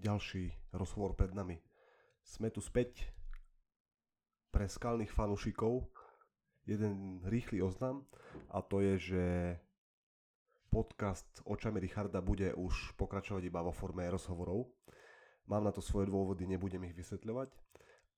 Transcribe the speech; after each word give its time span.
ďalší 0.00 0.48
rozhovor 0.72 1.12
pred 1.12 1.36
nami. 1.36 1.60
Sme 2.24 2.48
tu 2.48 2.64
späť 2.64 3.04
pre 4.48 4.64
skalných 4.64 5.12
fanúšikov. 5.12 5.92
Jeden 6.64 7.20
rýchly 7.28 7.60
oznam 7.60 8.08
a 8.48 8.64
to 8.64 8.80
je, 8.80 8.94
že 8.96 9.24
podcast 10.72 11.28
Očami 11.44 11.82
Richarda 11.84 12.24
bude 12.24 12.56
už 12.56 12.96
pokračovať 12.96 13.42
iba 13.44 13.60
vo 13.60 13.76
forme 13.76 14.08
rozhovorov. 14.08 14.72
Mám 15.50 15.66
na 15.68 15.72
to 15.74 15.84
svoje 15.84 16.08
dôvody, 16.08 16.48
nebudem 16.48 16.88
ich 16.88 16.96
vysvetľovať. 16.96 17.50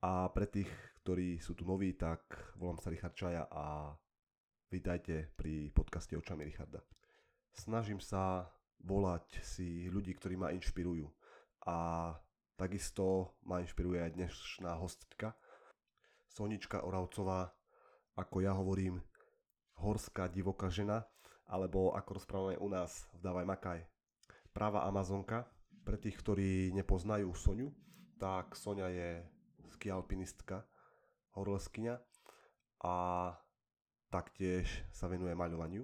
A 0.02 0.28
pre 0.34 0.46
tých, 0.50 0.68
ktorí 1.02 1.38
sú 1.38 1.54
tu 1.54 1.62
noví, 1.66 1.94
tak 1.94 2.26
volám 2.58 2.78
sa 2.78 2.90
Richard 2.90 3.14
Čaja 3.14 3.46
a 3.48 3.94
vítajte 4.68 5.30
pri 5.34 5.70
podcaste 5.70 6.18
Očami 6.18 6.44
Richarda. 6.44 6.82
Snažím 7.54 8.02
sa 8.02 8.50
volať 8.82 9.40
si 9.40 9.86
ľudí, 9.88 10.12
ktorí 10.18 10.34
ma 10.36 10.50
inšpirujú. 10.52 11.06
A 11.62 12.10
takisto 12.58 13.38
ma 13.46 13.62
inšpiruje 13.62 14.02
aj 14.02 14.12
dnešná 14.18 14.74
hostka, 14.82 15.38
Sonička 16.32 16.82
Oravcová, 16.82 17.54
ako 18.18 18.36
ja 18.40 18.56
hovorím, 18.56 18.98
horská 19.78 20.26
divoká 20.26 20.72
žena, 20.72 21.06
alebo 21.46 21.92
ako 21.92 22.18
rozprávame 22.18 22.56
u 22.56 22.66
nás 22.72 23.06
v 23.14 23.18
Dávaj 23.20 23.46
Makaj, 23.46 23.80
práva 24.50 24.88
Amazonka. 24.88 25.46
Pre 25.82 25.98
tých, 25.98 26.14
ktorí 26.14 26.70
nepoznajú 26.78 27.34
Soniu, 27.34 27.74
tak 28.18 28.54
Sonia 28.54 28.86
je 28.86 29.26
skialpinistka, 29.74 30.62
horleskyňa 31.34 31.98
a 32.86 32.94
taktiež 34.10 34.70
sa 34.94 35.10
venuje 35.10 35.34
maľovaniu. 35.34 35.82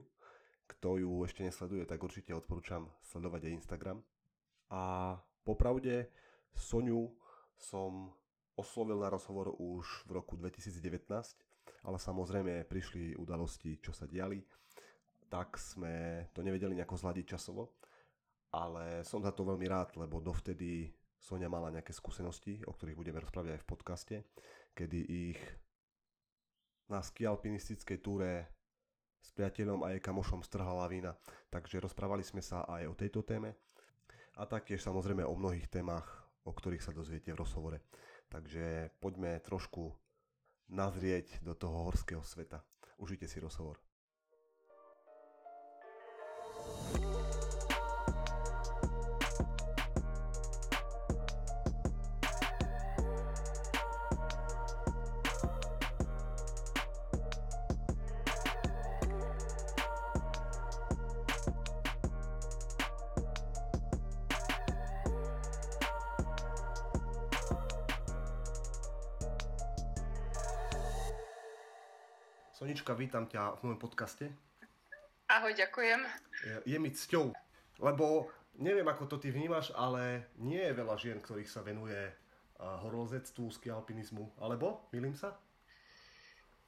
Kto 0.70 1.02
ju 1.02 1.10
ešte 1.27 1.42
nesleduje, 1.42 1.83
tak 1.83 1.98
určite 1.98 2.30
odporúčam 2.30 2.95
sledovať 3.10 3.50
aj 3.50 3.56
Instagram. 3.58 3.98
A 4.70 5.16
popravde 5.45 6.10
Soniu 6.55 7.15
som 7.59 8.10
oslovil 8.59 8.98
na 8.98 9.11
rozhovor 9.11 9.55
už 9.55 10.06
v 10.11 10.19
roku 10.19 10.34
2019, 10.34 11.06
ale 11.86 11.98
samozrejme 11.98 12.67
prišli 12.67 13.14
udalosti, 13.14 13.78
čo 13.78 13.94
sa 13.94 14.11
diali, 14.11 14.42
tak 15.31 15.55
sme 15.61 16.27
to 16.34 16.42
nevedeli 16.42 16.75
nejako 16.75 16.98
zladiť 16.98 17.39
časovo, 17.39 17.78
ale 18.50 19.06
som 19.06 19.22
za 19.22 19.31
to 19.31 19.47
veľmi 19.47 19.66
rád, 19.69 19.94
lebo 20.00 20.19
dovtedy 20.19 20.91
Sonia 21.19 21.50
mala 21.50 21.75
nejaké 21.75 21.94
skúsenosti, 21.94 22.62
o 22.66 22.72
ktorých 22.72 22.98
budeme 22.98 23.22
rozprávať 23.22 23.59
aj 23.59 23.62
v 23.62 23.70
podcaste, 23.70 24.16
kedy 24.75 24.98
ich 25.06 25.41
na 26.89 27.05
skialpinistickej 27.05 27.98
túre 28.00 28.48
s 29.20 29.34
priateľom 29.34 29.84
a 29.84 29.92
jej 29.92 30.00
kamošom 30.00 30.41
strhala 30.41 30.86
lavína. 30.86 31.12
Takže 31.53 31.83
rozprávali 31.83 32.25
sme 32.25 32.41
sa 32.41 32.64
aj 32.64 32.89
o 32.89 32.94
tejto 32.97 33.20
téme 33.27 33.59
a 34.39 34.42
taktiež 34.47 34.86
samozrejme 34.86 35.27
o 35.27 35.34
mnohých 35.34 35.67
témach, 35.67 36.06
o 36.47 36.55
ktorých 36.55 36.81
sa 36.86 36.94
dozviete 36.94 37.34
v 37.34 37.42
rozhovore. 37.42 37.78
Takže 38.31 38.94
poďme 39.03 39.42
trošku 39.42 39.91
nazrieť 40.70 41.42
do 41.42 41.58
toho 41.58 41.91
horského 41.91 42.22
sveta. 42.22 42.62
Užite 43.03 43.27
si 43.27 43.42
rozhovor. 43.42 43.83
Sonička, 72.69 72.93
vítam 72.93 73.25
ťa 73.25 73.56
v 73.56 73.60
mojom 73.65 73.81
podcaste. 73.81 74.28
Ahoj, 75.32 75.56
ďakujem. 75.56 76.04
Je, 76.44 76.76
je 76.76 76.76
mi 76.76 76.93
cťou, 76.93 77.32
lebo 77.81 78.28
neviem, 78.60 78.84
ako 78.84 79.09
to 79.09 79.16
ty 79.16 79.32
vnímaš, 79.32 79.72
ale 79.72 80.28
nie 80.37 80.60
je 80.60 80.76
veľa 80.76 81.00
žien, 81.00 81.16
ktorých 81.16 81.48
sa 81.48 81.65
venuje 81.65 81.97
horolezectvu, 82.60 83.48
skialpinizmu, 83.56 84.37
alebo? 84.37 84.84
Milím 84.93 85.16
sa? 85.16 85.32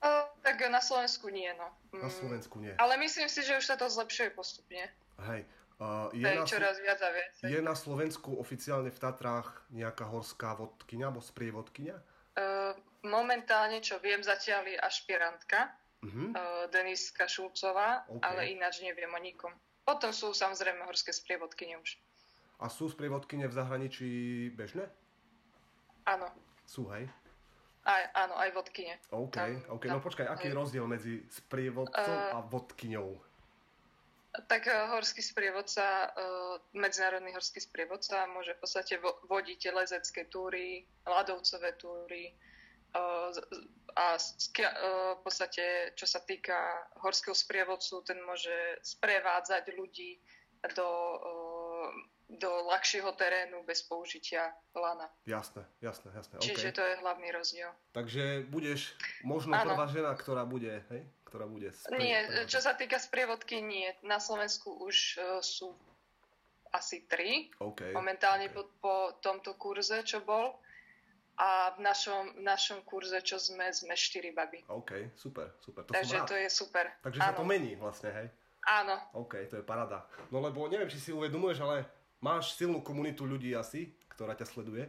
Uh, 0.01 0.25
tak 0.41 0.65
na 0.73 0.81
Slovensku 0.81 1.29
nie, 1.29 1.53
no. 1.61 1.69
Na 1.93 2.09
Slovensku 2.09 2.57
nie. 2.65 2.73
Ale 2.81 2.97
myslím 2.97 3.29
si, 3.29 3.45
že 3.45 3.61
už 3.61 3.69
sa 3.69 3.77
to 3.77 3.85
zlepšuje 3.85 4.33
postupne. 4.33 4.89
Hej. 5.29 5.45
Uh, 5.77 6.09
je, 6.17 6.25
Hej, 6.25 6.37
na, 6.41 6.49
čoraz 6.49 6.81
viac 6.81 6.97
a 7.05 7.13
viac. 7.13 7.33
je 7.45 7.61
na 7.61 7.77
Slovensku 7.77 8.41
oficiálne 8.41 8.89
v 8.89 8.97
Tatrách 8.97 9.69
nejaká 9.69 10.09
horská 10.09 10.57
vodkyňa, 10.57 11.13
alebo 11.13 11.21
sprievodkyňa? 11.21 11.97
Uh, 12.41 12.73
momentálne, 13.05 13.85
čo 13.85 14.01
viem, 14.01 14.25
zatiaľ 14.25 14.65
je 14.65 14.81
ašpirantka, 14.81 15.77
Uh-huh. 16.01 16.33
uh, 16.33 16.65
Deniska 16.69 17.29
Šulcová, 17.29 18.09
OK. 18.09 18.25
ale 18.25 18.51
ináč 18.51 18.81
neviem 18.81 19.07
o 19.07 19.21
nikom. 19.21 19.53
Potom 19.85 20.11
sú 20.11 20.33
samozrejme 20.33 20.81
horské 20.83 21.13
sprievodkyne 21.13 21.77
už. 21.77 22.01
A 22.57 22.69
sú 22.69 22.89
sprievodkyne 22.89 23.45
v 23.45 23.53
zahraničí 23.53 24.11
bežné? 24.51 24.89
Áno, 26.05 26.29
Sú, 26.65 26.89
hej? 26.89 27.05
aj, 27.83 28.03
áno, 28.15 28.35
aj 28.35 28.49
vodkyne. 28.55 28.97
OK, 29.11 29.33
Tam- 29.33 29.61
OK. 29.71 29.85
tam- 29.85 29.93
No 29.93 30.01
počkaj, 30.01 30.25
aký 30.27 30.49
je 30.49 30.53
hej. 30.53 30.59
rozdiel 30.59 30.87
medzi 30.87 31.21
sprievodcom 31.29 32.17
Eh, 32.17 32.33
a 32.33 32.41
vodkyňou? 32.43 33.09
Tak 34.41 34.63
uh, 34.65 34.95
horský 34.95 35.21
sprievodca, 35.21 35.85
uh, 36.07 36.57
medzinárodný 36.73 37.35
horský 37.35 37.59
sprievodca 37.59 38.25
môže 38.31 38.55
v 38.55 38.61
podstate 38.63 38.95
vo- 38.97 39.19
vodiť 39.27 39.75
lezecké 39.75 40.25
túry, 40.25 40.81
ľadovcové 41.03 41.75
túry 41.75 42.31
uh, 42.31 42.50
a 43.95 44.17
v 44.17 45.21
podstate, 45.23 45.93
čo 45.95 46.07
sa 46.07 46.23
týka 46.23 46.57
horského 47.03 47.35
sprievodcu, 47.35 48.03
ten 48.07 48.19
môže 48.23 48.55
sprevádzať 48.83 49.75
ľudí 49.75 50.19
do, 50.75 50.91
do 52.31 52.51
ľahšieho 52.71 53.11
terénu 53.19 53.67
bez 53.67 53.83
použitia 53.83 54.55
lana. 54.75 55.11
Jasné, 55.27 55.67
jasné, 55.83 56.09
jasné. 56.15 56.35
Čiže 56.39 56.69
OK. 56.71 56.77
to 56.77 56.83
je 56.87 56.95
hlavný 57.03 57.29
rozdiel. 57.35 57.71
Takže 57.91 58.47
budeš 58.51 58.95
možno 59.27 59.59
Áno. 59.59 59.75
prvá 59.75 59.87
žena, 59.91 60.13
ktorá 60.15 60.47
bude, 60.47 60.83
hej? 60.91 61.03
Ktorá 61.27 61.47
bude 61.47 61.71
sprie- 61.75 61.99
Nie, 61.99 62.19
čo 62.47 62.59
sa 62.59 62.75
týka 62.75 62.99
sprievodky, 62.99 63.63
nie. 63.63 63.91
Na 64.03 64.19
Slovensku 64.19 64.83
už 64.83 65.19
sú 65.43 65.75
asi 66.71 67.03
tri. 67.11 67.51
OK. 67.59 67.91
momentálne 67.91 68.47
OK. 68.51 68.55
po, 68.55 68.63
po 68.79 68.95
tomto 69.19 69.59
kurze, 69.59 70.07
čo 70.07 70.23
bol. 70.23 70.55
A 71.41 71.73
v 71.73 71.81
našom, 71.81 72.37
v 72.37 72.45
našom 72.45 72.85
kurze, 72.85 73.17
čo 73.25 73.41
sme, 73.41 73.73
sme 73.73 73.97
štyri 73.97 74.29
baby. 74.29 74.61
OK, 74.69 75.17
super, 75.17 75.57
super. 75.57 75.89
To 75.89 75.97
Takže 75.97 76.29
to 76.29 76.37
je 76.37 76.49
super. 76.53 76.85
Takže 77.01 77.17
sa 77.17 77.33
to 77.33 77.41
Áno. 77.41 77.49
mení 77.49 77.81
vlastne, 77.81 78.13
hej? 78.13 78.29
Áno, 78.69 79.01
OK, 79.17 79.49
to 79.49 79.57
je 79.57 79.65
parada. 79.65 80.05
No 80.29 80.45
lebo 80.45 80.69
neviem, 80.69 80.93
či 80.93 81.01
si 81.01 81.11
uvedomuješ, 81.17 81.65
ale 81.65 81.89
máš 82.21 82.53
silnú 82.61 82.85
komunitu 82.85 83.25
ľudí 83.25 83.57
asi, 83.57 83.89
ktorá 84.13 84.37
ťa 84.37 84.45
sleduje. 84.45 84.85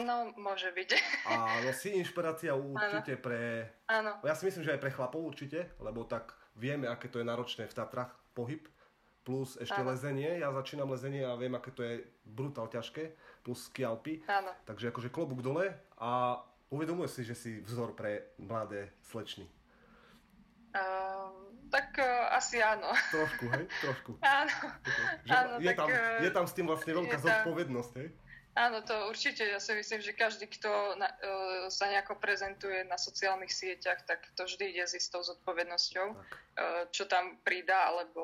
no 0.00 0.32
môže 0.40 0.72
byť. 0.72 0.88
A 1.28 1.60
no 1.68 1.70
si 1.76 1.92
inšpirácia 1.92 2.56
určite 2.72 3.20
pre... 3.20 3.68
Áno, 3.92 4.16
Ja 4.24 4.32
si 4.32 4.48
myslím, 4.48 4.64
že 4.64 4.72
aj 4.72 4.80
pre 4.80 4.88
chlapov 4.88 5.20
určite, 5.20 5.68
lebo 5.84 6.08
tak 6.08 6.32
vieme, 6.56 6.88
aké 6.88 7.12
to 7.12 7.20
je 7.20 7.28
náročné 7.28 7.68
v 7.68 7.76
Tatrach 7.76 8.16
pohyb. 8.32 8.64
Plus 9.20 9.60
ešte 9.60 9.84
Áno. 9.84 9.92
lezenie, 9.92 10.40
ja 10.40 10.48
začínam 10.48 10.88
lezenie 10.88 11.28
a 11.28 11.36
viem, 11.36 11.52
aké 11.52 11.68
to 11.76 11.84
je 11.84 12.08
brutál 12.24 12.72
ťažké, 12.72 13.12
plus 13.40 13.66
skialpy. 13.66 14.20
áno. 14.26 14.52
Takže 14.64 14.88
akože 14.88 15.08
klobúk 15.08 15.40
dole 15.40 15.72
a 15.96 16.40
uvedomuje 16.68 17.08
si, 17.08 17.24
že 17.24 17.34
si 17.34 17.50
vzor 17.60 17.92
pre 17.92 18.32
mladé 18.38 18.92
slečny. 19.02 19.48
Uh, 20.70 21.34
tak 21.66 21.98
uh, 21.98 22.30
asi 22.30 22.62
áno. 22.62 22.86
Trošku, 23.10 23.44
hej? 23.50 23.64
Trošku. 23.82 24.10
Áno, 24.22 24.54
Že 25.26 25.34
Áno, 25.34 25.52
je, 25.58 25.66
tak, 25.66 25.78
tam, 25.82 25.88
eh, 25.90 26.22
je 26.22 26.30
tam 26.30 26.44
s 26.46 26.52
tým 26.54 26.66
vlastne 26.70 26.92
veľká 26.94 27.16
tam- 27.18 27.26
zodpovednosť, 27.26 27.92
hej? 27.98 28.08
áno, 28.54 28.78
to 28.82 28.94
určite. 29.10 29.42
Ja 29.46 29.58
si 29.58 29.74
myslím, 29.74 29.98
že 29.98 30.14
každý, 30.14 30.46
kto 30.46 30.70
na, 30.94 31.10
uh, 31.10 31.66
sa 31.70 31.90
nejako 31.90 32.22
prezentuje 32.22 32.86
na 32.86 32.98
sociálnych 32.98 33.50
sieťach, 33.50 34.02
tak 34.06 34.22
to 34.38 34.46
vždy 34.46 34.70
ide 34.70 34.86
s 34.86 34.94
istou 34.94 35.22
zodpovednosťou, 35.22 36.06
Tak, 36.14 36.30
uh, 36.58 36.82
čo 36.94 37.06
tam 37.06 37.38
pridá, 37.42 37.90
alebo 37.90 38.22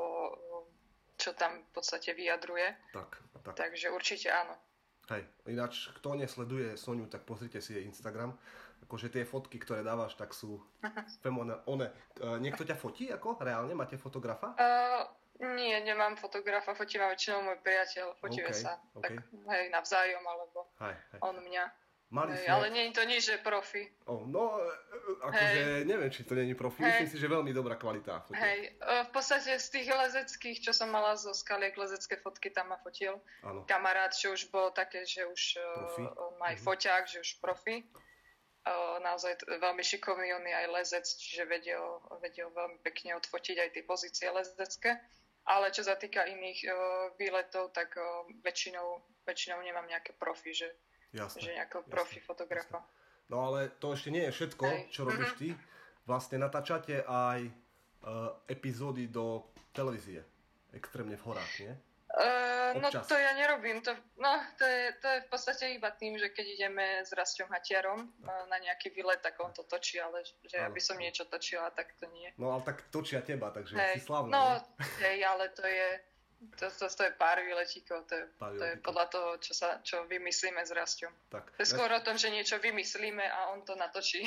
čo 1.19 1.35
tam 1.35 1.67
v 1.67 1.71
podstate 1.73 2.15
vyjadruje. 2.15 2.79
tak, 2.95 3.11
tak. 3.43 3.55
Takže 3.59 3.91
určite 3.91 4.31
áno. 4.31 4.55
Hej, 5.07 5.23
ináč, 5.47 5.95
kto 5.95 6.19
nesleduje 6.19 6.75
Soniu, 6.75 7.07
tak 7.07 7.23
pozrite 7.23 7.63
si 7.63 7.79
jej 7.79 7.87
Instagram. 7.87 8.35
Akože 8.87 9.07
tie 9.07 9.23
fotky, 9.23 9.63
ktoré 9.63 9.87
dávaš, 9.87 10.19
tak 10.19 10.35
sú 10.35 10.59
femone, 11.23 11.63
one. 11.71 11.91
E, 12.19 12.39
niekto 12.43 12.67
ťa 12.67 12.75
fotí 12.75 13.07
ako? 13.15 13.39
Reálne? 13.39 13.71
Máte 13.79 13.95
fotografa? 13.99 14.59
Uh, 14.59 15.07
nie, 15.55 15.79
nemám 15.85 16.19
fotografa, 16.19 16.75
fotí 16.75 16.99
ma 16.99 17.13
väčšinou 17.13 17.45
môj 17.45 17.59
priateľ, 17.63 18.19
fotíme 18.19 18.51
OK, 18.51 18.57
sa. 18.57 18.81
OK. 18.97 19.05
Tak 19.05 19.15
hej, 19.53 19.65
navzájom, 19.71 20.25
alebo 20.25 20.67
Hej, 20.81 20.97
hej. 20.97 21.21
on 21.23 21.37
mňa. 21.39 21.65
Mali 22.07 22.33
Hej, 22.33 22.47
ale 22.47 22.71
nie 22.71 22.87
je 22.87 22.93
to 22.93 23.03
nič, 23.03 23.23
že 23.25 23.37
profi. 23.37 23.83
Oh, 24.07 24.23
no, 24.23 24.55
e, 24.55 24.63
e, 24.63 25.27
akože 25.27 25.61
neviem, 25.83 26.07
či 26.07 26.23
to 26.23 26.33
není 26.33 26.55
profi. 26.55 26.79
Hej. 26.79 27.03
Myslím 27.03 27.11
si, 27.11 27.19
že 27.19 27.27
veľmi 27.29 27.51
dobrá 27.51 27.75
kvalita. 27.75 28.23
fotky. 28.23 28.39
Hej, 28.39 28.61
e, 28.73 29.03
v 29.03 29.11
podstate 29.11 29.51
z 29.53 29.67
tých 29.69 29.89
lezeckých, 29.89 30.59
čo 30.61 30.71
som 30.71 30.87
mala 30.89 31.15
zo 31.15 31.35
skaliek, 31.35 31.75
lezecké 31.75 32.15
fotky 32.15 32.49
tam 32.49 32.71
ma 32.71 32.79
fotil. 32.79 33.19
Áno. 33.43 33.67
Kamarát, 33.67 34.15
čo 34.15 34.31
už 34.31 34.47
bol 34.49 34.71
také, 34.71 35.03
že 35.03 35.27
už 35.27 35.59
Profi. 35.59 36.03
on 36.17 36.33
má 36.37 36.47
aj 36.49 36.57
Mhm. 36.57 36.65
foťák, 36.65 37.05
že 37.07 37.19
už 37.21 37.31
profi. 37.37 37.83
Naozaj 38.99 39.33
veľmi 39.57 39.79
šikovný, 39.81 40.31
on 40.33 40.43
je 40.43 40.55
aj 40.57 40.67
lezec, 40.73 41.07
čiže 41.07 41.43
vedel, 41.45 41.87
vedel 42.21 42.51
veľmi 42.51 42.83
pekne 42.83 43.15
odfotiť 43.15 43.57
aj 43.57 43.71
tie 43.73 43.83
pozície 43.83 44.27
lezecké. 44.29 44.99
Ale 45.45 45.71
čo 45.71 45.83
sa 45.83 45.95
týka 45.95 46.23
iných 46.23 46.67
výletov, 47.15 47.71
tak 47.71 47.95
väčšinou, 48.43 48.99
väčšinou 49.23 49.59
nemám 49.61 49.87
nejaké 49.87 50.11
profi, 50.13 50.51
že, 50.51 50.67
Jasné. 51.13 51.41
že 51.41 51.53
jasné, 51.53 51.83
profi 51.87 52.19
fotografa. 52.19 52.83
No 53.27 53.43
ale 53.45 53.69
to 53.77 53.91
ešte 53.91 54.09
nie 54.09 54.23
je 54.23 54.33
všetko, 54.33 54.65
Hej. 54.65 54.81
čo 54.91 55.01
robíš 55.03 55.33
Mhm. 55.33 55.39
ty. 55.39 55.49
Vlastne 56.05 56.39
natáčate 56.39 57.03
aj 57.03 57.41
uh, 57.45 58.31
epizódy 58.47 59.07
do 59.07 59.43
televízie. 59.73 60.23
Extrémne 60.71 61.15
v 61.15 61.25
horách, 61.25 61.53
nie? 61.59 61.75
Uh, 62.09 62.79
no 62.79 62.89
to 62.89 63.13
ja 63.13 63.35
nerobím. 63.35 63.83
To, 63.83 63.91
no, 64.17 64.31
to 64.55 64.65
je, 64.65 64.95
to 64.97 65.07
je 65.07 65.19
v 65.21 65.29
podstate 65.29 65.65
iba 65.75 65.91
tým, 65.91 66.15
že 66.15 66.31
keď 66.31 66.47
ideme 66.49 67.03
s 67.03 67.11
Rastom 67.11 67.51
Hatiarom 67.51 67.99
uh, 67.99 68.47
na 68.47 68.57
nejaký 68.59 68.89
výlet, 68.91 69.19
tak 69.19 69.35
on 69.37 69.51
to 69.51 69.65
točí, 69.65 69.99
ale 69.99 70.23
že 70.23 70.55
ja 70.55 70.71
Áno, 70.71 70.73
by 70.73 70.81
som 70.81 70.97
niečo 70.97 71.25
točila, 71.25 71.69
tak 71.71 71.93
to 71.95 72.07
nie. 72.09 72.31
No 72.37 72.53
ale 72.53 72.63
tak 72.63 72.87
točia 72.89 73.21
teba, 73.21 73.51
takže 73.51 73.75
Hej, 73.75 73.95
si 73.95 74.07
slavný. 74.07 74.31
no, 74.31 74.63
hej, 75.03 75.19
ale 75.21 75.51
to 75.51 75.67
je, 75.67 75.89
to, 76.57 76.67
to, 76.69 76.85
to 76.89 77.03
je 77.03 77.13
pár 77.17 77.41
výletíkov, 77.41 78.05
to 78.09 78.15
je, 78.15 78.25
Pár 78.37 78.53
to 78.57 78.65
je 78.65 78.75
podľa 78.81 79.07
toho, 79.09 79.29
čo, 79.41 79.53
sa, 79.57 79.81
čo 79.81 80.05
vymyslíme 80.05 80.61
s 80.61 80.71
Rastom. 80.73 81.13
Tak. 81.29 81.53
To 81.57 81.61
je 81.61 81.69
skôr 81.69 81.89
o 81.89 82.01
tom, 82.05 82.17
že 82.17 82.29
niečo 82.29 82.61
vymyslíme 82.61 83.25
a 83.25 83.53
on 83.57 83.65
to 83.65 83.73
natočí. 83.77 84.25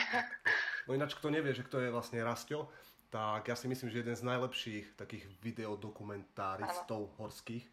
No 0.89 0.97
ináč, 0.97 1.13
kto 1.13 1.29
nevie, 1.29 1.53
že 1.53 1.61
kto 1.61 1.79
je 1.85 1.93
vlastne 1.93 2.17
Rastio, 2.25 2.65
tak 3.09 3.49
ja 3.49 3.53
si 3.57 3.65
myslím, 3.69 3.89
že 3.89 4.01
jeden 4.01 4.17
z 4.17 4.25
najlepších 4.25 4.97
takých 4.97 5.25
videodokumentáristov 5.41 7.13
horských, 7.17 7.65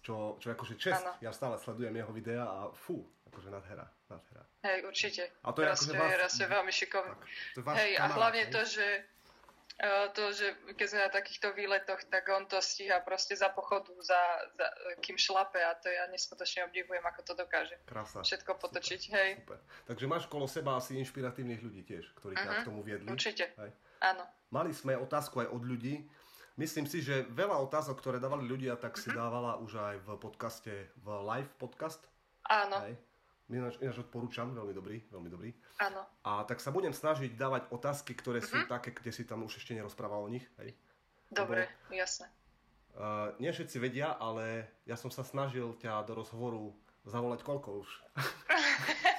čo, 0.00 0.36
čo 0.40 0.46
akože 0.52 0.74
čest. 0.76 1.04
Áno. 1.04 1.16
Ja 1.20 1.32
stále 1.32 1.56
sledujem 1.60 1.96
jeho 1.96 2.12
videa 2.12 2.44
a 2.44 2.58
fú, 2.72 3.04
akože 3.32 3.48
nadhera, 3.52 3.84
nadhera. 4.08 4.42
hej, 4.64 4.84
určite. 4.84 5.28
A 5.44 5.52
to 5.52 5.64
je 5.64 5.68
Rasto 5.68 5.92
akože 5.92 6.16
vás- 6.16 6.40
je 6.40 6.48
veľmi 6.48 6.72
šikovný. 6.72 7.12
Tak, 7.12 7.20
to 7.54 7.58
je 7.60 7.64
váš 7.64 7.76
Hej, 7.76 7.92
a 7.92 7.96
kamarát, 7.96 8.16
hlavne 8.16 8.42
hej? 8.44 8.52
to, 8.52 8.60
že 8.64 8.86
to, 10.10 10.28
že 10.30 10.44
keď 10.70 10.86
sme 10.86 11.00
na 11.00 11.10
takýchto 11.10 11.48
výletoch, 11.50 12.04
tak 12.04 12.28
on 12.28 12.44
to 12.44 12.58
stíha 12.58 13.00
proste 13.00 13.32
za 13.32 13.48
pochodu, 13.48 13.88
za, 13.96 14.20
za, 14.52 14.66
kým 14.98 15.14
šlape 15.14 15.56
a 15.56 15.72
to 15.74 15.88
ja 15.88 16.04
neskutočne 16.06 16.64
obdivujem, 16.64 17.00
ako 17.02 17.20
to 17.22 17.32
dokáže 17.34 17.80
Krása. 17.82 18.20
všetko 18.20 18.56
potočiť, 18.56 19.00
hej. 19.10 19.30
Super. 19.38 19.58
Takže 19.86 20.04
máš 20.06 20.24
kolo 20.26 20.44
seba 20.44 20.74
asi 20.74 20.96
inšpiratívnych 20.96 21.58
ľudí 21.58 21.82
tiež, 21.82 22.12
ktorí 22.14 22.34
ťa 22.34 22.44
Mhm, 22.46 22.56
k 22.56 22.66
tomu 22.66 22.80
viedli. 22.82 23.08
Určite, 23.08 23.56
Hej. 23.56 23.70
áno. 24.00 24.24
Mali 24.50 24.70
sme 24.70 24.94
otázku 24.94 25.40
aj 25.40 25.48
od 25.48 25.62
ľudí. 25.62 26.04
Myslím 26.54 26.84
si, 26.84 27.00
že 27.00 27.24
veľa 27.26 27.56
otázok, 27.62 27.96
ktoré 27.96 28.16
dávali 28.16 28.44
ľudia, 28.44 28.76
tak 28.76 28.94
Mhm. 28.94 29.00
si 29.00 29.08
dávala 29.10 29.56
už 29.56 29.72
aj 29.74 29.96
v 29.98 30.08
podcaste, 30.14 30.72
v 30.94 31.06
live 31.26 31.48
podcast. 31.56 32.04
Áno, 32.44 32.76
Hej. 32.82 33.00
Ináč, 33.50 33.74
ináč 33.78 33.98
odporúčam, 33.98 34.46
veľmi 34.48 34.70
dobrý, 34.70 35.02
veľmi 35.06 35.26
dobrý. 35.26 35.50
áno. 35.78 36.06
A 36.22 36.44
tak 36.44 36.58
sa 36.58 36.70
budem 36.70 36.92
snažiť 36.92 37.34
dávať 37.34 37.66
otázky, 37.68 38.14
ktoré 38.14 38.38
sú 38.40 38.56
Mhm. 38.56 38.68
také, 38.68 38.90
kde 38.90 39.10
si 39.10 39.24
tam 39.24 39.42
už 39.42 39.56
ešte 39.56 39.74
nerozprával 39.74 40.22
o 40.22 40.30
nich. 40.30 40.46
Hej. 40.56 40.74
Dobre, 41.28 41.66
jasné. 41.90 42.30
Uh, 42.90 43.30
nie 43.38 43.48
všetci 43.48 43.78
vedia, 43.78 44.10
ale 44.12 44.66
ja 44.82 44.94
som 44.94 45.08
sa 45.08 45.22
snažil 45.22 45.74
ťa 45.76 46.02
do 46.04 46.14
rozhovoru 46.16 46.74
zavolať 47.04 47.40
koľko 47.40 47.82
už? 47.82 47.88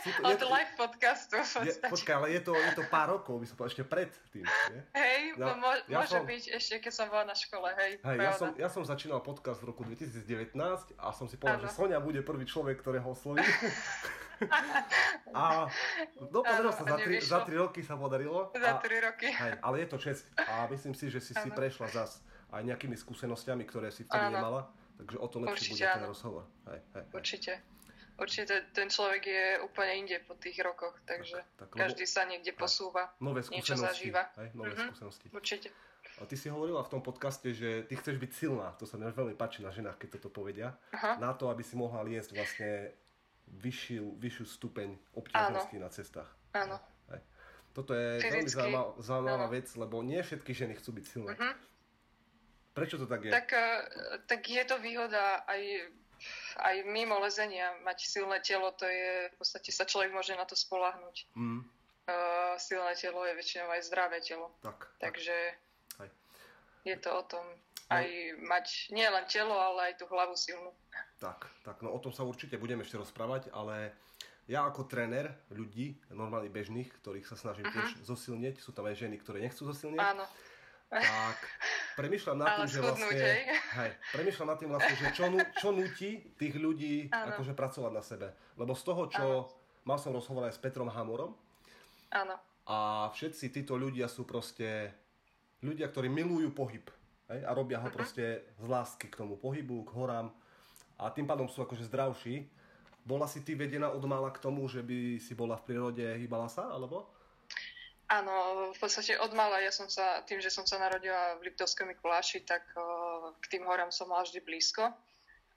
Sú 0.01 0.09
to- 0.11 0.21
Od 0.23 0.29
je 0.29 0.37
to- 0.37 0.49
live 0.49 0.73
podcastu 0.75 1.35
je, 1.61 1.73
počkaj, 1.83 2.13
ale 2.15 2.27
je 2.31 2.41
to, 2.41 2.53
je 2.53 2.71
to 2.73 2.83
pár 2.87 3.09
rokov, 3.11 3.37
by 3.37 3.45
som 3.45 3.53
povedal, 3.53 3.71
ešte 3.71 3.85
pred 3.85 4.09
tým. 4.29 4.41
Nie? 4.41 4.81
Hej, 4.91 5.21
Ja- 5.37 5.53
mo- 5.53 5.83
ja 5.85 5.97
môže 5.99 6.17
som- 6.17 6.25
byť 6.25 6.43
ešte, 6.51 6.73
keď 6.79 6.91
som 6.91 7.05
bola 7.07 7.23
na 7.23 7.35
škole, 7.35 7.69
hej, 7.77 7.91
Hej, 8.01 8.17
ja 8.17 8.31
som, 8.33 8.47
ja 8.57 8.65
som 8.67 8.81
začínal 8.81 9.21
podcast 9.21 9.61
v 9.61 9.69
roku 9.69 9.85
2019 9.85 10.57
a 10.97 11.13
som 11.13 11.29
si 11.29 11.37
povedal, 11.37 11.61
Áno. 11.61 11.65
že 11.65 11.71
Sonia 11.71 11.97
bude 11.97 12.19
prvý 12.21 12.43
človek, 12.43 12.81
ktorého 12.81 13.05
osloví. 13.05 13.45
a 15.33 15.69
no, 16.17 16.41
podarilo 16.41 16.73
sa, 16.73 16.83
za 16.83 16.97
tri, 16.97 17.15
za 17.21 17.39
tri 17.45 17.55
roky 17.55 17.81
sa 17.81 17.93
podarilo. 17.93 18.49
Za 18.51 18.81
3 18.81 18.97
roky. 18.99 19.29
hej, 19.29 19.53
ale 19.61 19.75
je 19.79 19.87
to 19.87 19.97
čest. 19.97 20.25
A 20.35 20.65
myslím 20.67 20.97
si, 20.97 21.07
že 21.07 21.21
si 21.21 21.33
si 21.33 21.45
Áno. 21.45 21.53
prešla 21.53 21.87
zas 21.87 22.25
aj 22.49 22.65
nejakými 22.65 22.97
skúsenosťami, 22.97 23.63
ktoré 23.63 23.93
si 23.93 24.01
vtedy 24.03 24.25
Áno. 24.27 24.35
nemala. 24.35 24.61
Takže 24.97 25.17
o 25.17 25.27
to 25.27 25.37
lepší 25.39 25.73
Určite 25.73 25.81
bude 25.83 25.93
ten 25.93 26.05
rozhovor. 26.05 26.43
Hej, 26.67 26.79
hej, 26.93 27.01
hej. 27.01 27.05
Určite. 27.11 27.51
Určite 28.21 28.69
ten 28.69 28.85
človek 28.85 29.23
je 29.25 29.45
úplne 29.59 29.93
inde 29.97 30.21
po 30.21 30.35
tých 30.35 30.61
rokoch, 30.61 30.93
takže 31.03 31.41
tak, 31.57 31.67
lebo- 31.67 31.81
každý 31.81 32.05
sa 32.05 32.21
niekde 32.23 32.53
posúva. 32.53 33.09
Nové 33.17 33.41
niečo 33.49 33.73
zažíva. 33.73 34.29
Hej, 34.37 34.53
nové 34.53 34.71
Mhm. 34.71 34.81
skúsenosti. 34.87 35.27
Určite. 35.31 35.73
A 36.15 36.25
ty 36.25 36.35
si 36.35 36.45
hovorila 36.45 36.81
v 36.81 36.89
tom 36.89 37.01
podcaste, 37.01 37.49
že 37.49 37.81
ty 37.83 37.95
chceš 37.95 38.15
byť 38.15 38.31
silná. 38.31 38.77
To 38.77 38.85
sa 38.85 38.95
mi 38.95 39.09
veľmi 39.09 39.33
páči 39.33 39.59
na 39.59 39.69
ženách, 39.69 39.97
keď 39.97 40.21
toto 40.21 40.29
povedia. 40.31 40.77
Aha. 40.91 41.17
Na 41.17 41.33
to, 41.33 41.49
aby 41.49 41.61
si 41.61 41.73
mohla 41.73 42.01
liesť 42.01 42.29
vlastne 42.31 42.93
vyššiu, 43.49 44.15
vyššiu 44.15 44.45
stupeň 44.47 44.87
obťažnosti 45.11 45.75
na 45.75 45.89
cestách. 45.89 46.29
Áno. 46.53 46.77
Toto 47.71 47.95
je 47.95 48.19
veľmi 48.19 48.43
Fyzicky. 48.43 48.51
zaujímavá, 48.53 48.89
zaujímavá 48.99 49.47
Áno. 49.47 49.55
vec, 49.55 49.67
lebo 49.73 50.03
nie 50.03 50.19
všetky 50.19 50.51
ženy 50.51 50.75
chcú 50.75 50.91
byť 50.91 51.05
silné. 51.07 51.33
Mhm. 51.33 51.51
Prečo 52.73 52.95
to 52.97 53.05
tak 53.05 53.23
je? 53.23 53.31
Tak, 53.31 53.47
eh, 53.49 53.79
tak 54.25 54.41
je 54.45 54.59
to 54.61 54.75
výhoda 54.77 55.39
aj, 55.45 55.87
aj 56.57 56.75
mimo 56.83 57.17
lezenia. 57.17 57.73
Mať 57.81 57.97
silné 58.03 58.39
telo, 58.39 58.71
to 58.71 58.83
je, 58.83 59.29
v 59.29 59.35
podstate 59.35 59.69
sa 59.69 59.83
človek 59.83 60.09
môže 60.09 60.33
na 60.33 60.43
to 60.43 60.53
spolahnuť. 60.53 61.17
Mm, 61.35 61.63
Uh, 62.01 62.57
silné 62.57 62.97
telo 62.97 63.21
je 63.21 63.31
väčšinou 63.31 63.69
aj 63.69 63.85
zdravé 63.85 64.19
telo. 64.19 64.49
tak, 64.59 64.89
tak. 64.97 65.13
Takže 65.13 65.37
Hej. 65.97 66.09
je 66.83 66.95
to 66.97 67.09
o 67.13 67.23
tom 67.23 67.45
No. 67.45 67.93
aj 67.93 68.07
mať 68.41 68.65
nie 68.89 69.05
len 69.05 69.21
telo, 69.25 69.53
ale 69.53 69.93
aj 69.93 70.01
tú 70.01 70.07
hlavu 70.07 70.33
silnú. 70.33 70.73
Tak, 71.19 71.45
tak, 71.61 71.77
no 71.79 71.93
o 71.93 71.99
tom 71.99 72.09
sa 72.09 72.23
určite 72.23 72.55
budeme 72.55 72.81
ešte 72.81 72.97
rozprávať, 72.97 73.51
ale 73.51 73.93
ja 74.47 74.65
ako 74.65 74.83
tréner 74.85 75.29
ľudí, 75.49 75.93
normálne 76.09 76.47
bežných, 76.47 76.89
ktorých 76.99 77.27
sa 77.27 77.37
snažím 77.37 77.67
Mhm. 77.67 77.71
tiež 77.71 77.89
zosilnieť, 78.01 78.55
sú 78.59 78.71
tam 78.71 78.87
aj 78.87 78.97
ženy, 78.97 79.15
ktoré 79.19 79.37
nechcú 79.39 79.63
zosilnieť, 79.63 80.01
Áno, 80.01 80.25
tak 80.91 81.37
premyšľam 81.95 82.37
nad 82.37 82.47
tým, 82.59 82.67
že 82.67 82.79
vlastne... 82.83 83.23
hej. 83.79 83.91
Premyšľam 84.11 84.47
nad 84.51 84.57
tým 84.59 84.69
vlastne, 84.75 84.95
že 84.99 85.07
čo, 85.15 85.23
čo 85.57 85.69
nutí 85.71 86.35
tých 86.35 86.55
ľudí 86.59 87.07
akože 87.07 87.55
pracovať 87.55 87.91
na 87.95 88.03
sebe. 88.03 88.27
Lebo 88.59 88.75
z 88.75 88.83
toho, 88.83 89.03
čo... 89.07 89.25
Mal 89.81 89.97
som 89.97 90.13
rozhovor 90.13 90.45
aj 90.45 90.53
s 90.53 90.61
Petrom 90.61 90.93
Hamorom 90.93 91.33
Áno, 92.13 92.37
a 92.69 93.09
všetci 93.09 93.49
títo 93.49 93.73
ľudia 93.73 94.05
sú 94.05 94.29
proste 94.29 94.93
ľudia, 95.65 95.89
ktorí 95.89 96.05
milujú 96.05 96.53
pohyb. 96.53 96.85
Hej, 97.25 97.41
a 97.41 97.51
robia 97.57 97.81
ho 97.81 97.89
Mhm. 97.89 97.95
proste 97.95 98.45
z 98.61 98.65
lásky 98.69 99.09
k 99.09 99.17
tomu 99.17 99.41
pohybu, 99.41 99.81
k 99.89 99.97
horám 99.97 100.29
a 101.01 101.09
tým 101.09 101.25
pádom 101.25 101.49
sú 101.49 101.65
akože 101.65 101.89
zdravší. 101.89 102.45
Bola 103.01 103.25
si 103.25 103.41
ty 103.41 103.57
vedená 103.57 103.89
od 103.89 104.05
mála 104.05 104.29
k 104.29 104.37
tomu, 104.37 104.69
že 104.69 104.85
by 104.85 105.17
si 105.17 105.33
bola 105.33 105.57
v 105.57 105.65
prírode, 105.65 106.05
hýbala 106.21 106.45
sa, 106.45 106.69
alebo? 106.69 107.09
Áno, 108.11 108.35
v 108.75 108.79
podstate 108.79 109.15
od 109.15 109.31
mala 109.31 109.63
ja 109.63 109.71
som 109.71 109.87
sa, 109.87 110.19
tým, 110.27 110.43
že 110.43 110.51
som 110.51 110.67
sa 110.67 110.75
narodila 110.75 111.39
v 111.39 111.47
Liptovskom 111.47 111.87
Mikuláši, 111.87 112.43
tak 112.43 112.67
k 113.39 113.45
tým 113.47 113.63
horám 113.63 113.87
som 113.87 114.11
mala 114.11 114.27
vždy 114.27 114.43
blízko. 114.43 114.91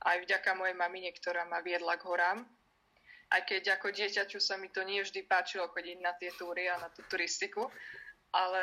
Aj 0.07 0.17
vďaka 0.23 0.55
mojej 0.55 0.79
mamine, 0.79 1.11
ktorá 1.11 1.43
ma 1.51 1.59
viedla 1.67 1.99
k 1.99 2.07
horám. 2.07 2.47
Aj 3.35 3.43
keď 3.43 3.75
ako 3.75 3.91
dieťaťu 3.91 4.39
sa 4.39 4.55
mi 4.55 4.71
to 4.71 4.87
nie 4.87 5.03
vždy 5.03 5.27
páčilo 5.27 5.67
chodiť 5.67 5.99
na 5.99 6.15
tie 6.15 6.31
túry 6.39 6.71
a 6.71 6.79
na 6.79 6.95
tú 6.95 7.03
turistiku. 7.11 7.67
Ale 8.35 8.63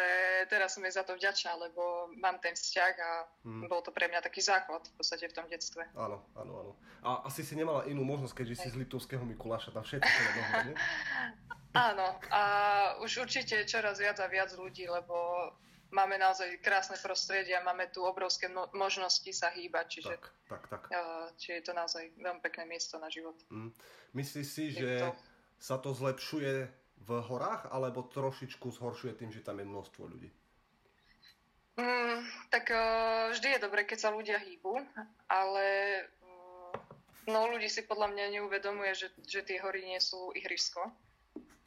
teraz 0.51 0.75
som 0.75 0.83
jej 0.83 0.95
za 0.95 1.03
to 1.03 1.15
vďačná, 1.15 1.55
lebo 1.55 2.12
mám 2.19 2.39
ten 2.43 2.55
vzťah 2.55 2.93
a 2.95 3.12
Hmm. 3.43 3.67
bol 3.71 3.79
to 3.79 3.91
pre 3.95 4.07
mňa 4.07 4.19
taký 4.19 4.43
základ 4.43 4.83
v 4.83 4.93
podstate 5.00 5.27
v 5.27 5.36
tom 5.36 5.48
detstve. 5.48 5.88
Áno, 5.95 6.27
áno, 6.36 6.51
áno. 6.60 6.71
A 7.03 7.24
asi 7.27 7.43
si 7.43 7.55
nemala 7.55 7.88
inú 7.88 8.03
možnosť, 8.03 8.43
keďže 8.43 8.55
si 8.55 8.67
z 8.71 8.79
Liptovského 8.83 9.24
Mikuláša, 9.24 9.71
tam 9.71 9.83
všetci 9.83 10.07
to 10.07 10.31
mohli, 10.39 10.60
nie? 10.71 10.75
Áno, 11.72 12.20
a 12.28 12.42
už 13.00 13.24
určite 13.24 13.63
čoraz 13.63 13.96
viac 13.96 14.20
a 14.20 14.28
viac 14.28 14.51
ľudí, 14.51 14.92
lebo 14.92 15.48
máme 15.92 16.20
naozaj 16.20 16.60
krásne 16.60 17.00
prostredie 17.00 17.56
a 17.56 17.63
máme 17.63 17.88
tu 17.88 18.04
obrovské 18.04 18.51
mo- 18.51 18.68
možnosti 18.75 19.32
sa 19.32 19.48
hýbať, 19.50 19.86
čiže, 19.88 20.16
Tak, 20.20 20.25
tak, 20.48 20.63
tak. 20.68 20.82
uh, 20.92 21.32
čiže 21.40 21.54
je 21.56 21.63
to 21.63 21.74
naozaj 21.74 22.04
veľmi 22.20 22.44
pekné 22.44 22.63
miesto 22.68 23.00
na 23.00 23.08
život. 23.08 23.40
Mm. 23.48 23.72
Myslíš 24.12 24.48
si, 24.48 24.63
Je 24.68 24.84
že 24.84 24.90
to- 25.00 25.16
sa 25.60 25.80
to 25.80 25.96
zlepšuje 25.96 26.68
v 27.01 27.10
horách, 27.24 27.72
alebo 27.72 28.04
trošičku 28.04 28.68
zhoršuje 28.68 29.16
tým, 29.16 29.32
že 29.32 29.40
tam 29.40 29.60
je 29.60 29.66
množstvo 29.68 30.04
ľudí? 30.06 30.28
Mm, 31.80 32.20
tak 32.51 32.68
uh, 32.68 33.32
vždy 33.32 33.48
je 33.48 33.63
dobre, 33.63 33.88
keď 33.88 33.98
sa 34.00 34.10
ľudia 34.12 34.44
hýbu, 34.44 34.75
ale 35.32 35.66
uh, 36.20 36.75
no 37.32 37.48
ľudí 37.48 37.72
si 37.72 37.88
podľa 37.88 38.12
mňa 38.12 38.25
neuvedomuje, 38.40 38.92
že, 38.92 39.08
že 39.24 39.40
tie 39.42 39.63
hory 39.63 39.88
nie 39.88 40.00
sú 40.00 40.36
ihrisko 40.36 40.84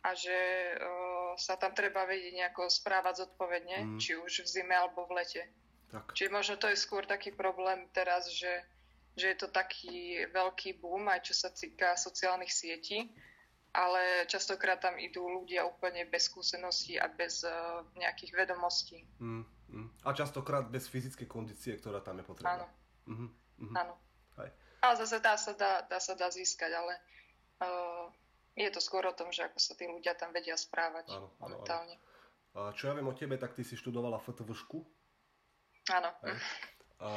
a 0.04 0.12
že 0.12 0.37
uh, 0.76 1.32
sa 1.40 1.56
tam 1.56 1.73
treba 1.73 2.04
vedieť 2.04 2.37
nejako 2.37 2.68
správať 2.68 3.25
zodpovedne, 3.25 3.96
Mm. 3.96 3.99
či 3.99 4.12
už 4.20 4.44
v 4.44 4.49
zime 4.49 4.76
alebo 4.76 5.08
v 5.08 5.16
lete. 5.25 5.42
Tak. 5.88 6.12
Čiže 6.12 6.30
možno 6.30 6.54
to 6.61 6.68
je 6.68 6.76
skôr 6.76 7.08
taký 7.08 7.32
problém 7.32 7.88
teraz, 7.96 8.28
že, 8.28 8.52
že 9.16 9.32
je 9.32 9.37
to 9.40 9.49
taký 9.49 10.28
veľký 10.28 10.76
boom, 10.82 11.08
aj 11.08 11.25
čo 11.30 11.34
sa 11.34 11.49
týka 11.49 11.96
sociálnych 11.96 12.52
sietí, 12.52 13.08
ale 13.73 14.28
častokrát 14.28 14.78
tam 14.78 15.00
idú 15.00 15.25
ľudia 15.25 15.64
úplne 15.64 16.04
bez 16.06 16.28
skúseností 16.30 17.00
a 17.00 17.08
bez 17.08 17.42
uh, 17.42 17.82
nejakých 17.96 18.44
vedomostí. 18.44 19.02
Mm, 19.18 19.42
mm. 19.73 19.88
A 20.04 20.12
častokrát 20.12 20.68
bez 20.68 20.87
fyzickej 20.87 21.26
kondície, 21.26 21.75
ktorá 21.80 22.04
tam 22.04 22.20
je 22.20 22.25
potrebná. 22.28 22.61
Áno. 22.61 22.66
Mm-hmm, 23.08 23.28
mm-hmm. 23.64 23.76
Áno. 23.80 23.94
Aj. 24.38 24.50
Ale 24.84 24.94
zase 25.00 25.16
dá 25.18 25.34
sa 25.40 25.56
dá, 25.56 25.80
dá 25.88 25.99
sa 25.99 26.14
dá 26.14 26.28
získať, 26.28 26.70
ale 26.76 26.94
uh, 27.64 28.06
je 28.54 28.70
to 28.70 28.80
skôr 28.80 29.02
o 29.06 29.14
tom, 29.14 29.34
že 29.34 29.46
ako 29.46 29.58
sa 29.58 29.75
tí 29.75 29.90
ľudia 29.90 30.14
tam 30.14 30.30
vedia 30.30 30.54
správať 30.54 31.11
áno, 31.11 31.26
áno, 31.26 31.38
momentálne. 31.42 31.96
Áno. 32.54 32.70
A 32.70 32.70
čo 32.70 32.87
ja 32.87 32.94
viem 32.94 33.11
o 33.11 33.14
tebe, 33.14 33.34
tak 33.34 33.58
ty 33.58 33.66
si 33.66 33.75
študovala 33.75 34.23
FTVšku. 34.23 34.78
Áno. 35.90 36.11
A 37.02 37.11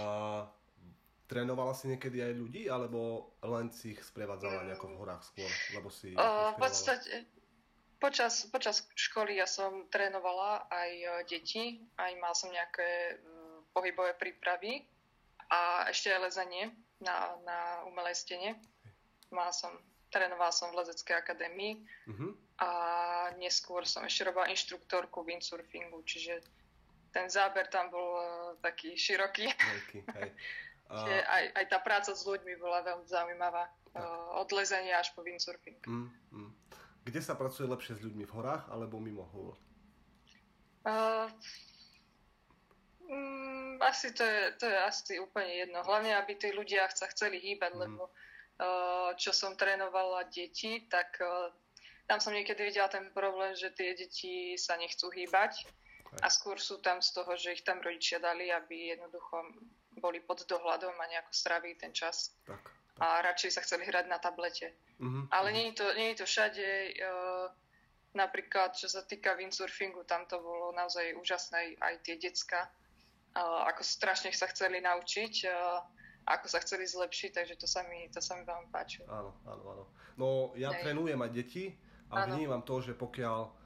Trénovala 1.28 1.76
si 1.76 1.92
niekedy 1.92 2.24
aj 2.24 2.34
ľudí, 2.40 2.64
alebo 2.72 3.36
len 3.44 3.68
si 3.68 3.92
ich 3.92 4.00
sprevádzala 4.00 4.64
nejako 4.64 4.96
v 4.96 5.00
horách 5.04 5.28
skôr? 5.28 5.52
Lebo 5.76 5.92
si 5.92 6.16
uh, 6.16 6.56
v 6.56 6.60
podstate 6.64 7.28
počas, 8.00 8.48
počas 8.48 8.88
školy 8.96 9.36
ja 9.36 9.44
som 9.44 9.92
trénovala 9.92 10.72
aj 10.72 10.92
e, 10.96 11.08
deti, 11.28 11.84
aj 12.00 12.12
mal 12.24 12.32
som 12.32 12.48
nejaké 12.48 13.20
uh, 13.20 13.60
pohybové 13.76 14.16
prípravy 14.16 14.88
a 15.52 15.92
ešte 15.92 16.16
aj 16.16 16.32
lezenie 16.32 16.72
na, 17.04 17.36
na 17.44 17.84
umelej 17.92 18.16
stene. 18.16 18.56
Mala 19.28 19.52
som, 19.52 19.76
trénovala 20.10 20.54
som 20.56 20.72
v 20.72 20.80
lezeckej 20.84 21.16
akadémii 21.20 21.84
uh-huh. 22.08 22.32
a 22.64 22.70
neskôr 23.40 23.84
som 23.84 24.04
ešte 24.08 24.28
robila 24.28 24.48
inštruktorku 24.52 25.24
windsurfingu, 25.24 26.00
čiže 26.08 26.40
ten 27.12 27.28
záber 27.32 27.68
tam 27.68 27.92
bol 27.92 28.10
uh, 28.20 28.26
taký 28.64 28.96
široký. 28.96 29.48
Veľký, 29.52 30.00
hej. 30.22 30.32
A... 30.88 31.04
Aj, 31.04 31.44
aj 31.52 31.66
tá 31.68 31.84
práca 31.84 32.16
s 32.16 32.24
ľuďmi 32.24 32.64
bola 32.64 32.80
veľmi 32.80 33.04
zaujímavá. 33.12 33.68
Uh, 33.92 34.40
od 34.40 34.48
lezenia 34.56 35.04
až 35.04 35.12
po 35.12 35.20
windsurfing. 35.20 35.76
Mm, 35.84 36.08
mm. 36.32 36.52
Kde 37.04 37.20
sa 37.20 37.36
pracuje 37.36 37.68
lepšie 37.68 38.00
s 38.00 38.08
ľuďmi? 38.08 38.24
V 38.24 38.32
horách 38.32 38.64
alebo 38.72 38.96
mimo 38.96 39.28
hôr? 39.36 39.60
Uh, 40.88 41.28
mm, 43.04 43.84
asi 43.84 44.16
to 44.16 44.24
je, 44.24 44.56
to 44.64 44.66
je 44.72 44.78
asi 44.80 45.20
úplne 45.20 45.60
jedno. 45.60 45.84
Hlavne, 45.84 46.16
aby 46.16 46.40
tí 46.40 46.56
ľudia 46.56 46.88
sa 46.96 47.12
chceli 47.12 47.44
hýbať, 47.44 47.76
mm. 47.76 47.80
lebo 47.84 48.08
uh, 48.08 48.12
čo 49.18 49.32
som 49.34 49.54
trénovala 49.54 50.26
deti, 50.30 50.86
tak 50.90 51.18
uh, 51.22 51.54
tam 52.10 52.18
som 52.18 52.34
niekedy 52.34 52.70
videla 52.70 52.90
ten 52.90 53.10
problém, 53.14 53.54
že 53.54 53.74
tie 53.74 53.94
deti 53.94 54.58
sa 54.58 54.78
nechcú 54.80 55.12
hýbať 55.14 55.68
a 56.24 56.28
skôr 56.32 56.58
sú 56.58 56.80
tam 56.80 57.04
z 57.04 57.14
toho, 57.14 57.36
že 57.36 57.60
ich 57.60 57.64
tam 57.68 57.84
rodičia 57.84 58.18
dali, 58.18 58.50
aby 58.50 58.96
jednoducho 58.96 59.44
boli 60.00 60.24
pod 60.24 60.46
dohľadom 60.48 60.94
a 60.94 61.10
nejako 61.10 61.34
stravili 61.34 61.76
ten 61.76 61.92
čas. 61.94 62.34
Tak, 62.48 62.62
tak. 62.64 62.74
A 62.98 63.22
radšej 63.22 63.52
sa 63.54 63.62
chceli 63.62 63.86
hrať 63.86 64.10
na 64.10 64.18
tablete. 64.18 64.74
Uh-huh, 64.98 65.30
Ale 65.30 65.54
uh-huh. 65.54 65.58
nie 65.58 65.66
je 65.70 65.76
to, 65.78 65.86
nie 65.94 66.08
je 66.14 66.18
to 66.18 66.26
všade. 66.26 66.70
Uh, 66.98 67.46
napríklad, 68.18 68.74
čo 68.74 68.90
sa 68.90 69.06
týka 69.06 69.38
windsurfingu, 69.38 70.02
tam 70.10 70.26
to 70.26 70.42
bolo 70.42 70.74
naozaj 70.74 71.14
úžasné 71.22 71.78
aj 71.78 71.94
tie 72.02 72.18
decka, 72.18 72.66
ako 73.38 73.86
strašne 73.86 74.34
sa 74.34 74.50
chceli 74.50 74.82
naučiť, 74.82 75.46
ako 76.28 76.46
sa 76.52 76.60
chceli 76.60 76.84
zlepšiť, 76.84 77.32
takže 77.32 77.56
to 77.56 77.68
sa 77.68 77.88
mi, 77.88 78.12
to 78.12 78.20
sa 78.20 78.36
mi 78.36 78.44
veľmi 78.44 78.68
páčilo. 78.68 79.08
Áno, 79.08 79.32
áno, 79.48 79.64
áno. 79.64 79.84
No 80.20 80.28
ja 80.60 80.76
Hej. 80.76 80.84
trénujem 80.84 81.20
aj 81.24 81.32
deti 81.32 81.72
a 82.12 82.28
áno. 82.28 82.36
vnímam 82.36 82.62
to, 82.68 82.84
že 82.84 82.92
pokiaľ 83.00 83.58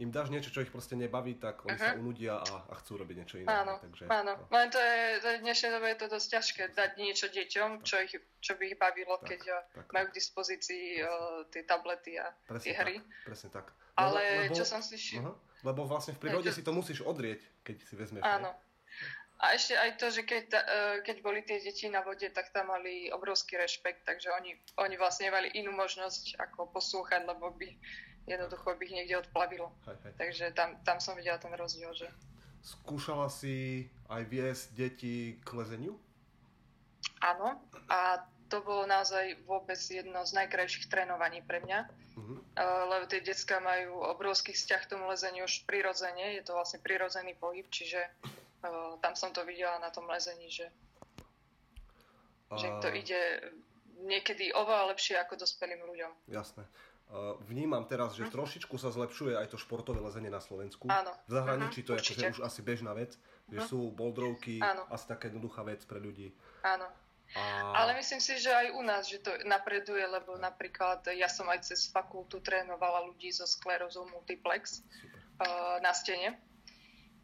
im 0.00 0.08
dáš 0.08 0.32
niečo, 0.32 0.48
čo 0.48 0.64
ich 0.64 0.72
proste 0.72 0.96
nebaví, 0.96 1.36
tak 1.36 1.60
oni 1.68 1.76
uh-huh. 1.76 1.92
sa 1.92 2.00
unudia 2.00 2.40
a, 2.40 2.72
a 2.72 2.74
chcú 2.80 3.04
robiť 3.04 3.16
niečo 3.20 3.36
iné. 3.36 3.52
Áno, 3.52 3.76
takže, 3.84 4.08
áno. 4.08 4.32
No. 4.32 4.48
Len 4.48 4.68
to 4.72 4.80
je, 4.80 5.00
to 5.20 5.26
je 5.28 5.36
v 5.36 5.44
dnešnej 5.44 5.70
dobe 5.76 5.86
je 5.92 5.98
to 6.00 6.06
dosť 6.08 6.28
ťažké 6.32 6.62
dať 6.72 6.90
niečo 6.96 7.26
deťom, 7.28 7.70
čo, 7.84 7.96
ich, 8.00 8.16
čo 8.40 8.52
by 8.56 8.64
ich 8.72 8.76
bavilo, 8.80 9.20
tak, 9.20 9.36
keď 9.36 9.40
eh, 9.52 9.60
tak, 9.76 9.86
majú 9.92 10.06
k 10.08 10.16
dispozícii 10.16 10.84
uh, 11.04 11.44
tie 11.52 11.62
tablety 11.68 12.16
a 12.16 12.32
presne 12.48 12.64
tie 12.64 12.72
hry. 12.80 12.96
Tak, 12.96 13.24
presne 13.28 13.48
tak. 13.52 13.66
Ale 14.00 14.48
lebo, 14.48 14.56
čo 14.56 14.64
som 14.64 14.80
slyšel... 14.80 15.20
Uh-huh. 15.20 15.36
Lebo 15.60 15.84
vlastne 15.84 16.16
v 16.16 16.24
prírode 16.24 16.48
si 16.48 16.64
to 16.64 16.72
musíš 16.72 17.04
odrieť, 17.04 17.44
keď 17.60 17.76
si 17.84 17.92
vezmeš. 17.92 18.24
Áno. 18.24 18.56
A 19.40 19.56
ešte 19.56 19.72
aj 19.72 19.96
to, 19.96 20.12
že 20.12 20.22
keď, 20.28 20.44
uh, 20.52 20.96
keď 21.00 21.16
boli 21.24 21.40
tie 21.40 21.64
deti 21.64 21.88
na 21.88 22.04
vode, 22.04 22.28
tak 22.28 22.52
tam 22.52 22.68
mali 22.68 23.08
obrovský 23.08 23.56
rešpekt, 23.56 24.04
takže 24.04 24.28
oni, 24.36 24.52
oni 24.76 24.94
vlastne 25.00 25.32
mali 25.32 25.48
inú 25.56 25.72
možnosť 25.72 26.36
ako 26.36 26.68
poslúchať, 26.76 27.24
lebo 27.24 27.48
by 27.56 27.72
jednoducho 28.28 28.76
by 28.76 28.82
ich 28.84 28.94
niekde 28.94 29.16
odplavilo. 29.24 29.72
Hej, 29.88 29.96
hej. 30.04 30.12
Takže 30.20 30.44
tam, 30.52 30.76
tam 30.84 31.00
som 31.00 31.16
videla 31.16 31.40
ten 31.40 31.52
rozdiel, 31.56 31.90
že... 31.96 32.06
Skúšala 32.60 33.32
si 33.32 33.88
aj 34.12 34.22
viesť 34.28 34.64
deti 34.76 35.40
k 35.40 35.48
lezeniu? 35.56 35.96
Áno, 37.24 37.56
a 37.88 38.28
to 38.52 38.60
bolo 38.60 38.84
naozaj 38.84 39.40
vôbec 39.48 39.78
jedno 39.78 40.20
z 40.26 40.36
najkrajších 40.36 40.90
trénovaní 40.90 41.40
pre 41.40 41.62
mňa, 41.64 41.78
uh-huh. 41.86 42.38
lebo 42.90 43.04
tie 43.08 43.22
detská 43.22 43.62
majú 43.62 44.04
obrovský 44.04 44.52
vzťah 44.52 44.80
k 44.84 44.90
tomu 44.90 45.08
lezeniu 45.08 45.46
už 45.46 45.64
prirodzene, 45.64 46.36
je 46.36 46.42
to 46.44 46.52
vlastne 46.52 46.82
prirodzený 46.82 47.38
pohyb, 47.38 47.64
čiže 47.70 48.02
tam 49.00 49.14
som 49.16 49.32
to 49.32 49.44
videla 49.48 49.80
na 49.80 49.88
tom 49.88 50.04
lezení, 50.06 50.52
že, 50.52 50.68
a... 52.52 52.56
že 52.60 52.68
to 52.84 52.88
ide 52.92 53.20
niekedy 54.04 54.52
oveľa 54.52 54.96
lepšie 54.96 55.16
ako 55.20 55.40
dospelým 55.40 55.80
ľuďom. 55.84 56.12
Jasné. 56.32 56.64
Vnímam 57.50 57.82
teraz, 57.90 58.14
že 58.14 58.22
mhm. 58.22 58.32
trošičku 58.38 58.78
sa 58.78 58.94
zlepšuje 58.94 59.34
aj 59.34 59.50
to 59.50 59.58
športové 59.58 59.98
lezenie 59.98 60.30
na 60.30 60.38
Slovensku. 60.38 60.86
Áno. 60.86 61.10
V 61.26 61.32
zahraničí 61.34 61.82
uh-huh, 61.82 61.98
to 61.98 61.98
je 61.98 62.00
akože 62.06 62.38
už 62.38 62.42
asi 62.46 62.60
bežná 62.62 62.94
vec, 62.94 63.18
uh-huh. 63.18 63.58
že 63.58 63.60
mhm. 63.66 63.66
sú 63.66 63.80
boldrovky, 63.90 64.62
Áno. 64.62 64.86
asi 64.94 65.04
taká 65.10 65.26
jednoduchá 65.26 65.66
vec 65.66 65.82
pre 65.90 65.98
ľudí. 65.98 66.30
Áno. 66.62 66.86
A... 67.30 67.42
Ale 67.86 67.94
myslím 67.98 68.18
si, 68.18 68.42
že 68.42 68.50
aj 68.50 68.74
u 68.74 68.82
nás, 68.82 69.06
že 69.06 69.22
to 69.22 69.30
napreduje, 69.46 70.02
lebo 70.02 70.34
napríklad 70.34 71.06
ja 71.14 71.30
som 71.30 71.46
aj 71.46 71.62
cez 71.62 71.86
fakultu 71.86 72.42
trénovala 72.42 73.06
ľudí 73.06 73.30
so 73.30 73.46
sklerózou 73.46 74.06
multiplex 74.10 74.82
uh, 75.38 75.78
na 75.78 75.94
stene. 75.94 76.34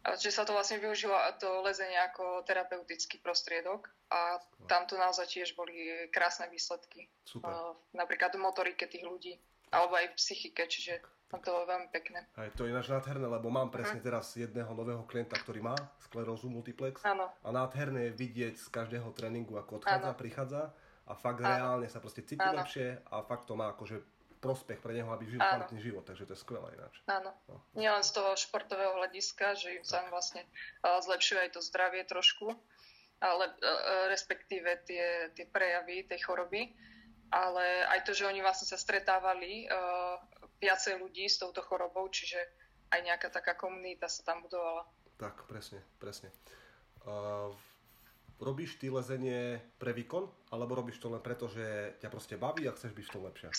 Že 0.05 0.29
sa 0.31 0.43
to 0.47 0.55
vlastne 0.55 0.79
využilo 0.79 1.13
to 1.41 1.61
lezenie 1.63 1.97
ako 1.99 2.43
terapeutický 2.47 3.19
prostriedok 3.19 3.91
a 4.11 4.39
tam 4.69 4.87
to 4.87 4.95
naozaj 4.95 5.27
tiež 5.27 5.55
boli 5.57 6.07
krásne 6.13 6.47
výsledky. 6.47 7.11
Super. 7.27 7.75
Napríklad 7.91 8.35
v 8.35 8.43
motorike 8.43 8.87
tých 8.87 9.03
ľudí 9.03 9.35
alebo 9.71 9.99
aj 9.99 10.15
v 10.15 10.17
psychike, 10.19 10.63
čiže 10.63 11.03
tam 11.27 11.43
to 11.43 11.51
bolo 11.51 11.67
veľmi 11.67 11.91
pekné. 11.91 12.23
Aj 12.39 12.47
to 12.55 12.63
je 12.63 12.71
ináč 12.71 12.87
nádherné, 12.87 13.27
lebo 13.27 13.51
mám 13.51 13.67
presne 13.67 13.99
uh-huh. 13.99 14.07
teraz 14.07 14.31
jedného 14.31 14.71
nového 14.71 15.03
klienta, 15.03 15.35
ktorý 15.35 15.59
má 15.59 15.75
sklerózu 15.99 16.47
multiplex 16.47 17.03
ano. 17.03 17.27
a 17.43 17.49
nádherné 17.51 18.11
je 18.11 18.11
vidieť 18.15 18.55
z 18.55 18.67
každého 18.71 19.11
tréningu, 19.11 19.59
ako 19.59 19.83
odchádza, 19.83 20.15
ano. 20.15 20.19
prichádza 20.19 20.61
a 21.03 21.13
fakt 21.19 21.43
ano. 21.43 21.51
reálne 21.51 21.87
sa 21.91 21.99
proste 21.99 22.23
cíti 22.23 22.39
ano. 22.39 22.63
lepšie 22.63 23.11
a 23.11 23.27
fakt 23.27 23.43
to 23.43 23.59
má 23.59 23.75
akože 23.75 23.99
prospech 24.37 24.79
pre 24.79 24.93
neho, 24.93 25.09
aby 25.09 25.25
žil 25.25 25.41
kvalitný 25.41 25.79
život, 25.81 26.03
takže 26.05 26.29
to 26.29 26.33
je 26.33 26.39
skvelé 26.41 26.69
ináč. 26.77 27.01
Áno. 27.09 27.33
No. 27.49 27.57
len 27.73 28.03
z 28.05 28.11
toho 28.13 28.37
športového 28.37 28.97
hľadiska, 29.01 29.57
že 29.57 29.81
im 29.81 29.85
sa 29.85 30.05
vlastne 30.13 30.45
zlepšuje 30.85 31.49
aj 31.49 31.51
to 31.57 31.61
zdravie 31.65 32.05
trošku, 32.05 32.53
ale 33.17 33.49
respektíve 34.13 34.85
tie, 34.85 35.33
tie 35.33 35.45
prejavy 35.49 36.05
tej 36.05 36.21
choroby 36.21 36.69
ale 37.31 37.83
aj 37.91 38.07
to, 38.07 38.11
že 38.15 38.27
oni 38.27 38.39
vlastne 38.39 38.67
sa 38.67 38.79
stretávali 38.79 39.67
uh, 39.67 40.15
viacej 40.63 40.99
ľudí 40.99 41.27
s 41.27 41.39
touto 41.39 41.59
chorobou, 41.59 42.07
čiže 42.07 42.39
aj 42.87 43.03
nejaká 43.03 43.27
taká 43.27 43.53
komunita 43.59 44.07
sa 44.07 44.23
tam 44.23 44.47
budovala. 44.47 44.87
Tak, 45.19 45.43
presne, 45.49 45.83
presne. 45.99 46.31
Uh, 47.03 47.51
robíš 48.39 48.79
ty 48.79 48.87
lezenie 48.87 49.59
pre 49.81 49.91
výkon, 49.91 50.29
alebo 50.53 50.77
robíš 50.77 51.03
to 51.03 51.11
len 51.11 51.19
preto, 51.19 51.51
že 51.51 51.97
ťa 51.99 52.09
proste 52.11 52.35
baví 52.39 52.63
a 52.69 52.75
chceš 52.75 52.95
byť 52.95 53.05
v 53.11 53.13
tom 53.13 53.23
lepšia? 53.27 53.49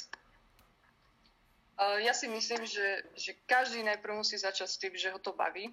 Uh, 1.78 2.02
ja 2.02 2.10
si 2.10 2.26
myslím, 2.26 2.66
že, 2.66 3.06
že 3.14 3.38
každý 3.46 3.86
najprv 3.86 4.18
musí 4.18 4.34
začať 4.34 4.68
s 4.68 4.80
tým, 4.82 4.98
že 4.98 5.14
ho 5.14 5.22
to 5.22 5.30
baví 5.30 5.70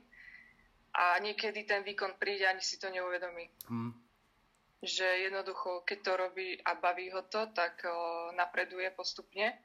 a 0.93 1.17
niekedy 1.17 1.65
ten 1.65 1.81
výkon 1.81 2.21
príde 2.21 2.45
ani 2.45 2.61
si 2.61 2.77
to 2.77 2.93
neuvedomí. 2.93 3.49
Hmm 3.65 4.05
že 4.85 5.03
jednoducho, 5.03 5.81
keď 5.81 5.99
to 6.01 6.17
robí 6.17 6.61
a 6.61 6.77
baví 6.77 7.11
ho 7.11 7.21
to, 7.25 7.49
tak 7.57 7.81
o, 7.89 8.29
napreduje 8.37 8.85
postupne 8.93 9.57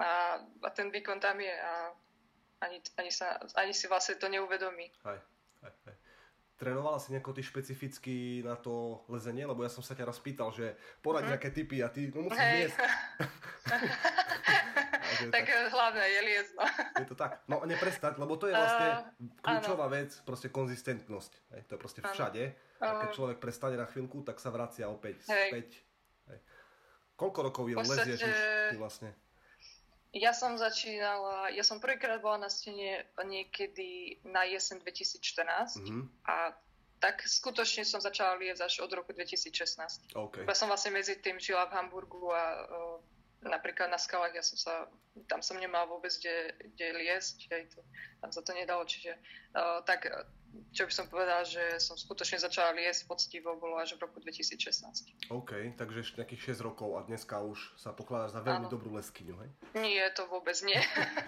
a, 0.00 0.40
a 0.40 0.68
ten 0.72 0.88
výkon 0.88 1.20
tam 1.20 1.40
je 1.40 1.52
a 1.52 1.92
ani, 2.60 2.80
ani, 2.96 3.12
sa, 3.12 3.40
ani 3.56 3.72
si 3.72 3.88
vlastne 3.88 4.16
to 4.16 4.28
neuvedomí. 4.28 4.92
Aj, 5.04 5.20
aj, 5.64 5.72
aj. 5.88 5.96
Trénovala 6.60 7.00
si 7.00 7.16
nejako 7.16 7.32
ty 7.32 7.40
špecificky 7.40 8.44
na 8.44 8.52
to 8.52 9.00
lezenie? 9.08 9.48
Lebo 9.48 9.64
ja 9.64 9.72
som 9.72 9.80
sa 9.80 9.96
ťa 9.96 10.12
raz 10.12 10.20
pýtal, 10.20 10.52
že 10.52 10.76
poraď 11.00 11.24
mm. 11.24 11.30
nejaké 11.32 11.48
typy 11.56 11.80
a 11.80 11.88
ty 11.88 12.12
no 12.12 12.28
musíš 12.28 12.36
hey. 12.36 12.68
liesť. 15.26 15.34
tak, 15.34 15.46
tak 15.46 15.72
hlavne 15.72 16.04
je 16.04 16.20
liesť, 16.24 16.52
no. 16.56 16.64
Je 16.96 17.06
to 17.06 17.16
tak. 17.16 17.30
No 17.44 17.56
neprestať, 17.68 18.14
lebo 18.16 18.40
to 18.40 18.48
je 18.48 18.54
vlastne 18.56 18.88
uh, 18.90 19.42
kľúčová 19.44 19.86
áno. 19.86 19.94
vec, 19.94 20.10
proste 20.24 20.48
konzistentnosť. 20.48 21.32
Hej, 21.56 21.62
to 21.68 21.72
je 21.76 21.80
proste 21.80 22.00
všade. 22.00 22.42
Áno 22.80 22.80
a 22.80 22.88
keď 23.04 23.08
človek 23.12 23.38
prestane 23.38 23.76
na 23.76 23.84
chvíľku, 23.84 24.24
tak 24.24 24.40
sa 24.40 24.48
vracia 24.48 24.88
opäť 24.88 25.20
Hej. 25.28 25.48
späť. 25.52 25.68
Hej. 26.32 26.38
Koľko 27.20 27.38
rokov 27.52 27.64
je 27.68 27.76
lezieš 27.76 28.20
už 28.24 28.38
ty 28.72 28.76
vlastne? 28.80 29.10
Ja 30.10 30.34
som 30.34 30.58
začínala, 30.58 31.54
ja 31.54 31.62
som 31.62 31.78
prvýkrát 31.78 32.18
bola 32.18 32.42
na 32.42 32.50
stene 32.50 33.06
niekedy 33.14 34.18
na 34.26 34.42
jesen 34.42 34.82
2014 34.82 35.86
mm-hmm. 35.86 36.02
a 36.26 36.50
tak 36.98 37.22
skutočne 37.24 37.86
som 37.86 38.02
začala 38.02 38.36
liezť 38.36 38.60
až 38.60 38.74
od 38.82 38.90
roku 38.92 39.14
2016. 39.14 40.10
Okay. 40.12 40.44
Ja 40.44 40.56
som 40.58 40.66
vlastne 40.66 40.92
medzi 40.92 41.14
tým 41.16 41.38
žila 41.38 41.70
v 41.70 41.78
Hamburgu 41.78 42.26
a 42.28 42.42
uh, 42.58 42.96
napríklad 43.44 43.88
na 43.88 43.96
skalách, 43.96 44.36
ja 44.36 44.44
som 44.44 44.58
sa, 44.60 44.74
tam 45.28 45.40
som 45.40 45.56
nemal 45.56 45.88
vôbec 45.88 46.12
kde, 46.20 46.52
kde 46.76 46.86
liesť, 47.00 47.48
hej, 47.48 47.62
to, 47.72 47.80
tam 48.20 48.30
sa 48.32 48.40
to 48.44 48.52
nedalo, 48.52 48.84
čiže 48.84 49.16
uh, 49.56 49.80
tak 49.88 50.08
čo 50.70 50.86
by 50.86 50.92
som 50.94 51.06
povedala, 51.10 51.42
že 51.46 51.78
som 51.82 51.94
skutočne 51.98 52.38
začala 52.38 52.74
liesť 52.74 53.06
poctivo, 53.06 53.54
bolo 53.58 53.78
až 53.78 53.98
v 53.98 54.06
roku 54.06 54.18
2016. 54.22 55.30
OK, 55.30 55.74
takže 55.78 56.18
nejakých 56.18 56.58
6 56.58 56.66
rokov 56.66 56.98
a 56.98 57.06
dneska 57.06 57.42
už 57.42 57.58
sa 57.78 57.94
pokladá 57.94 58.30
za 58.30 58.42
veľmi 58.42 58.66
Áno. 58.66 58.72
dobrú 58.72 58.94
leskyňu, 58.98 59.34
hej? 59.34 59.50
Nie, 59.78 60.10
to 60.14 60.26
vôbec 60.30 60.54
nie. 60.62 60.78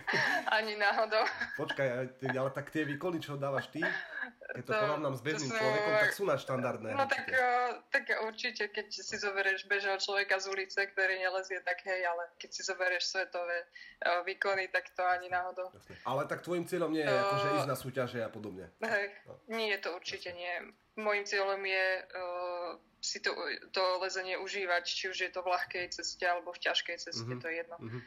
Ani 0.56 0.74
náhodou. 0.78 1.22
Počkaj, 1.58 1.86
ale 2.22 2.50
tak 2.54 2.70
tie 2.70 2.86
výkony, 2.86 3.22
čo 3.22 3.38
dávaš 3.38 3.70
ty, 3.70 3.82
keď 4.30 4.62
to, 4.62 4.72
to 4.72 4.78
porovnám 4.78 5.14
s 5.18 5.22
bežným 5.22 5.50
človekom, 5.50 5.92
tak 5.98 6.12
sú 6.14 6.24
štandardné. 6.28 6.88
No 6.94 7.04
tak, 7.10 7.26
uh, 7.30 7.82
tak 7.90 8.04
určite, 8.22 8.70
keď 8.70 8.86
si 8.92 9.16
zoberieš 9.18 9.66
bežného 9.66 9.98
človeka 9.98 10.38
z 10.38 10.46
ulice, 10.52 10.80
ktorý 10.82 11.18
nelezie, 11.18 11.58
tak 11.66 11.82
hej, 11.82 12.06
ale 12.06 12.30
keď 12.38 12.50
si 12.54 12.62
zoberieš 12.62 13.04
svetové 13.10 13.66
uh, 13.66 14.22
výkony, 14.22 14.70
tak 14.70 14.90
to 14.94 15.02
ani 15.02 15.26
náhodou. 15.32 15.70
Jasne. 15.74 15.94
Ale 16.06 16.22
tak 16.30 16.46
tvojim 16.46 16.64
cieľom 16.68 16.94
nie 16.94 17.02
je 17.02 17.10
uh, 17.10 17.22
akože 17.26 17.48
ísť 17.62 17.68
na 17.68 17.78
súťaže 17.78 18.20
a 18.22 18.30
podobne. 18.30 18.70
Hej, 18.84 19.06
no. 19.26 19.34
nie 19.50 19.74
je 19.74 19.78
to 19.82 19.90
určite 19.96 20.30
Jasne. 20.30 20.40
nie. 20.40 20.54
Mojím 20.92 21.24
cieľom 21.24 21.60
je 21.64 21.86
uh, 22.04 22.70
si 23.02 23.18
to, 23.18 23.34
to 23.74 23.82
lezenie 23.98 24.38
užívať, 24.38 24.86
či 24.86 25.10
už 25.10 25.18
je 25.18 25.30
to 25.34 25.42
v 25.42 25.50
ľahkej 25.50 25.90
ceste 25.90 26.22
alebo 26.22 26.54
v 26.54 26.62
ťažkej 26.62 26.96
ceste, 27.02 27.26
uh-huh. 27.26 27.42
to 27.42 27.46
je 27.50 27.56
jedno. 27.66 27.76
Uh-huh. 27.82 28.00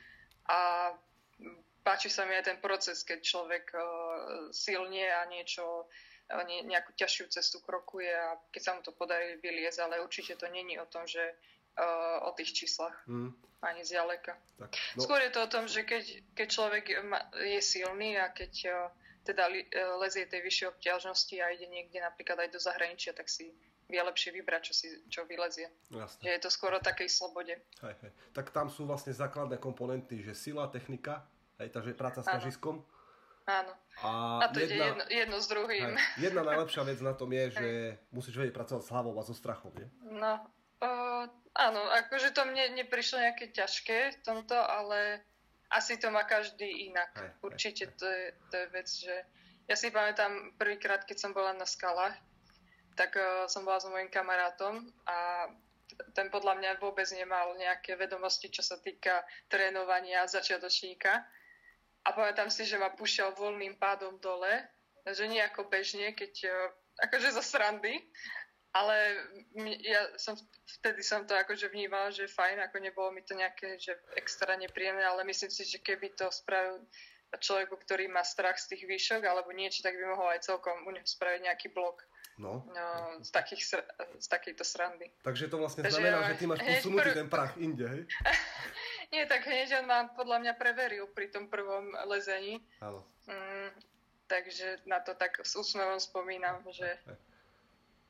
A 0.48 0.60
páči 1.86 2.10
sa 2.10 2.26
mi 2.26 2.34
aj 2.34 2.50
ten 2.50 2.58
proces, 2.58 3.06
keď 3.06 3.22
človek 3.22 3.66
uh, 3.78 3.84
silnie 4.50 5.06
a 5.06 5.30
niečo 5.30 5.86
ne, 6.34 6.66
nejakú 6.66 6.98
ťažšiu 6.98 7.30
cestu 7.30 7.62
krokuje 7.62 8.10
a 8.10 8.42
keď 8.50 8.62
sa 8.66 8.72
mu 8.74 8.82
to 8.82 8.90
podarí 8.98 9.38
vyliezť, 9.38 9.86
ale 9.86 10.02
určite 10.02 10.34
to 10.34 10.50
není 10.50 10.82
o 10.82 10.90
tom, 10.90 11.06
že 11.06 11.22
uh, 11.22 12.26
o 12.26 12.34
tých 12.34 12.66
číslach. 12.66 12.98
Mm. 13.06 13.38
Ani 13.62 13.82
zďaleka. 13.86 14.34
Tak, 14.62 14.74
no. 14.98 15.02
Skôr 15.06 15.22
je 15.22 15.32
to 15.34 15.42
o 15.46 15.50
tom, 15.50 15.66
že 15.70 15.86
keď, 15.86 16.04
keď 16.34 16.48
človek 16.50 16.86
je 17.46 17.62
silný 17.62 18.18
a 18.18 18.34
keď 18.34 18.54
uh, 18.74 18.90
teda 19.26 19.50
lezie 19.98 20.30
tej 20.30 20.46
vyššej 20.46 20.78
obťažnosti 20.78 21.36
a 21.42 21.50
ide 21.50 21.66
niekde 21.66 21.98
napríklad 21.98 22.46
aj 22.46 22.50
do 22.54 22.62
zahraničia, 22.62 23.18
tak 23.18 23.26
si 23.26 23.50
vie 23.90 24.02
lepšie 24.02 24.34
vybrať, 24.34 24.62
čo, 24.70 24.74
si, 24.74 24.88
čo 25.10 25.26
vylezie. 25.26 25.70
Jasne. 25.94 26.22
Že 26.22 26.30
je 26.30 26.42
to 26.42 26.50
skôr 26.50 26.74
o 26.74 26.82
takej 26.82 27.10
slobode. 27.10 27.58
Hej, 27.58 27.96
hej. 28.02 28.12
Tak 28.34 28.54
tam 28.54 28.70
sú 28.70 28.86
vlastne 28.86 29.14
základné 29.14 29.58
komponenty, 29.58 30.22
že 30.22 30.38
sila, 30.38 30.70
technika, 30.70 31.26
hej, 31.60 31.70
takže 31.72 31.96
práca 31.96 32.22
s 32.22 32.28
ťažiskom. 32.28 32.84
Áno. 33.46 33.74
A, 34.02 34.42
a 34.42 34.46
to 34.50 34.58
jedna, 34.58 34.74
ide 34.74 34.78
jedno, 34.82 35.04
jedno 35.06 35.38
s 35.38 35.48
druhým. 35.48 35.94
Hej, 35.94 36.18
jedna 36.18 36.42
najlepšia 36.50 36.82
vec 36.82 37.00
na 37.06 37.14
tom 37.14 37.30
je, 37.30 37.46
že 37.54 37.70
musíš 38.10 38.36
vedieť 38.42 38.58
pracovať 38.58 38.82
s 38.82 38.92
hlavou 38.92 39.14
a 39.16 39.24
so 39.24 39.38
strachom, 39.38 39.70
nie? 39.78 39.88
No, 40.02 40.42
uh, 40.82 41.30
áno, 41.54 41.82
akože 42.06 42.34
to 42.34 42.42
mne 42.50 42.74
neprišlo 42.74 43.22
nejaké 43.22 43.54
ťažké 43.54 44.18
v 44.18 44.20
tomto, 44.26 44.58
ale 44.58 45.22
asi 45.70 46.02
to 46.02 46.10
má 46.10 46.26
každý 46.26 46.90
inak. 46.90 47.14
Hej, 47.14 47.30
Určite 47.46 47.84
hej, 47.86 47.94
to, 48.02 48.08
je, 48.10 48.26
to 48.50 48.56
je 48.58 48.68
vec, 48.74 48.88
že 48.90 49.16
ja 49.70 49.76
si 49.78 49.94
pamätám 49.94 50.58
prvýkrát, 50.58 51.06
keď 51.06 51.18
som 51.22 51.32
bola 51.32 51.54
na 51.54 51.70
skalách, 51.70 52.18
tak 52.98 53.14
uh, 53.14 53.46
som 53.46 53.62
bola 53.62 53.78
s 53.78 53.86
mojim 53.86 54.10
kamarátom 54.10 54.90
a 55.06 55.48
ten 56.18 56.28
podľa 56.34 56.60
mňa 56.60 56.82
vôbec 56.82 57.08
nemal 57.14 57.54
nejaké 57.56 57.94
vedomosti, 57.96 58.50
čo 58.50 58.66
sa 58.66 58.82
týka 58.82 59.24
trénovania 59.48 60.26
začiatočníka 60.26 61.24
a 62.06 62.10
pamätám 62.14 62.54
si, 62.54 62.64
že 62.70 62.78
ma 62.78 62.94
púšťal 62.94 63.34
voľným 63.34 63.82
pádom 63.82 64.22
dole, 64.22 64.62
že 65.10 65.26
nie 65.26 65.42
ako 65.42 65.66
bežne, 65.70 66.14
keď 66.14 66.34
e, 66.46 66.50
akože 67.10 67.34
zo 67.34 67.44
srandy, 67.44 67.98
ale 68.76 68.96
ja 69.82 70.04
som, 70.20 70.36
vtedy 70.82 71.00
som 71.00 71.24
to 71.24 71.32
akože 71.32 71.72
vnímala, 71.72 72.12
že 72.12 72.28
fajn, 72.28 72.60
ako 72.68 72.78
nebolo 72.84 73.10
mi 73.16 73.24
to 73.24 73.32
nejaké, 73.32 73.80
že 73.80 73.96
extra 74.20 74.60
nepríjemné, 74.60 75.00
ale 75.00 75.24
myslím 75.24 75.48
si, 75.48 75.64
že 75.64 75.80
keby 75.80 76.12
to 76.20 76.28
spravil 76.28 76.84
človeku, 77.40 77.76
ktorý 77.80 78.12
má 78.12 78.24
strach 78.24 78.60
z 78.60 78.76
tých 78.76 78.84
výšok 78.88 79.24
alebo 79.24 79.56
niečo, 79.56 79.84
tak 79.84 79.96
by 79.96 80.04
mohol 80.12 80.28
aj 80.36 80.44
celkom 80.44 80.84
u 80.88 80.92
neho 80.92 81.08
spraviť 81.08 81.42
nejaký 81.48 81.68
blok. 81.72 82.04
No. 82.36 82.68
no 82.68 83.24
z, 83.24 83.32
takých, 83.32 83.80
z 84.20 84.28
takejto 84.28 84.68
srandy. 84.68 85.08
Takže 85.24 85.48
to 85.48 85.56
vlastne 85.56 85.88
Takže 85.88 86.04
znamená, 86.04 86.28
že 86.28 86.36
ty 86.36 86.46
máš 86.52 86.60
posunutý 86.68 87.10
pr- 87.16 87.20
ten 87.24 87.28
prach 87.32 87.56
inde, 87.56 87.88
hej? 87.88 88.02
Nie, 89.16 89.24
tak 89.24 89.48
hneď 89.48 89.80
on 89.80 89.88
ma 89.88 90.12
podľa 90.12 90.44
mňa 90.44 90.54
preveril 90.60 91.08
pri 91.08 91.32
tom 91.32 91.48
prvom 91.48 91.96
lezení. 92.12 92.60
Áno. 92.84 93.00
Mm, 93.32 93.72
takže 94.28 94.84
na 94.84 95.00
to 95.00 95.16
tak 95.16 95.40
s 95.40 95.56
úsmevom 95.56 96.04
spomínam, 96.04 96.60
že, 96.68 97.00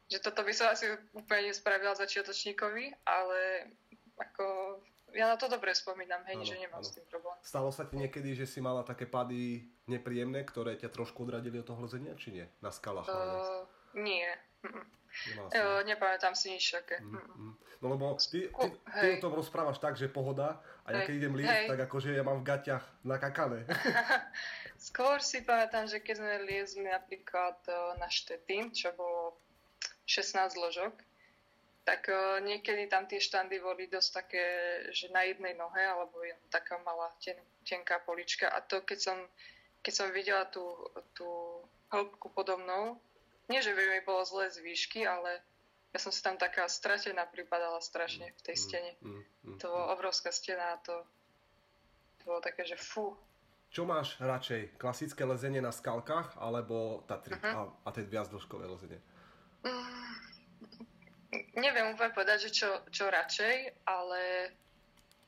že 0.09 0.17
toto 0.17 0.41
by 0.41 0.49
som 0.49 0.73
asi 0.73 0.89
úplne 1.13 1.53
nespravila 1.53 1.93
začiatočníkovi, 1.93 3.05
ale 3.05 3.69
ako 4.17 4.81
ja 5.13 5.29
na 5.29 5.37
to 5.37 5.45
dobre 5.45 5.71
spomínam, 5.77 6.25
hej, 6.25 6.41
ano, 6.41 6.49
že 6.49 6.55
nemám 6.57 6.81
ano. 6.81 6.89
s 6.89 6.91
tým 6.97 7.05
problém. 7.05 7.37
Stalo 7.45 7.69
sa 7.69 7.85
ti 7.85 7.95
niekedy, 8.01 8.33
že 8.33 8.49
si 8.49 8.57
mala 8.57 8.81
také 8.81 9.05
pady 9.05 9.63
nepríjemné, 9.85 10.41
ktoré 10.41 10.73
ťa 10.75 10.89
trošku 10.89 11.23
odradili 11.23 11.61
od 11.61 11.69
toho 11.69 11.85
lezenia, 11.85 12.17
či 12.17 12.33
nie? 12.33 12.45
Na 12.65 12.73
skalách? 12.73 13.05
Uh, 13.05 13.63
nie. 13.95 14.27
Jo, 15.55 15.79
nepamätám 15.87 16.35
si 16.35 16.51
nič 16.51 16.75
také. 16.75 16.99
Mm, 16.99 17.15
mm. 17.15 17.53
No 17.79 17.85
lebo 17.95 18.19
ty, 18.19 18.51
ty, 18.51 18.67
ty 18.99 19.07
o 19.15 19.21
tom 19.23 19.33
rozprávaš 19.35 19.79
tak, 19.79 19.95
že 19.95 20.11
pohoda 20.11 20.59
a 20.83 20.91
ja 20.91 20.99
keď 21.07 21.13
idem 21.15 21.35
liesť, 21.37 21.71
tak 21.71 21.79
akože 21.87 22.11
ja 22.11 22.23
mám 22.23 22.43
v 22.43 22.47
gaťach 22.51 22.83
nakakané. 23.07 23.63
Skôr 24.91 25.23
si 25.23 25.43
pamätám, 25.43 25.87
že 25.87 26.03
keď 26.03 26.15
sme 26.19 26.33
liezli 26.43 26.87
napríklad 26.87 27.55
e, 27.67 27.71
na 27.95 28.11
Štetín, 28.11 28.75
čo 28.75 28.91
bolo 28.97 29.39
16 30.07 30.59
ložok, 30.59 30.93
tak 31.85 32.09
uh, 32.09 32.41
niekedy 32.41 32.89
tam 32.89 33.05
tie 33.05 33.21
štandy 33.21 33.61
boli 33.61 33.85
dosť 33.85 34.09
také, 34.09 34.45
že 34.89 35.13
na 35.13 35.21
jednej 35.21 35.53
nohe, 35.53 35.85
alebo 35.85 36.17
je 36.25 36.33
taká 36.49 36.81
malá 36.81 37.13
ten, 37.21 37.37
tenká 37.61 38.01
polička. 38.01 38.49
A 38.49 38.57
to, 38.65 38.81
keď 38.81 38.99
som, 39.05 39.17
keď 39.85 39.93
som 39.93 40.09
videla 40.09 40.49
tú, 40.49 40.65
tú 41.13 41.29
hĺbku 41.93 42.33
podobnou, 42.33 42.97
nie, 43.49 43.61
že 43.61 43.77
by 43.77 43.83
mi 43.83 44.01
bolo 44.01 44.25
zle 44.25 44.49
z 44.49 44.61
výšky, 44.61 45.05
ale 45.05 45.41
ja 45.95 45.99
som 46.03 46.11
si 46.11 46.19
tam 46.19 46.35
taká 46.35 46.67
stratená 46.67 47.23
pripadala 47.23 47.79
strašne 47.79 48.35
v 48.35 48.41
tej 48.43 48.55
mm, 48.59 48.63
stene. 48.67 48.91
Mm, 48.99 49.07
mm, 49.07 49.23
mm, 49.23 49.57
to 49.63 49.65
bola 49.71 49.95
obrovská 49.95 50.33
stena 50.33 50.75
a 50.75 50.81
to, 50.83 50.95
to 52.19 52.23
bolo 52.27 52.41
také, 52.43 52.67
že 52.67 52.75
fú. 52.75 53.15
Čo 53.71 53.87
máš 53.87 54.19
radšej? 54.19 54.75
Klasické 54.75 55.23
lezenie 55.23 55.63
na 55.63 55.71
skalkách 55.71 56.35
alebo 56.39 57.03
Tatry 57.07 57.39
uh-huh. 57.39 57.71
a, 57.85 57.87
a 57.87 57.89
tie 57.95 58.03
viazdĺžkové 58.07 58.65
lezenie? 58.67 58.99
Mm, 59.63 60.15
neviem 61.63 61.95
úplne 61.95 62.11
povedať, 62.11 62.49
že 62.49 62.65
čo, 62.65 62.69
čo 62.91 63.07
radšej, 63.07 63.87
ale 63.87 64.51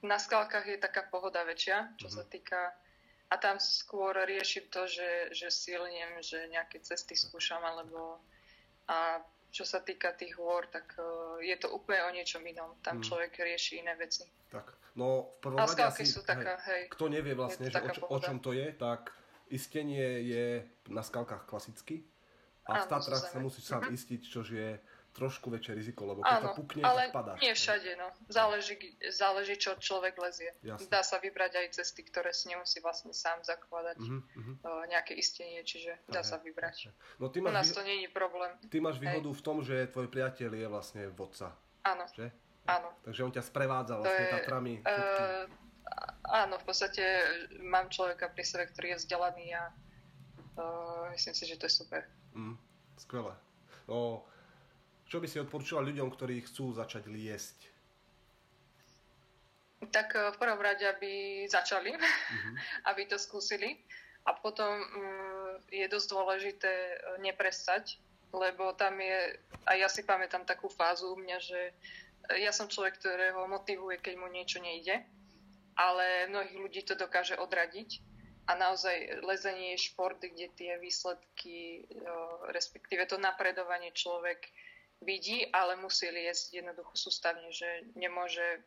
na 0.04 0.20
skalkách 0.20 0.68
je 0.68 0.78
taká 0.84 1.08
pohoda 1.08 1.48
väčšia, 1.48 1.96
čo 1.96 2.12
uh-huh. 2.12 2.18
sa 2.18 2.24
týka 2.28 2.76
a 3.28 3.36
tam 3.36 3.60
skôr 3.60 4.16
riešim 4.24 4.72
to, 4.72 4.88
že, 4.88 5.36
že 5.36 5.52
silniem, 5.52 6.24
že 6.24 6.48
nejaké 6.48 6.80
cesty 6.80 7.16
skúšam, 7.16 7.60
alebo 7.60 8.24
a 8.88 9.20
čo 9.52 9.68
sa 9.68 9.84
týka 9.84 10.16
tých 10.16 10.40
hôr, 10.40 10.68
tak 10.72 10.96
uh, 10.96 11.40
je 11.44 11.56
to 11.60 11.68
úplne 11.72 12.04
o 12.08 12.12
niečom 12.16 12.44
inom. 12.44 12.76
Tam 12.80 13.00
mm. 13.00 13.04
človek 13.04 13.32
rieši 13.36 13.84
iné 13.84 14.00
veci. 14.00 14.24
Tak, 14.48 14.96
no 14.96 15.36
v 15.40 15.44
prvom 15.44 15.60
rade 15.60 15.84
asi, 15.84 16.08
sú 16.08 16.24
taká, 16.24 16.56
hej, 16.72 16.88
kto 16.88 17.12
nevie 17.12 17.36
vlastne, 17.36 17.68
že 17.68 17.80
o, 17.84 17.90
čo, 17.92 18.02
o 18.08 18.18
čom 18.20 18.40
to 18.40 18.56
je, 18.56 18.72
tak 18.76 19.12
istenie 19.52 20.24
je 20.24 20.46
na 20.88 21.04
skalkách 21.04 21.48
klasicky 21.48 22.08
a 22.68 22.80
Áno, 22.80 22.84
v 22.84 22.92
Tatrách 22.92 23.28
sa 23.28 23.40
musíš 23.40 23.66
sám 23.68 23.88
uh-huh. 23.88 23.96
istiť, 23.96 24.22
čož 24.28 24.48
je 24.56 24.70
trošku 25.18 25.50
väčšie 25.50 25.74
riziko, 25.74 26.06
lebo 26.06 26.22
keď 26.22 26.38
Áno, 26.38 26.54
to 26.54 26.62
pukne, 26.62 26.86
ale 26.86 27.10
tak 27.10 27.18
padáš. 27.18 27.38
nie 27.42 27.54
všade, 27.58 27.90
no. 27.98 28.08
Záleží, 28.30 28.76
záleží, 29.10 29.58
čo 29.58 29.74
človek 29.74 30.14
lezie. 30.22 30.54
Jasne. 30.62 30.86
Dá 30.94 31.02
sa 31.02 31.18
vybrať 31.18 31.58
aj 31.58 31.68
cesty, 31.82 32.06
ktoré 32.06 32.30
si 32.38 32.54
nemusí 32.54 32.78
vlastne 32.78 33.10
sám 33.18 33.42
zakladať 33.42 33.98
uh-huh. 33.98 34.86
nejaké 34.94 35.18
istenie, 35.18 35.66
čiže 35.66 35.98
dá 36.06 36.22
sa 36.22 36.38
vybrať. 36.38 36.94
No, 37.18 37.34
ty 37.34 37.42
máš 37.42 37.50
U 37.50 37.58
nás 37.58 37.68
to 37.74 37.82
není 37.82 38.06
problém. 38.14 38.54
Ty 38.70 38.78
máš 38.78 39.02
výhodu 39.02 39.34
Hej. 39.34 39.38
v 39.38 39.42
tom, 39.42 39.58
že 39.66 39.90
tvoj 39.90 40.08
priateľ 40.14 40.52
je 40.54 40.68
vlastne 40.70 41.02
vodca. 41.10 41.58
Áno. 41.82 42.06
Že? 42.14 42.30
Áno. 42.68 42.90
Takže 43.08 43.22
on 43.24 43.34
ťa 43.34 43.44
sprevádza 43.48 43.94
vlastne 43.98 44.26
je, 44.28 44.34
Tatrami. 44.38 44.74
Uh, 44.84 45.48
áno, 46.28 46.60
v 46.60 46.66
podstate 46.68 47.04
mám 47.64 47.88
človeka 47.88 48.28
pri 48.30 48.44
sebe, 48.44 48.68
ktorý 48.70 48.94
je 48.94 49.08
vzdelaný 49.08 49.56
a 49.56 49.72
uh, 50.60 51.08
myslím 51.16 51.34
si, 51.34 51.44
že 51.48 51.56
to 51.56 51.66
je 51.66 51.74
super. 51.74 52.04
Mm, 52.36 52.60
skvelé. 53.00 53.34
No, 53.88 54.28
čo 55.08 55.24
by 55.24 55.28
si 55.28 55.40
odporúčala 55.40 55.88
ľuďom, 55.88 56.12
ktorí 56.12 56.44
chcú 56.44 56.76
začať 56.76 57.08
liesť? 57.08 57.78
Tak 59.92 60.08
eh, 60.16 60.32
v 60.34 60.38
prvom 60.38 60.60
rade, 60.60 60.84
aby 60.84 61.46
začali, 61.48 61.96
uh-huh. 61.96 62.54
aby 62.92 63.08
to 63.08 63.16
skúsili. 63.16 63.80
A 64.28 64.36
potom 64.36 64.68
um, 64.68 65.56
je 65.72 65.88
dosť 65.88 66.08
dôležité 66.12 66.72
eh, 66.72 66.96
neprestať, 67.24 67.96
lebo 68.36 68.76
tam 68.76 69.00
je, 69.00 69.40
a 69.64 69.80
ja 69.80 69.88
si 69.88 70.04
pamätám 70.04 70.44
takú 70.44 70.68
fázu 70.68 71.16
u 71.16 71.18
mňa, 71.18 71.38
že 71.40 71.62
eh, 71.72 72.44
ja 72.44 72.52
som 72.52 72.68
človek, 72.68 73.00
ktorého 73.00 73.48
motivuje, 73.48 74.04
keď 74.04 74.14
mu 74.20 74.28
niečo 74.28 74.60
nejde, 74.60 75.00
ale 75.80 76.28
mnohých 76.28 76.58
ľudí 76.60 76.82
to 76.84 77.00
dokáže 77.00 77.40
odradiť. 77.40 78.04
A 78.48 78.56
naozaj 78.56 79.28
lezenie 79.28 79.76
je 79.76 79.92
šport, 79.92 80.24
kde 80.24 80.48
tie 80.56 80.80
výsledky, 80.80 81.84
respektíve 82.56 83.04
to 83.04 83.20
napredovanie 83.20 83.92
človek 83.92 84.40
vidí, 85.02 85.46
ale 85.54 85.78
musí 85.78 86.10
liesť 86.10 86.64
jednoducho 86.64 86.94
sústavne, 86.98 87.50
že 87.54 87.86
nemôže 87.94 88.64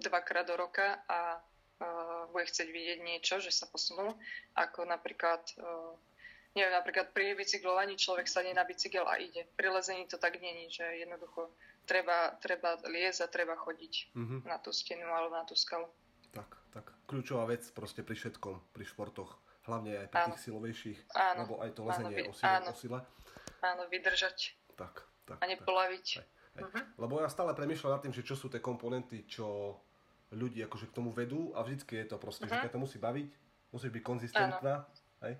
dvakrát 0.00 0.48
do 0.48 0.56
roka 0.56 1.00
a 1.08 1.40
uh, 1.40 2.28
bude 2.32 2.48
chcieť 2.48 2.68
vidieť 2.68 2.98
niečo, 3.04 3.40
že 3.40 3.52
sa 3.52 3.68
posunul, 3.68 4.16
ako 4.56 4.84
napríklad 4.88 5.40
uh, 5.60 5.96
neviem, 6.56 6.72
napríklad 6.72 7.12
pri 7.12 7.36
bicyklovaní 7.36 8.00
človek 8.00 8.24
sadne 8.24 8.56
na 8.56 8.64
bicykel 8.64 9.04
a 9.04 9.20
ide. 9.20 9.44
Pri 9.60 9.68
lezení 9.68 10.08
to 10.08 10.16
tak 10.16 10.40
není, 10.40 10.72
že 10.72 11.04
jednoducho 11.04 11.52
treba, 11.84 12.32
treba 12.40 12.80
liezť 12.88 13.28
a 13.28 13.28
treba 13.28 13.54
chodiť 13.60 14.16
mm-hmm. 14.16 14.40
na 14.48 14.56
tú 14.56 14.72
stenu 14.72 15.04
alebo 15.04 15.36
na 15.36 15.44
tú 15.44 15.52
skalu. 15.52 15.86
Tak, 16.32 16.48
tak. 16.72 16.86
Kľúčová 17.04 17.44
vec 17.44 17.62
proste 17.76 18.00
pri 18.00 18.16
všetkom, 18.16 18.72
pri 18.72 18.84
športoch. 18.88 19.36
Hlavne 19.68 20.06
aj 20.06 20.08
pri 20.08 20.20
áno. 20.22 20.28
tých 20.32 20.42
silovejších, 20.48 20.98
áno. 21.12 21.40
lebo 21.44 21.54
aj 21.60 21.70
to 21.74 21.82
lezenie 21.84 22.14
áno, 22.14 22.18
je 22.18 22.24
o 22.24 22.34
sile, 22.34 22.48
áno. 22.48 22.68
o 22.70 22.74
sile. 22.74 23.00
Áno, 23.66 23.82
vydržať. 23.90 24.38
Tak, 24.78 24.94
tak. 25.26 25.36
A 25.42 25.44
nepolaviť. 25.50 26.06
Tak. 26.06 26.24
Hej, 26.24 26.34
Uh-huh. 26.56 27.04
Lebo 27.04 27.20
ja 27.20 27.28
stále 27.28 27.52
premyšľam 27.52 28.00
nad 28.00 28.00
tým, 28.00 28.16
že 28.16 28.24
čo 28.24 28.32
sú 28.32 28.48
tie 28.48 28.64
komponenty, 28.64 29.28
čo 29.28 29.76
ľudí 30.32 30.64
akože 30.64 30.88
k 30.88 30.96
tomu 30.96 31.12
vedú 31.12 31.52
a 31.52 31.60
vždycky 31.60 32.00
je 32.00 32.08
to 32.08 32.16
proste, 32.16 32.48
uh-huh. 32.48 32.64
že 32.64 32.72
mhm. 32.72 32.72
to 32.72 32.80
musí 32.80 32.96
baviť, 32.96 33.28
musíš 33.76 33.92
byť 33.92 34.00
konzistentná. 34.00 34.88
Áno. 34.88 35.20
Hej? 35.20 35.34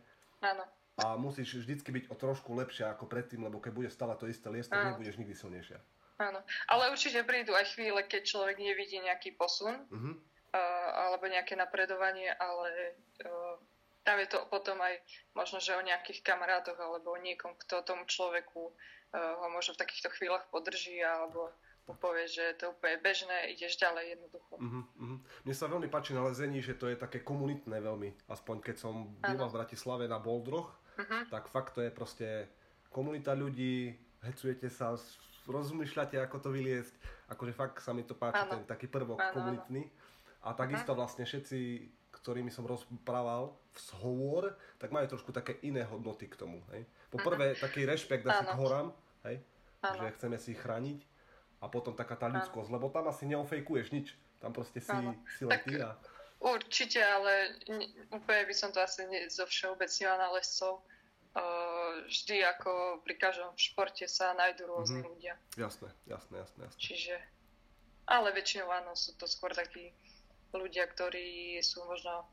Áno 0.44 0.64
a 0.96 1.20
musíš 1.20 1.60
vždycky 1.60 1.92
byť 1.92 2.04
o 2.08 2.16
trošku 2.16 2.56
lepšia 2.56 2.88
ako 2.96 3.04
predtým, 3.04 3.44
lebo 3.44 3.60
keď 3.60 3.72
bude 3.76 3.90
stále 3.92 4.16
to 4.16 4.24
isté 4.32 4.48
liest, 4.48 4.72
tak 4.72 4.96
nebudeš 4.96 5.20
nikdy 5.20 5.36
silnejšia. 5.36 5.76
Áno, 6.16 6.40
ale 6.72 6.88
určite 6.88 7.20
prídu 7.28 7.52
aj 7.52 7.76
chvíle, 7.76 8.00
keď 8.08 8.24
človek 8.24 8.56
nevidí 8.56 8.96
nejaký 9.04 9.36
posun 9.36 9.76
uh-huh. 9.76 10.14
uh, 10.56 10.90
alebo 11.04 11.28
nejaké 11.28 11.52
napredovanie, 11.52 12.32
ale 12.40 12.96
uh, 13.28 13.60
tam 14.08 14.16
je 14.24 14.28
to 14.32 14.48
potom 14.48 14.80
aj 14.80 14.96
možno, 15.36 15.60
že 15.60 15.76
o 15.76 15.84
nejakých 15.84 16.24
kamarátoch 16.24 16.80
alebo 16.80 17.12
o 17.12 17.20
niekom, 17.20 17.52
kto 17.60 17.84
tomu 17.84 18.08
človeku 18.08 18.72
ho 19.16 19.46
možno 19.48 19.72
v 19.74 19.82
takýchto 19.82 20.12
chvíľach 20.12 20.46
podrží 20.52 21.00
alebo 21.00 21.52
mu 21.86 21.94
povie, 21.94 22.26
že 22.26 22.58
to 22.58 22.66
je 22.66 22.72
úplne 22.74 22.98
bežné, 22.98 23.54
ideš 23.54 23.78
ďalej 23.78 24.18
jednoducho. 24.18 24.52
Uh-huh, 24.58 24.82
uh-huh. 24.82 25.18
Mne 25.46 25.54
sa 25.54 25.70
veľmi 25.70 25.86
páči 25.86 26.18
na 26.18 26.26
lezení, 26.26 26.58
že 26.58 26.74
to 26.74 26.90
je 26.90 26.98
také 26.98 27.22
komunitné 27.22 27.78
veľmi, 27.78 28.26
aspoň 28.26 28.58
keď 28.58 28.76
som 28.76 29.14
býval 29.22 29.46
v 29.54 29.56
Bratislave 29.62 30.04
na 30.10 30.18
Boldroch, 30.18 30.74
uh-huh. 30.98 31.30
tak 31.30 31.46
fakt 31.46 31.78
to 31.78 31.86
je 31.86 31.90
proste 31.94 32.50
komunita 32.90 33.38
ľudí, 33.38 33.94
hecujete 34.26 34.66
sa, 34.66 34.98
rozmýšľate, 35.46 36.18
ako 36.18 36.36
to 36.42 36.50
vyliesť. 36.50 36.94
Akože 37.30 37.54
fakt 37.54 37.78
sa 37.78 37.94
mi 37.94 38.02
to 38.02 38.18
páči, 38.18 38.42
ano. 38.42 38.58
ten 38.58 38.62
taký 38.66 38.90
prvok 38.90 39.22
ano, 39.22 39.30
komunitný. 39.30 39.86
A 40.42 40.58
takisto 40.58 40.90
uh-huh. 40.90 41.06
vlastne 41.06 41.22
všetci, 41.22 41.58
ktorými 42.10 42.50
som 42.50 42.66
rozprával 42.66 43.54
v 43.70 43.78
zhovor, 43.78 44.44
tak 44.82 44.90
majú 44.90 45.06
trošku 45.06 45.30
také 45.30 45.62
iné 45.62 45.86
hodnoty 45.86 46.26
k 46.26 46.34
tomu. 46.34 46.66
Hej? 46.74 46.82
Po 47.14 47.22
prvé, 47.22 47.54
taký 47.54 47.86
rešpekt 47.86 48.26
asi 48.26 48.42
k 48.42 48.58
horám, 48.58 48.90
hej? 49.26 49.38
že 49.94 50.14
chceme 50.18 50.36
si 50.40 50.54
ich 50.56 50.60
chrániť. 50.62 50.98
A 51.62 51.72
potom 51.72 51.96
taká 51.96 52.20
tá 52.20 52.28
ľudskosť, 52.28 52.68
lebo 52.68 52.92
tam 52.92 53.08
asi 53.08 53.24
neofejkuješ 53.32 53.86
nič. 53.94 54.12
Tam 54.42 54.52
proste 54.52 54.78
si, 54.82 54.92
si 55.40 55.42
len 55.48 55.60
ty 55.64 55.80
a... 55.80 55.96
Určite, 56.36 57.00
ale 57.00 57.56
úplne 58.12 58.44
by 58.44 58.54
som 58.54 58.68
to 58.68 58.84
asi 58.84 59.08
ne, 59.08 59.24
zo 59.32 59.48
všeobecnila 59.48 60.20
na 60.20 60.28
lescov. 60.36 60.84
Uh, 61.36 62.04
vždy 62.08 62.44
ako 62.44 63.00
pri 63.04 63.16
každom 63.16 63.52
športe 63.56 64.04
sa 64.08 64.36
nájdú 64.36 64.68
rôzni 64.68 65.00
mm-hmm. 65.00 65.12
ľudia. 65.16 65.34
Jasné, 65.56 65.88
jasné, 66.08 66.34
jasné, 66.44 66.60
jasné. 66.68 66.80
Čiže, 66.80 67.16
ale 68.08 68.36
väčšinou 68.36 68.68
áno, 68.68 68.92
sú 68.96 69.16
to 69.16 69.24
skôr 69.24 69.52
takí 69.52 69.92
ľudia, 70.52 70.88
ktorí 70.88 71.60
sú 71.60 71.84
možno 71.88 72.24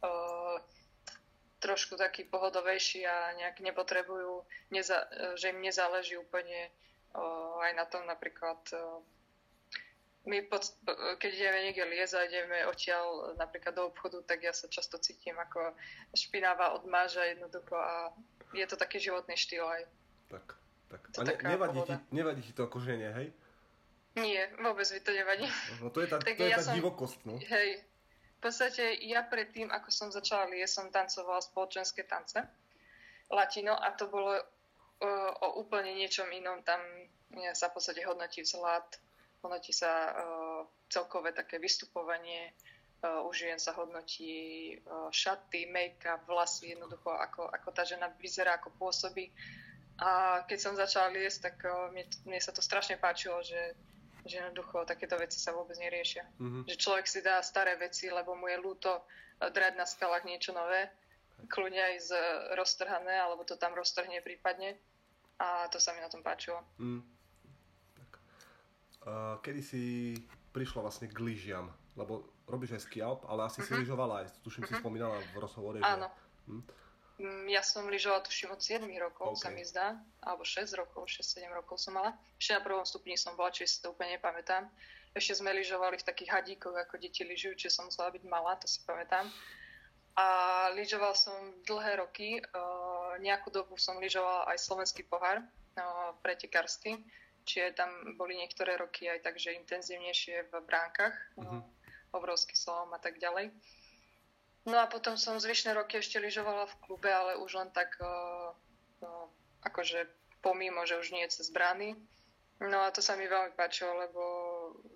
uh, 0.00 0.56
trošku 1.58 1.98
takí 1.98 2.24
pohodovejší 2.24 3.06
a 3.06 3.34
nejak 3.38 3.60
nepotrebujú, 3.60 4.46
neza, 4.70 5.06
že 5.34 5.50
im 5.50 5.62
nezáleží 5.62 6.14
úplne 6.14 6.70
uh, 7.14 7.58
aj 7.66 7.72
na 7.74 7.84
tom 7.86 8.06
napríklad 8.06 8.58
uh, 8.74 9.02
my 10.28 10.44
pod, 10.44 10.60
keď 11.16 11.30
ideme 11.32 11.58
niekde 11.64 11.84
liezať, 11.88 12.28
ideme 12.28 12.68
odtiaľ 12.68 13.34
napríklad 13.40 13.72
do 13.72 13.88
obchodu, 13.88 14.20
tak 14.28 14.44
ja 14.44 14.52
sa 14.52 14.68
často 14.68 15.00
cítim 15.00 15.34
ako 15.40 15.72
špinavá 16.12 16.76
odmáža 16.76 17.24
jednoducho 17.32 17.74
a 17.74 18.12
je 18.52 18.66
to 18.68 18.76
taký 18.76 19.00
životný 19.00 19.34
štýl 19.40 19.64
aj. 19.64 19.82
Tak, 20.28 20.46
tak. 20.92 21.00
To 21.16 21.18
a 21.20 21.24
ne, 21.24 21.34
nevadí, 21.40 21.80
ti, 21.80 21.94
nevadí 22.12 22.40
ti 22.44 22.52
to 22.52 22.68
ako 22.68 22.84
žene, 22.84 23.08
hej? 23.16 23.28
Nie, 24.20 24.52
vôbec 24.60 24.84
mi 24.90 25.00
to 25.00 25.10
nevadí. 25.16 25.46
No 25.80 25.88
to 25.88 26.04
je 26.04 26.08
tá, 26.12 26.20
to 26.24 26.28
je 26.28 26.50
ja 26.52 26.60
tá 26.60 26.64
som, 26.68 26.76
divokosť, 26.76 27.18
no. 27.24 27.40
Hej, 27.40 27.80
v 28.38 28.46
podstate 28.46 29.02
ja 29.02 29.26
predtým, 29.26 29.66
ako 29.74 29.90
som 29.90 30.14
začala 30.14 30.46
liesť, 30.46 30.70
som 30.70 30.94
tancovala 30.94 31.42
spoločenské 31.42 32.06
tance, 32.06 32.38
latino 33.34 33.74
a 33.74 33.90
to 33.98 34.06
bolo 34.06 34.38
uh, 34.38 35.32
o 35.42 35.58
úplne 35.58 35.98
niečom 35.98 36.30
inom. 36.30 36.62
Tam 36.62 36.78
sa 37.52 37.68
v 37.68 37.74
podstate 37.76 38.06
hodnotí 38.06 38.46
vzhľad, 38.46 38.86
hodnotí 39.42 39.74
sa 39.74 39.90
uh, 39.90 40.62
celkové 40.86 41.34
také 41.34 41.58
vystupovanie, 41.58 42.54
uh, 43.02 43.26
u 43.26 43.30
žien 43.34 43.58
sa 43.58 43.74
hodnotí 43.74 44.78
uh, 44.86 45.10
šaty, 45.10 45.66
make-up, 45.68 46.22
vlasy, 46.24 46.78
jednoducho 46.78 47.10
ako, 47.10 47.50
ako 47.50 47.68
tá 47.74 47.82
žena 47.82 48.06
vyzerá, 48.22 48.56
ako 48.56 48.70
pôsobí. 48.78 49.34
A 49.98 50.40
keď 50.46 50.58
som 50.62 50.78
začala 50.78 51.10
liesť, 51.10 51.52
tak 51.52 51.56
uh, 51.66 51.90
mne, 51.90 52.06
mne 52.22 52.40
sa 52.40 52.54
to 52.54 52.62
strašne 52.62 52.96
páčilo, 53.02 53.42
že, 53.42 53.74
že 54.26 54.42
jednoducho 54.42 54.88
takéto 54.88 55.14
veci 55.18 55.38
sa 55.38 55.54
vôbec 55.54 55.78
neriešia. 55.78 56.26
Mm-hmm. 56.38 56.62
Že 56.66 56.76
človek 56.80 57.06
si 57.06 57.20
dá 57.22 57.38
staré 57.42 57.78
veci, 57.78 58.10
lebo 58.10 58.34
mu 58.34 58.50
je 58.50 58.58
ľúto 58.58 59.06
drať 59.38 59.78
na 59.78 59.86
skalách 59.86 60.26
niečo 60.26 60.50
nové, 60.50 60.90
kľudne 61.46 61.78
aj 61.78 61.96
z 62.02 62.10
roztrhané, 62.58 63.14
alebo 63.14 63.46
to 63.46 63.54
tam 63.54 63.78
roztrhne 63.78 64.18
prípadne. 64.22 64.74
A 65.38 65.70
to 65.70 65.78
sa 65.78 65.94
mi 65.94 66.02
na 66.02 66.10
tom 66.10 66.26
páčilo. 66.26 66.58
Mm 66.82 67.18
kedy 69.40 69.60
si 69.62 69.82
prišla 70.52 70.84
vlastne 70.84 71.06
k 71.08 71.18
lyžiam? 71.20 71.70
Lebo 71.98 72.30
robíš 72.46 72.78
aj 72.78 72.82
ski 72.86 72.98
alp, 73.02 73.26
ale 73.26 73.50
asi 73.50 73.60
uh-huh. 73.60 73.68
si 73.68 73.72
mhm. 73.74 73.80
lyžovala 73.84 74.14
aj, 74.24 74.26
tuším 74.46 74.62
uh-huh. 74.64 74.70
si 74.70 74.74
mhm. 74.78 74.82
spomínala 74.82 75.16
v 75.18 75.36
rozhovore. 75.38 75.78
Áno. 75.82 76.08
Že... 76.08 76.52
Hm? 76.52 76.62
Mm, 77.18 77.50
ja 77.50 77.66
som 77.66 77.90
lyžovala 77.90 78.22
tuším 78.22 78.54
od 78.54 78.62
7 78.62 78.86
rokov, 79.02 79.34
okay. 79.34 79.42
sa 79.42 79.48
mi 79.50 79.62
zdá, 79.66 79.98
alebo 80.22 80.46
6 80.46 80.70
rokov, 80.78 81.10
6-7 81.10 81.50
rokov 81.50 81.82
som 81.82 81.98
mala. 81.98 82.14
Ešte 82.38 82.54
na 82.54 82.62
prvom 82.62 82.86
stupni 82.86 83.18
som 83.18 83.34
bola, 83.34 83.50
čiže 83.50 83.68
si 83.68 83.78
to 83.82 83.90
úplne 83.90 84.14
nepamätám. 84.14 84.70
Ešte 85.12 85.42
sme 85.42 85.50
lyžovali 85.56 85.98
v 85.98 86.06
takých 86.06 86.30
hadíkoch, 86.30 86.76
ako 86.78 86.94
deti 87.02 87.26
lyžujú, 87.26 87.58
čiže 87.58 87.74
som 87.74 87.90
musela 87.90 88.14
byť 88.14 88.22
malá, 88.28 88.54
to 88.60 88.70
si 88.70 88.78
pamätám. 88.86 89.26
A 90.14 90.26
lyžoval 90.74 91.14
som 91.14 91.34
dlhé 91.66 92.02
roky, 92.02 92.42
nejakú 93.22 93.50
dobu 93.50 93.78
som 93.78 93.98
lyžovala 93.98 94.50
aj 94.50 94.58
slovenský 94.62 95.06
pohár, 95.06 95.42
pretekársky 96.22 96.98
Čiže 97.48 97.80
tam 97.80 97.88
boli 98.20 98.36
niektoré 98.36 98.76
roky 98.76 99.08
aj 99.08 99.24
tak, 99.24 99.40
že 99.40 99.56
intenzívnejšie 99.56 100.52
v 100.52 100.60
bránkach, 100.68 101.16
uh-huh. 101.40 101.64
obrovský 102.12 102.52
slom 102.52 102.92
a 102.92 103.00
tak 103.00 103.16
ďalej. 103.16 103.48
No 104.66 104.80
a 104.80 104.86
potom 104.90 105.14
som 105.14 105.38
zvyšné 105.38 105.76
roky 105.76 106.02
ešte 106.02 106.18
lyžovala 106.18 106.66
v 106.66 106.78
klube, 106.82 107.10
ale 107.12 107.38
už 107.38 107.54
len 107.54 107.70
tak 107.70 107.94
uh, 108.02 108.52
uh, 109.04 109.26
akože 109.62 110.08
pomimo, 110.42 110.82
že 110.86 110.98
už 110.98 111.14
nie 111.14 111.22
je 111.28 111.40
cez 111.40 111.54
brány. 111.54 111.94
No 112.58 112.82
a 112.82 112.90
to 112.90 112.98
sa 112.98 113.14
mi 113.14 113.30
veľmi 113.30 113.54
páčilo, 113.54 113.94
lebo 113.94 114.22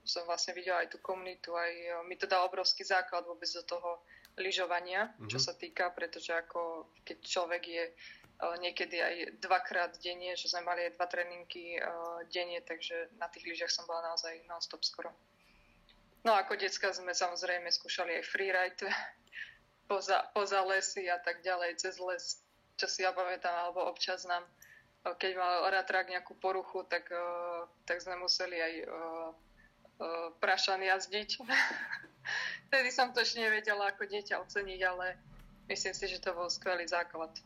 som 0.03 0.27
vlastne 0.27 0.53
videla 0.53 0.83
aj 0.83 0.93
tú 0.93 0.99
komunitu, 0.99 1.55
aj 1.55 1.73
uh, 1.73 2.03
mi 2.05 2.19
to 2.19 2.27
dá 2.27 2.43
obrovský 2.43 2.83
základ 2.83 3.23
vôbec 3.23 3.47
do 3.49 3.63
toho 3.63 4.03
lyžovania, 4.41 5.13
uh-huh. 5.13 5.29
čo 5.29 5.39
sa 5.39 5.53
týka, 5.55 5.93
pretože 5.93 6.33
ako 6.33 6.89
keď 7.05 7.19
človek 7.21 7.63
je 7.69 7.85
niekedy 8.43 8.99
aj 8.99 9.39
dvakrát 9.39 9.95
denne, 10.03 10.35
že 10.35 10.51
sme 10.51 10.67
mali 10.67 10.91
aj 10.91 10.99
dva 10.99 11.07
tréningy 11.07 11.79
denne, 12.27 12.59
takže 12.67 13.15
na 13.15 13.31
tých 13.31 13.47
lyžiach 13.47 13.71
som 13.71 13.87
bola 13.87 14.03
naozaj 14.11 14.35
non-stop 14.51 14.83
skoro. 14.83 15.15
No 16.27 16.35
a 16.35 16.43
ako 16.43 16.59
decka 16.59 16.91
sme 16.91 17.15
samozrejme 17.15 17.71
skúšali 17.71 18.19
aj 18.19 18.27
freeride 18.27 18.87
poza, 19.93 20.25
poza 20.33 20.65
lesy 20.65 21.05
a 21.13 21.21
tak 21.21 21.45
ďalej, 21.45 21.77
cez 21.77 22.01
les, 22.01 22.41
čo 22.81 22.89
si 22.89 23.05
ja 23.05 23.13
pamätám, 23.13 23.53
alebo 23.53 23.85
občas 23.85 24.25
nám, 24.25 24.41
keď 25.05 25.37
mal 25.37 25.69
ratrak 25.69 26.09
nejakú 26.09 26.33
poruchu, 26.41 26.89
tak, 26.89 27.13
tak 27.85 28.01
sme 28.01 28.17
museli 28.17 28.57
aj 28.57 28.75
prašan 30.41 30.81
jazdiť. 30.81 31.31
Vtedy 32.73 32.89
som 32.89 33.13
to 33.13 33.21
ešte 33.21 33.45
nevedela 33.45 33.93
ako 33.93 34.09
dieťa 34.09 34.41
oceniť, 34.49 34.81
ale 34.89 35.21
myslím 35.69 35.93
si, 35.93 36.05
že 36.09 36.23
to 36.25 36.33
bol 36.33 36.49
skvelý 36.49 36.89
základ 36.89 37.37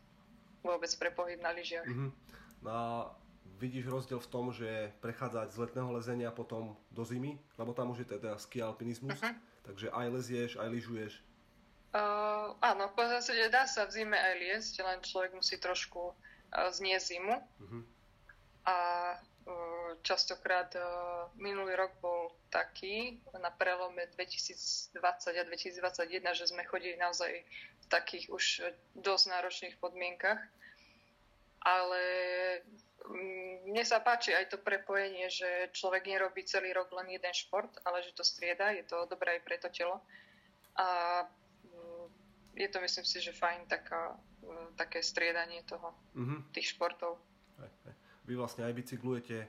vôbec 0.63 0.91
pre 0.95 1.11
pohyb 1.11 1.43
na 1.43 1.51
lyžiach. 1.51 1.87
Mm-hmm. 1.89 2.11
No 2.63 2.71
a 2.71 2.87
vidíš 3.59 3.91
rozdiel 3.91 4.21
v 4.23 4.31
tom, 4.31 4.55
že 4.55 4.93
prechádzať 5.01 5.49
z 5.51 5.61
letného 5.67 5.91
lezenia 5.97 6.31
potom 6.31 6.77
do 6.93 7.03
zimy, 7.03 7.41
lebo 7.59 7.73
tam 7.73 7.91
už 7.91 8.05
je 8.05 8.09
teda 8.19 8.37
ski 8.37 8.61
alpinizmus, 8.61 9.17
uh-huh. 9.17 9.35
takže 9.65 9.89
aj 9.91 10.07
lezieš, 10.13 10.51
aj 10.61 10.69
lyžuješ. 10.69 11.13
Uh, 11.97 12.53
áno, 12.61 12.93
v 12.93 12.95
podstate 12.99 13.49
dá 13.49 13.65
sa 13.65 13.89
v 13.89 13.97
zime 13.97 14.21
aj 14.21 14.35
liesť, 14.37 14.75
len 14.85 15.01
človek 15.01 15.33
musí 15.33 15.57
trošku 15.57 16.13
uh, 16.13 16.69
znieť 16.69 17.01
zimu. 17.01 17.41
Uh-huh. 17.41 17.83
A 18.69 18.77
uh, 19.17 19.91
častokrát 20.05 20.69
uh, 20.77 21.33
minulý 21.41 21.73
rok 21.73 21.97
bol 22.05 22.37
taký 22.53 23.17
na 23.33 23.49
prelome 23.49 24.13
2020 24.13 24.93
a 25.01 25.43
2021, 25.49 26.21
že 26.37 26.45
sme 26.53 26.69
chodili 26.69 27.01
naozaj 27.01 27.33
v 27.81 27.87
takých 27.89 28.29
už 28.29 28.45
dosť 29.01 29.25
náročných 29.33 29.81
podmienkach 29.81 30.45
ale 31.67 32.03
mm, 33.11 33.67
mne 33.67 33.83
sa 33.83 33.99
páči 33.99 34.31
aj 34.31 34.55
to 34.55 34.59
prepojenie, 34.63 35.27
že 35.27 35.75
človek 35.75 36.07
nerobí 36.07 36.47
celý 36.47 36.71
rok 36.71 36.95
len 36.95 37.11
jeden 37.11 37.35
šport, 37.35 37.75
ale 37.83 38.07
že 38.07 38.15
to 38.15 38.23
strieda, 38.23 38.71
je 38.71 38.87
to 38.87 39.11
dobré 39.11 39.39
aj 39.39 39.43
pre 39.43 39.59
to 39.59 39.69
telo. 39.75 39.99
A 40.79 41.27
je 42.57 42.69
to, 42.69 42.81
myslím 42.81 43.05
si, 43.05 43.21
že 43.21 43.37
fajn 43.37 43.69
taká, 43.69 44.17
mm, 44.41 44.81
také 44.81 45.05
striedanie 45.05 45.61
toho, 45.69 45.93
mm-hmm. 46.17 46.41
tých 46.57 46.73
športov. 46.73 47.21
Hej, 47.61 47.71
hej. 47.85 47.95
Vy 48.27 48.35
vlastne 48.35 48.65
aj 48.65 48.73
bicyklujete 48.73 49.47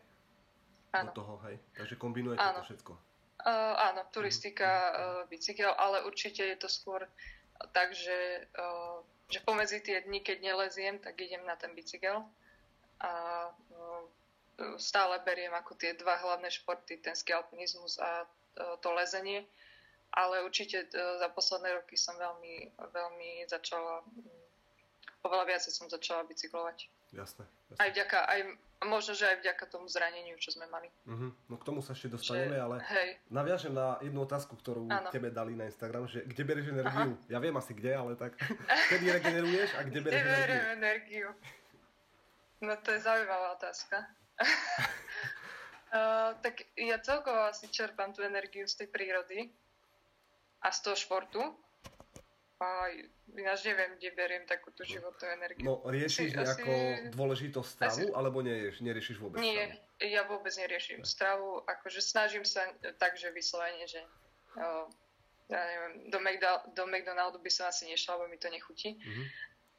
ano. 0.92 1.10
do 1.10 1.12
toho, 1.16 1.34
hej? 1.48 1.56
Takže 1.80 1.96
kombinujete 1.96 2.44
ano. 2.44 2.60
to 2.62 2.68
všetko. 2.68 2.94
Uh, 3.48 3.74
áno, 3.80 4.02
turistika, 4.12 4.70
uh, 4.70 4.94
bicykel, 5.32 5.72
ale 5.72 6.04
určite 6.04 6.44
je 6.44 6.58
to 6.60 6.68
skôr 6.68 7.08
tak, 7.72 7.96
že, 7.96 8.50
uh, 8.60 9.00
že 9.32 9.40
pomedzi 9.46 9.80
tie 9.80 10.04
dni, 10.04 10.20
keď 10.20 10.38
neleziem, 10.44 11.00
tak 11.00 11.16
idem 11.22 11.46
na 11.48 11.56
ten 11.56 11.72
bicykel 11.72 12.28
a 13.00 13.12
uh, 13.50 14.04
stále 14.82 15.22
beriem 15.22 15.54
ako 15.54 15.78
tie 15.78 15.94
dva 15.96 16.18
hlavné 16.18 16.50
športy, 16.50 16.98
ten 16.98 17.14
skialpinizmus 17.14 18.02
a 18.02 18.26
uh, 18.26 18.76
to 18.82 18.90
lezenie, 18.92 19.46
ale 20.18 20.42
určite 20.42 20.90
uh, 20.90 21.22
za 21.22 21.30
posledné 21.30 21.78
roky 21.78 21.94
som 21.94 22.18
veľmi, 22.18 22.74
veľmi 22.74 23.46
začala, 23.46 24.02
um, 24.02 24.26
oveľa 25.22 25.46
viac 25.46 25.62
som 25.62 25.86
začala 25.86 26.26
bicyklovať. 26.26 26.90
Jasné, 27.14 27.46
jasné. 27.70 27.80
Aj 27.80 27.90
vďaka, 27.94 28.18
aj 28.26 28.40
možno, 28.90 29.14
že 29.14 29.26
aj 29.30 29.38
vďaka 29.46 29.64
tomu 29.70 29.88
zraneniu, 29.90 30.36
čo 30.42 30.52
sme 30.54 30.68
mali. 30.68 30.90
Uh-huh. 31.08 31.32
No 31.50 31.56
k 31.56 31.64
tomu 31.64 31.80
sa 31.86 31.94
ešte 31.94 32.14
dostaneme, 32.14 32.58
že, 32.58 32.62
ale 32.62 32.76
hej. 32.84 33.10
naviažem 33.30 33.74
na 33.74 33.98
jednu 34.04 34.22
otázku, 34.26 34.54
ktorú 34.60 34.90
ano. 34.90 35.10
tebe 35.10 35.34
dali 35.34 35.58
na 35.58 35.66
Instagram, 35.66 36.10
že 36.10 36.26
kde 36.26 36.44
berieš 36.44 36.74
energiu? 36.74 37.14
Aha. 37.16 37.32
Ja 37.32 37.38
viem 37.40 37.56
asi 37.58 37.74
kde, 37.78 37.94
ale 37.96 38.14
tak 38.20 38.38
kedy 38.92 39.06
regeneruješ 39.22 39.70
a 39.78 39.80
kde 39.86 40.00
berieš 40.02 40.26
kde 40.26 40.34
energiu? 40.34 40.62
energiu? 40.78 41.30
No 42.58 42.74
to 42.82 42.90
je 42.92 43.00
zaujímavá 43.06 43.54
otázka. 43.54 43.98
uh, 45.94 46.34
tak 46.44 46.66
ja 46.76 46.98
celkovo 47.02 47.50
asi 47.50 47.70
čerpám 47.70 48.14
tú 48.14 48.22
energiu 48.26 48.66
z 48.66 48.84
tej 48.84 48.88
prírody 48.90 49.50
a 50.62 50.68
z 50.72 50.80
toho 50.82 50.96
športu. 50.98 51.42
A 52.58 52.90
ináč 53.38 53.70
neviem, 53.70 53.94
kde 54.02 54.10
beriem 54.18 54.42
takúto 54.50 54.82
životnú 54.82 55.30
energiu. 55.30 55.62
No 55.62 55.86
riešiš 55.86 56.34
asi, 56.34 56.42
nejakú 56.42 56.74
asi... 56.74 57.14
dôležitosť 57.14 57.70
stravu, 57.70 58.02
asi... 58.10 58.18
alebo 58.18 58.38
nerieš, 58.42 58.82
neriešiš 58.82 59.18
vôbec 59.22 59.38
Nie, 59.38 59.78
stravu? 59.78 60.10
ja 60.10 60.22
vôbec 60.26 60.54
neriešim 60.58 61.02
ne. 61.02 61.06
stravu. 61.06 61.62
Akože 61.70 62.02
snažím 62.02 62.42
sa 62.42 62.66
tak, 62.98 63.14
že 63.14 63.30
vyslovene, 63.30 63.86
že 63.86 64.02
o, 64.58 64.90
ja 65.54 65.62
neviem, 65.62 66.10
do, 66.10 66.18
McDo- 66.18 66.66
do 66.74 66.84
McDonaldu 66.90 67.38
by 67.38 67.52
som 67.54 67.70
asi 67.70 67.86
nešla, 67.94 68.18
lebo 68.18 68.26
mi 68.26 68.42
to 68.42 68.50
nechutí. 68.50 68.98
Mm-hmm. 68.98 69.26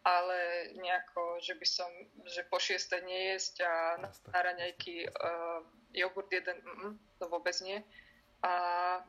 Ale 0.06 0.38
nejako, 0.78 1.42
že 1.42 1.58
by 1.58 1.66
som, 1.66 1.90
že 2.30 2.46
po 2.46 2.62
šieste 2.62 2.94
nejesť 3.02 3.54
a 3.66 3.74
na, 4.06 4.08
na 4.08 4.38
raňajky 4.38 5.10
uh, 5.10 5.66
jogurt 5.90 6.30
jeden, 6.30 6.62
mm, 6.62 6.94
to 7.18 7.26
vôbec 7.26 7.58
nie. 7.66 7.82
A 8.46 8.52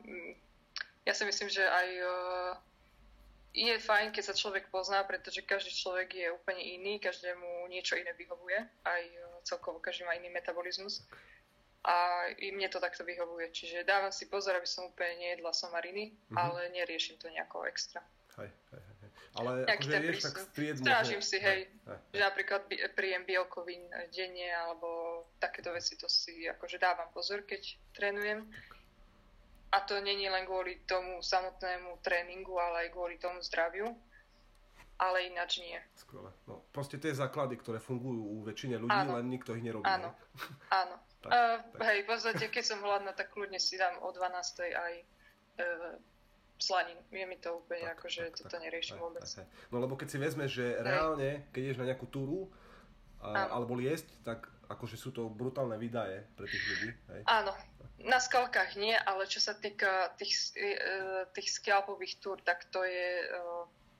mm, 0.02 0.49
ja 1.08 1.12
si 1.16 1.24
myslím, 1.24 1.48
že 1.48 1.64
aj 1.64 1.88
uh, 2.04 2.52
je 3.50 3.74
fajn, 3.82 4.14
keď 4.14 4.24
sa 4.30 4.34
človek 4.34 4.70
pozná, 4.70 5.02
pretože 5.02 5.42
každý 5.42 5.74
človek 5.74 6.14
je 6.14 6.28
úplne 6.30 6.62
iný, 6.62 7.02
každému 7.02 7.66
niečo 7.66 7.98
iné 7.98 8.14
vyhovuje, 8.14 8.62
aj 8.86 9.02
e, 9.02 9.18
celkovo 9.42 9.82
každý 9.82 10.06
má 10.06 10.14
iný 10.14 10.30
metabolizmus. 10.30 11.02
A 11.82 12.28
i 12.38 12.52
mne 12.52 12.68
to 12.68 12.78
takto 12.78 13.02
vyhovuje. 13.02 13.50
Čiže 13.50 13.88
dávam 13.88 14.12
si 14.12 14.28
pozor, 14.28 14.54
aby 14.54 14.68
som 14.68 14.92
úplne 14.92 15.16
nejedla 15.16 15.50
somariny, 15.50 16.12
mm-hmm. 16.12 16.36
ale 16.36 16.68
neriešim 16.76 17.16
to 17.16 17.26
nejako 17.32 17.64
extra. 17.66 18.04
Hej, 18.36 18.52
hej, 18.70 18.82
hej. 19.00 19.10
Ale 19.34 19.50
akože 19.64 19.98
ješ 19.98 20.22
tak 20.28 20.38
striedmo. 20.52 20.84
Strážim 20.84 21.22
si, 21.24 21.38
hej, 21.40 21.66
hej, 21.66 21.90
hej. 21.90 21.98
že 22.14 22.20
napríklad 22.20 22.60
príjem 22.94 23.24
bielkovín 23.24 23.82
denne, 24.12 24.52
alebo 24.52 24.88
takéto 25.40 25.72
veci, 25.72 25.96
to 25.96 26.06
si 26.06 26.46
akože 26.46 26.78
dávam 26.78 27.08
pozor, 27.10 27.42
keď 27.48 27.80
trénujem. 27.96 28.46
Okay 28.46 28.79
a 29.70 29.78
to 29.86 30.02
není 30.02 30.26
len 30.26 30.42
kvôli 30.42 30.82
tomu 30.82 31.22
samotnému 31.22 32.02
tréningu, 32.02 32.58
ale 32.58 32.86
aj 32.86 32.88
kvôli 32.90 33.16
tomu 33.22 33.38
zdraviu. 33.38 33.94
Ale 35.00 35.32
ináč 35.32 35.64
nie. 35.64 35.80
Skvelé. 35.96 36.28
No, 36.44 36.60
proste 36.76 37.00
tie 37.00 37.16
základy, 37.16 37.56
ktoré 37.56 37.80
fungujú 37.80 38.20
u 38.20 38.44
väčšine 38.44 38.76
ľudí, 38.76 38.92
áno. 38.92 39.16
len 39.16 39.32
nikto 39.32 39.56
ich 39.56 39.64
nerobí. 39.64 39.88
Áno, 39.88 40.12
áno. 40.82 41.00
tak, 41.24 41.30
uh, 41.32 41.56
tak. 41.72 41.80
Hej, 41.88 41.98
v 42.04 42.08
podstate, 42.10 42.44
keď 42.52 42.64
som 42.66 42.84
hladná, 42.84 43.16
tak 43.16 43.32
kľudne 43.32 43.56
si 43.56 43.80
dám 43.80 43.96
o 44.04 44.12
12. 44.12 44.28
aj 44.76 44.92
uh, 45.00 45.96
slaninu. 46.60 47.00
Je 47.08 47.24
mi 47.24 47.40
to 47.40 47.64
úplne 47.64 47.88
tak, 47.88 47.96
ako, 47.96 48.06
že 48.12 48.22
tak, 48.28 48.36
toto 48.44 48.56
tak, 48.60 48.62
neriešim 48.68 49.00
vôbec. 49.00 49.24
Tak, 49.24 49.48
no 49.72 49.80
lebo 49.80 49.96
keď 49.96 50.08
si 50.12 50.18
vezme, 50.20 50.44
že 50.44 50.76
reálne, 50.84 51.48
keď 51.56 51.60
ideš 51.64 51.80
na 51.80 51.88
nejakú 51.88 52.04
túru, 52.12 52.52
a, 53.20 53.52
alebo 53.52 53.76
liesť, 53.76 54.08
tak 54.24 54.48
akože 54.68 54.96
sú 54.96 55.12
to 55.12 55.28
brutálne 55.28 55.76
výdaje 55.76 56.24
pre 56.36 56.48
tých 56.48 56.64
ľudí. 56.64 56.90
Hej? 57.16 57.20
Áno, 57.28 57.52
na 58.04 58.20
skalkách 58.20 58.76
nie, 58.80 58.96
ale 58.96 59.28
čo 59.28 59.40
sa 59.40 59.52
týka 59.52 60.14
tých, 60.16 60.56
e, 60.56 60.76
tých 61.36 61.48
skialpových 61.60 62.20
túr, 62.20 62.40
tak 62.40 62.68
to 62.72 62.80
je, 62.84 63.28
e, 63.28 63.36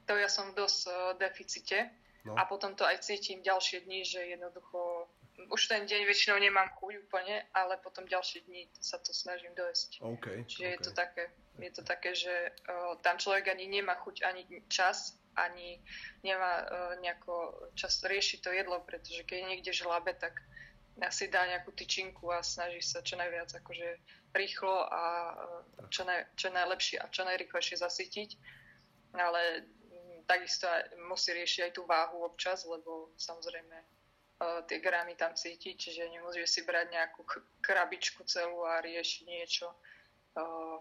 to 0.08 0.16
ja 0.16 0.28
som 0.28 0.52
v 0.52 0.64
dosť 0.64 0.80
deficite 1.20 1.92
no. 2.24 2.34
a 2.36 2.48
potom 2.48 2.72
to 2.72 2.88
aj 2.88 3.04
cítim 3.04 3.44
ďalšie 3.44 3.84
dni, 3.84 4.00
že 4.04 4.20
jednoducho 4.36 5.08
už 5.48 5.72
ten 5.72 5.88
deň 5.88 6.04
väčšinou 6.04 6.36
nemám 6.36 6.68
chuť 6.76 7.08
úplne, 7.08 7.48
ale 7.56 7.80
potom 7.80 8.04
ďalšie 8.04 8.44
dni 8.44 8.68
sa 8.76 9.00
to 9.00 9.16
snažím 9.16 9.56
dojsť. 9.56 10.04
Okay, 10.04 10.44
Čiže 10.44 10.66
okay. 10.66 10.74
je 10.76 10.80
to 10.84 10.90
také, 10.92 11.24
je 11.56 11.70
to 11.72 11.82
také, 11.82 12.10
že 12.12 12.34
uh, 12.68 13.00
tam 13.00 13.16
človek 13.16 13.48
ani 13.48 13.64
nemá 13.70 13.96
chuť, 14.04 14.20
ani 14.28 14.44
čas, 14.68 15.16
ani 15.38 15.80
nemá 16.20 16.66
uh, 16.66 16.66
nejako 17.00 17.56
čas 17.72 17.96
riešiť 18.04 18.38
to 18.44 18.50
jedlo, 18.52 18.84
pretože 18.84 19.24
keď 19.24 19.36
je 19.40 19.48
niekde 19.48 19.72
žlabe, 19.72 20.12
tak 20.12 20.36
si 21.08 21.32
dá 21.32 21.48
nejakú 21.48 21.72
tyčinku 21.72 22.28
a 22.28 22.44
snaží 22.44 22.84
sa 22.84 23.00
čo 23.00 23.16
najviac 23.16 23.48
akože 23.48 23.88
rýchlo 24.36 24.84
a 24.92 25.32
e, 25.32 25.88
čo, 25.88 26.04
naj, 26.04 26.28
čo 26.36 26.52
najlepšie 26.52 27.00
a 27.00 27.08
čo 27.08 27.24
najrychlejšie 27.24 27.80
zasytiť. 27.80 28.30
Ale 29.16 29.64
mm, 29.64 30.28
takisto 30.28 30.68
musí 31.08 31.32
riešiť 31.32 31.60
aj 31.64 31.72
tú 31.72 31.88
váhu 31.88 32.28
občas, 32.28 32.68
lebo 32.68 33.10
samozrejme 33.16 33.74
uh, 33.80 34.60
tie 34.68 34.78
gramy 34.78 35.18
tam 35.18 35.34
cítiť, 35.34 35.74
čiže 35.74 36.12
nemôže 36.12 36.46
si 36.46 36.62
brať 36.62 36.94
nejakú 36.94 37.26
krabičku 37.58 38.22
celú 38.30 38.62
a 38.62 38.78
riešiť 38.78 39.22
niečo, 39.26 39.66
uh, 40.38 40.78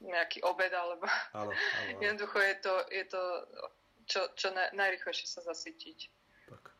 nejaký 0.00 0.40
obed, 0.48 0.72
alebo 0.72 1.04
áno, 1.36 1.52
áno, 1.52 1.52
áno. 1.52 2.00
jednoducho 2.06 2.38
je 2.40 2.54
to, 2.64 2.74
je 2.88 3.04
to 3.04 3.22
čo, 4.08 4.20
čo 4.32 4.48
na, 4.56 4.72
najrychlejšie 4.72 5.28
sa 5.28 5.44
zasytiť 5.44 6.19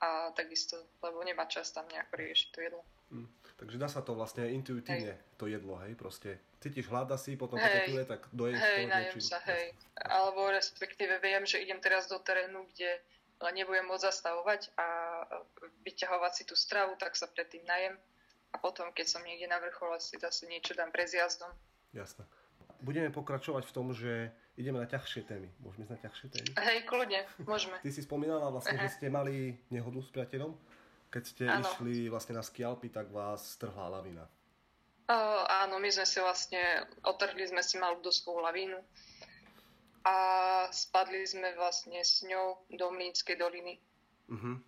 a 0.01 0.33
takisto, 0.33 0.81
lebo 1.05 1.21
nemá 1.21 1.45
čas 1.45 1.69
tam 1.71 1.85
nejako 1.93 2.17
riešiť 2.17 2.49
to 2.53 2.59
jedlo. 2.61 2.83
Mm. 3.13 3.29
Takže 3.61 3.77
dá 3.77 3.89
sa 3.93 4.01
to 4.01 4.17
vlastne 4.17 4.49
intuitívne, 4.49 5.13
hej. 5.13 5.37
to 5.37 5.45
jedlo, 5.45 5.77
hej, 5.85 5.93
proste. 5.93 6.41
Cítiš 6.65 6.89
hlad 6.89 7.13
asi, 7.13 7.37
potom 7.37 7.61
hej. 7.61 7.93
keď 7.93 8.09
tak 8.09 8.23
doješ 8.33 8.57
hej, 8.57 8.89
to 8.89 8.89
niečím. 8.89 9.21
sa, 9.21 9.39
hej. 9.53 9.77
Alebo 10.01 10.49
respektíve 10.49 11.21
viem, 11.21 11.45
že 11.45 11.61
idem 11.61 11.77
teraz 11.85 12.09
do 12.09 12.17
terénu, 12.25 12.65
kde 12.73 12.97
nebudem 13.53 13.85
môcť 13.89 14.09
zastavovať 14.09 14.73
a 14.81 14.87
vyťahovať 15.85 16.33
si 16.33 16.43
tú 16.49 16.57
stravu, 16.57 16.97
tak 16.97 17.17
sa 17.17 17.29
predtým 17.29 17.65
najem. 17.69 17.97
A 18.53 18.57
potom, 18.59 18.89
keď 18.97 19.07
som 19.07 19.23
niekde 19.25 19.49
na 19.49 19.61
vrchole, 19.61 20.01
si 20.01 20.17
zase 20.17 20.49
niečo 20.49 20.73
dám 20.73 20.89
pre 20.89 21.05
zjazdom. 21.05 21.53
Jasné. 21.93 22.25
Budeme 22.81 23.13
pokračovať 23.13 23.65
v 23.69 23.75
tom, 23.75 23.93
že 23.93 24.33
ideme 24.57 24.81
na 24.81 24.89
ťažšie 24.89 25.23
témy. 25.29 25.49
Môžeme 25.61 25.89
ísť 25.89 25.93
na 25.93 26.01
ťažšie 26.05 26.27
témy? 26.33 26.49
Hej, 26.57 26.79
kľudne, 26.89 27.21
môžeme. 27.45 27.77
Ty 27.81 27.91
si 27.93 28.03
spomínala 28.05 28.49
vlastne, 28.53 28.77
uh-huh. 28.77 28.89
že 28.89 28.97
ste 28.97 29.07
mali 29.09 29.57
nehodu 29.73 30.01
s 30.01 30.11
priateľom. 30.13 30.53
Keď 31.11 31.23
ste 31.27 31.45
áno. 31.49 31.67
išli 31.67 32.07
vlastne 32.07 32.39
na 32.39 32.45
skialpy, 32.45 32.93
tak 32.93 33.11
vás 33.11 33.59
strhla 33.59 33.91
lavina. 33.91 34.25
Uh, 35.11 35.43
áno, 35.67 35.83
my 35.83 35.91
sme 35.91 36.07
si 36.07 36.23
vlastne, 36.23 36.87
otrhli 37.03 37.43
sme 37.51 37.67
si 37.67 37.83
malú 37.83 37.99
doskovú 37.99 38.39
lavínu 38.47 38.79
a 40.07 40.17
spadli 40.71 41.27
sme 41.27 41.51
vlastne 41.59 41.99
s 41.99 42.23
ňou 42.23 42.63
do 42.71 42.87
Mlínskej 42.95 43.35
doliny. 43.35 43.83
Uh-huh. 44.31 44.63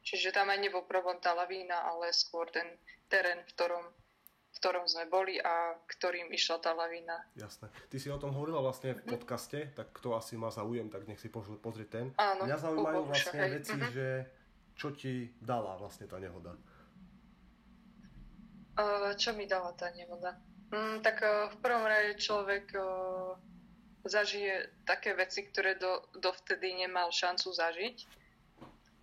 Čiže 0.00 0.32
tam 0.32 0.48
aj 0.48 0.58
nebol 0.60 0.88
problém 0.88 1.20
tá 1.20 1.36
lavína, 1.36 1.84
ale 1.84 2.16
skôr 2.16 2.48
ten 2.48 2.64
terén, 3.12 3.44
v 3.44 3.52
ktorom 3.52 3.84
v 4.54 4.62
ktorom 4.62 4.86
sme 4.86 5.10
boli 5.10 5.42
a 5.42 5.74
ktorým 5.90 6.30
išla 6.30 6.62
tá 6.62 6.70
lavína. 6.70 7.26
Jasné. 7.34 7.66
Ty 7.90 7.96
si 7.98 8.06
o 8.06 8.18
tom 8.22 8.30
hovorila 8.30 8.62
vlastne 8.62 8.94
v 8.94 9.02
mhm. 9.02 9.10
podcaste, 9.10 9.58
tak 9.74 9.90
kto 9.90 10.14
asi 10.14 10.38
má 10.38 10.54
záujem, 10.54 10.86
tak 10.86 11.10
nech 11.10 11.18
si 11.18 11.26
pozrie 11.34 11.90
ten. 11.90 12.14
Áno, 12.14 12.46
Mňa 12.46 12.58
zaujímajú 12.62 13.02
vlastne 13.10 13.40
hej. 13.42 13.52
veci, 13.58 13.74
uh-huh. 13.74 13.90
že 13.90 14.06
čo 14.78 14.94
ti 14.94 15.34
dala 15.42 15.74
vlastne 15.74 16.06
tá 16.06 16.22
nehoda? 16.22 16.54
Uh, 18.74 19.14
čo 19.14 19.34
mi 19.34 19.46
dala 19.46 19.70
tá 19.74 19.90
nehoda? 19.94 20.34
Mm, 20.74 20.98
tak 21.02 21.22
uh, 21.22 21.46
v 21.54 21.56
prvom 21.62 21.86
rade 21.86 22.18
človek 22.18 22.74
uh, 22.74 23.38
zažije 24.02 24.82
také 24.82 25.14
veci, 25.14 25.46
ktoré 25.46 25.78
do, 25.78 26.02
dovtedy 26.18 26.74
nemal 26.74 27.14
šancu 27.14 27.54
zažiť. 27.54 27.96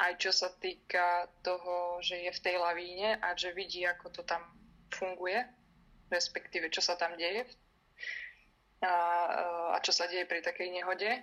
Aj 0.02 0.12
čo 0.20 0.36
sa 0.36 0.52
týka 0.52 1.32
toho, 1.40 2.04
že 2.04 2.20
je 2.20 2.32
v 2.36 2.44
tej 2.44 2.56
lavíne 2.60 3.16
a 3.22 3.32
že 3.38 3.56
vidí, 3.56 3.88
ako 3.88 4.12
to 4.12 4.22
tam 4.28 4.44
funguje, 4.92 5.40
respektíve 6.12 6.68
čo 6.70 6.84
sa 6.84 7.00
tam 7.00 7.16
deje 7.16 7.48
a, 8.82 8.94
a 9.74 9.78
čo 9.80 9.94
sa 9.94 10.10
deje 10.10 10.26
pri 10.26 10.42
takej 10.42 10.70
nehode. 10.74 11.22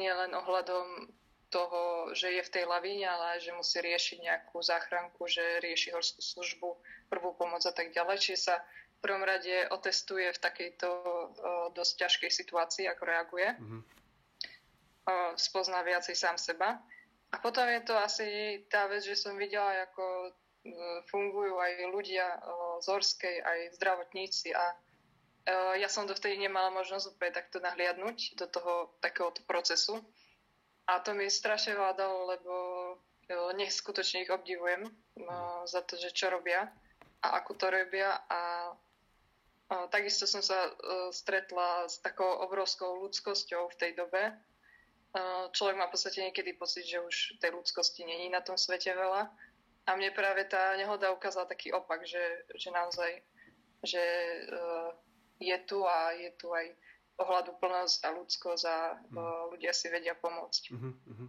Nie 0.00 0.12
len 0.16 0.32
ohľadom 0.32 1.12
toho, 1.50 2.14
že 2.14 2.30
je 2.30 2.42
v 2.46 2.52
tej 2.54 2.64
lavíne, 2.64 3.04
ale 3.10 3.42
že 3.42 3.52
musí 3.52 3.82
riešiť 3.82 4.18
nejakú 4.22 4.62
záchranku, 4.62 5.26
že 5.26 5.60
rieši 5.60 5.92
horskú 5.92 6.22
službu, 6.22 6.68
prvú 7.10 7.34
pomoc 7.34 7.66
a 7.66 7.74
tak 7.74 7.90
ďalej. 7.90 8.22
Čiže 8.22 8.38
sa 8.38 8.56
v 8.96 8.98
prvom 9.02 9.26
rade 9.26 9.66
otestuje 9.74 10.30
v 10.30 10.38
takejto 10.40 10.88
o, 10.88 11.02
dosť 11.74 12.06
ťažkej 12.06 12.30
situácii, 12.30 12.86
ako 12.86 13.02
reaguje. 13.02 13.48
Mm-hmm. 13.58 13.82
O, 13.82 15.14
spozná 15.36 15.82
viacej 15.82 16.14
sám 16.14 16.38
seba. 16.38 16.78
A 17.34 17.36
potom 17.42 17.66
je 17.66 17.82
to 17.82 17.98
asi 17.98 18.62
tá 18.70 18.86
vec, 18.86 19.02
že 19.02 19.18
som 19.18 19.34
videla, 19.34 19.86
ako 19.90 20.30
fungujú 21.08 21.56
aj 21.56 21.72
ľudia 21.88 22.26
z 22.80 22.86
Horskej, 22.88 23.36
aj 23.40 23.58
zdravotníci 23.80 24.52
a 24.52 24.76
ja 25.80 25.88
som 25.88 26.04
dovtedy 26.04 26.36
nemala 26.36 26.68
možnosť 26.68 27.16
úplne 27.16 27.32
takto 27.32 27.58
nahliadnúť 27.64 28.36
do 28.36 28.46
toho 28.46 28.92
takéhoto 29.00 29.40
procesu. 29.48 29.98
A 30.84 31.00
to 31.00 31.16
mi 31.16 31.30
strašne 31.32 31.78
vládalo, 31.78 32.28
lebo 32.28 32.52
nech 33.56 33.72
skutočne 33.72 34.26
ich 34.26 34.30
obdivujem 34.30 34.90
za 35.64 35.80
to, 35.86 35.94
že 35.96 36.10
čo 36.12 36.28
robia 36.34 36.66
a 37.22 37.40
ako 37.40 37.52
to 37.56 37.66
robia. 37.70 38.20
A, 38.26 38.74
takisto 39.88 40.26
som 40.26 40.42
sa 40.42 40.70
stretla 41.14 41.86
s 41.86 42.02
takou 42.02 42.26
obrovskou 42.42 43.00
ľudskosťou 43.06 43.70
v 43.70 43.78
tej 43.78 43.92
dobe. 43.94 44.34
Človek 45.54 45.76
má 45.78 45.86
v 45.86 45.94
podstate 45.94 46.26
niekedy 46.26 46.58
pocit, 46.58 46.90
že 46.90 46.98
už 46.98 47.38
tej 47.38 47.54
ľudskosti 47.54 48.02
není 48.02 48.28
na 48.30 48.42
tom 48.42 48.58
svete 48.58 48.90
veľa. 48.90 49.30
A 49.90 49.98
mne 49.98 50.14
práve 50.14 50.46
tá 50.46 50.78
nehoda 50.78 51.10
ukázala 51.10 51.50
taký 51.50 51.74
opak, 51.74 52.06
že, 52.06 52.46
že 52.54 52.70
naozaj 52.70 53.26
že 53.82 54.04
uh, 54.52 54.92
je 55.40 55.56
tu 55.64 55.80
a 55.88 56.12
je 56.12 56.30
tu 56.36 56.52
aj 56.52 56.68
ohľaduplnosť 57.20 58.00
a 58.04 58.08
ľudskosť 58.16 58.64
a 58.64 58.76
mm. 59.12 59.16
ľudia 59.52 59.72
si 59.76 59.92
vedia 59.92 60.16
pomôcť. 60.16 60.62
Uh-huh, 60.72 60.94
uh-huh. 60.96 61.28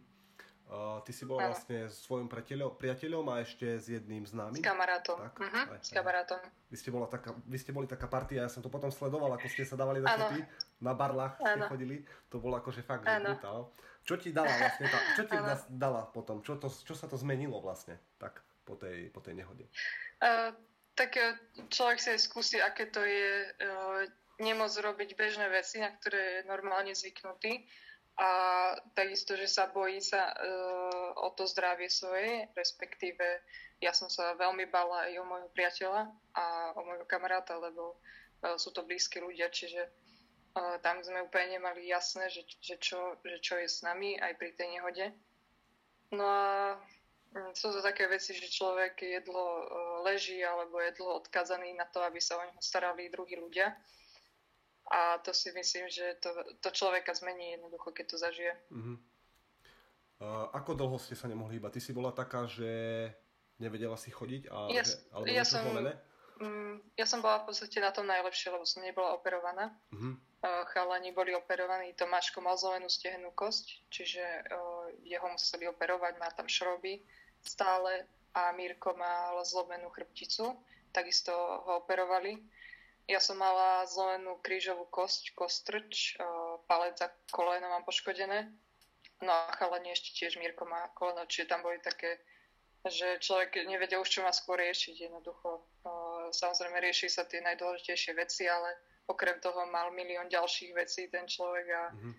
Uh, 0.71 1.03
ty 1.03 1.11
si 1.11 1.27
bola 1.27 1.43
ano. 1.43 1.49
vlastne 1.51 1.91
s 1.91 2.07
svojim 2.07 2.31
priateľom, 2.31 2.79
priateľom 2.79 3.27
a 3.27 3.43
ešte 3.43 3.67
s 3.75 3.91
jedným 3.91 4.23
známym? 4.23 4.63
S 4.63 4.63
kamarátom. 4.63 5.19
Tak? 5.19 5.35
Uh-huh, 5.35 5.75
aj, 5.75 5.83
s 5.83 5.91
kamarátom. 5.91 6.39
Vy 6.71 6.77
ste, 6.79 6.89
bola 6.95 7.11
taká, 7.11 7.35
vy 7.35 7.57
ste 7.59 7.71
boli 7.75 7.91
taká 7.91 8.07
partia, 8.07 8.47
ja 8.47 8.51
som 8.51 8.63
to 8.63 8.71
potom 8.71 8.87
sledoval, 8.87 9.35
ako 9.35 9.51
ste 9.51 9.67
sa 9.67 9.75
dávali 9.75 9.99
dokopy, 9.99 10.47
na 10.79 10.95
barlách 10.95 11.35
ste 11.43 11.59
chodili, 11.67 12.07
to 12.31 12.39
bolo 12.39 12.55
akože 12.55 12.87
fakt, 12.87 13.03
brutál. 13.03 13.67
Čo 14.07 14.15
ti 14.15 14.31
dala 14.31 14.47
vlastne 14.47 14.87
tá, 14.87 14.99
čo 15.13 15.23
ti 15.27 15.35
ano. 15.35 15.59
dala 15.67 16.01
potom, 16.07 16.39
čo, 16.39 16.55
to, 16.55 16.71
čo 16.71 16.95
sa 16.95 17.05
to 17.05 17.19
zmenilo 17.19 17.59
vlastne 17.59 17.99
tak 18.15 18.39
po 18.63 18.75
tej, 18.75 19.09
po 19.09 19.19
tej 19.21 19.41
nehode? 19.41 19.65
Uh, 20.21 20.53
tak 20.95 21.17
e, 21.17 21.33
človek 21.71 21.97
si 21.97 22.11
skúsi, 22.19 22.57
aké 22.59 22.91
to 22.91 23.01
je 23.01 23.47
uh, 23.47 24.05
nemôcť 24.43 24.77
robiť 24.83 25.09
bežné 25.15 25.47
veci, 25.49 25.79
na 25.79 25.89
ktoré 25.89 26.43
je 26.43 26.49
normálne 26.49 26.91
zvyknutý 26.91 27.63
a 28.19 28.29
takisto, 28.93 29.39
že 29.39 29.47
sa 29.47 29.71
bojí 29.71 30.03
sa 30.03 30.29
uh, 30.29 31.15
o 31.25 31.31
to 31.33 31.47
zdravie 31.47 31.87
svoje, 31.87 32.51
respektíve 32.53 33.23
ja 33.81 33.95
som 33.95 34.11
sa 34.11 34.35
veľmi 34.35 34.67
bala 34.67 35.09
aj 35.09 35.13
o 35.15 35.25
môjho 35.25 35.49
priateľa 35.55 36.11
a 36.35 36.75
o 36.75 36.81
môjho 36.85 37.07
kamaráta, 37.07 37.55
lebo 37.55 37.97
uh, 37.97 38.59
sú 38.59 38.75
to 38.75 38.83
blízki 38.83 39.23
ľudia, 39.23 39.49
čiže 39.49 39.89
tam 40.83 40.99
sme 40.99 41.23
úplne 41.23 41.55
nemali 41.55 41.87
jasné, 41.87 42.27
že, 42.27 42.43
že, 42.59 42.75
čo, 42.75 43.15
že 43.23 43.39
čo 43.39 43.55
je 43.55 43.71
s 43.71 43.87
nami 43.87 44.19
aj 44.19 44.35
pri 44.35 44.51
tej 44.51 44.67
nehode. 44.75 45.15
No 46.11 46.27
a 46.27 46.75
sú 47.55 47.71
to 47.71 47.79
také 47.79 48.11
veci, 48.11 48.35
že 48.35 48.51
človek 48.51 48.99
jedlo 48.99 49.39
uh, 49.39 49.63
leží 50.03 50.43
alebo 50.43 50.83
je 50.83 50.95
dlho 50.99 51.23
odkazaný 51.23 51.75
na 51.79 51.87
to, 51.87 52.03
aby 52.03 52.19
sa 52.19 52.35
o 52.35 52.43
neho 52.43 52.59
starali 52.59 53.07
druhí 53.07 53.39
ľudia 53.39 53.71
a 54.91 55.17
to 55.23 55.31
si 55.33 55.51
myslím, 55.55 55.87
že 55.87 56.19
to, 56.19 56.29
to 56.59 56.69
človeka 56.75 57.15
zmení 57.15 57.55
jednoducho, 57.55 57.95
keď 57.95 58.05
to 58.11 58.17
zažije. 58.19 58.53
Uh-huh. 58.75 58.99
Uh, 60.19 60.51
ako 60.51 60.75
dlho 60.75 60.97
ste 60.99 61.15
sa 61.15 61.31
nemohli 61.31 61.57
hýbať? 61.57 61.79
Ty 61.79 61.81
si 61.81 61.91
bola 61.95 62.11
taká, 62.11 62.43
že 62.45 62.69
nevedela 63.55 63.95
si 63.95 64.11
chodiť? 64.11 64.51
A, 64.51 64.57
ja, 64.75 64.83
že, 64.83 64.99
alebo 65.15 65.31
ja, 65.31 65.47
som, 65.47 65.63
um, 66.43 66.75
ja 66.99 67.05
som 67.07 67.23
bola 67.23 67.41
v 67.41 67.55
podstate 67.55 67.79
na 67.79 67.95
tom 67.95 68.03
najlepšie, 68.05 68.51
lebo 68.51 68.67
som 68.67 68.83
nebola 68.83 69.15
operovaná. 69.15 69.71
Uh-huh. 69.95 70.19
Uh, 70.43 70.65
chalani 70.75 71.15
boli 71.15 71.31
operovaní, 71.37 71.95
Tomáško 71.95 72.43
mal 72.43 72.59
zlomenú 72.59 72.89
stehnú 72.91 73.31
kosť, 73.31 73.87
čiže 73.93 74.21
uh, 74.51 74.91
jeho 75.07 75.29
museli 75.31 75.71
operovať, 75.71 76.19
má 76.19 76.27
tam 76.35 76.51
šroby 76.51 76.99
stále 77.43 78.05
a 78.31 78.51
Mírko 78.55 78.95
mal 78.95 79.39
zlomenú 79.43 79.91
chrbticu, 79.91 80.55
takisto 80.95 81.31
ho 81.67 81.83
operovali 81.83 82.39
ja 83.11 83.19
som 83.19 83.35
mala 83.35 83.83
zlomenú 83.89 84.39
krížovú 84.39 84.85
kosť, 84.87 85.35
kostrč, 85.35 86.15
palec 86.69 86.95
a 87.03 87.11
koleno 87.33 87.67
mám 87.67 87.83
poškodené. 87.83 88.47
No 89.21 89.29
a 89.29 89.51
chalani 89.59 89.93
ešte 89.93 90.15
tiež 90.15 90.39
Mirko 90.39 90.65
má 90.65 90.89
koleno, 90.95 91.27
čiže 91.27 91.51
tam 91.51 91.61
boli 91.61 91.77
také, 91.83 92.23
že 92.87 93.21
človek 93.21 93.67
nevedel 93.69 94.01
už, 94.01 94.09
čo 94.09 94.25
má 94.25 94.33
skôr 94.33 94.63
riešiť. 94.63 95.11
Jednoducho, 95.11 95.61
samozrejme 96.33 96.81
rieši 96.81 97.11
sa 97.11 97.27
tie 97.27 97.43
najdôležitejšie 97.43 98.17
veci, 98.17 98.49
ale 98.49 98.79
okrem 99.05 99.37
toho 99.43 99.67
mal 99.69 99.93
milión 99.93 100.31
ďalších 100.31 100.71
vecí 100.73 101.05
ten 101.11 101.27
človek 101.27 101.67
a 101.69 101.83
mm-hmm. 101.93 102.13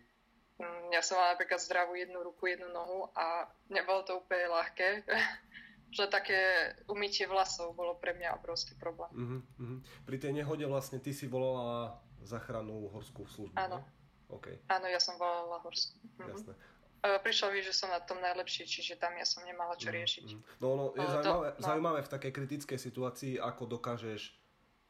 Ja 0.95 1.01
som 1.03 1.19
mala 1.19 1.35
napríklad 1.35 1.61
zdravú 1.61 1.97
jednu 1.99 2.23
ruku, 2.23 2.51
jednu 2.51 2.69
nohu 2.71 3.11
a 3.17 3.49
nebolo 3.71 4.03
to 4.07 4.19
úplne 4.19 4.47
ľahké. 4.51 4.89
že 5.93 6.09
také 6.09 6.73
umytie 6.89 7.29
vlasov 7.29 7.77
bolo 7.77 7.93
pre 8.01 8.17
mňa 8.17 8.41
obrovský 8.41 8.73
problém. 8.81 9.13
Uh-huh, 9.13 9.41
uh-huh. 9.61 9.79
Pri 10.09 10.17
tej 10.17 10.33
nehode 10.33 10.65
vlastne 10.65 10.97
ty 10.97 11.13
si 11.13 11.29
volala 11.29 12.01
zachranu 12.25 12.89
horskú 12.89 13.29
službu, 13.29 13.61
Áno. 13.61 13.85
Okay. 14.33 14.57
Áno, 14.73 14.89
ja 14.89 14.97
som 14.97 15.21
volala 15.21 15.61
horskú. 15.61 16.01
Uh-huh. 16.17 16.33
Jasné. 16.33 16.57
Prišlo 17.03 17.53
mi, 17.53 17.61
že 17.61 17.77
som 17.77 17.93
na 17.93 18.01
tom 18.01 18.25
najlepšie, 18.25 18.65
čiže 18.65 18.97
tam 18.97 19.13
ja 19.21 19.29
som 19.29 19.45
nemala 19.45 19.77
čo 19.77 19.93
riešiť. 19.93 20.29
Uh-huh. 20.33 20.41
No, 20.65 20.69
no, 20.81 20.85
je 20.97 21.05
uh, 21.05 21.13
zaujímavé, 21.13 21.49
to, 21.53 21.61
no. 21.61 21.65
zaujímavé 21.69 22.01
v 22.01 22.11
takej 22.17 22.33
kritickej 22.33 22.79
situácii, 22.81 23.33
ako 23.37 23.63
dokážeš 23.69 24.33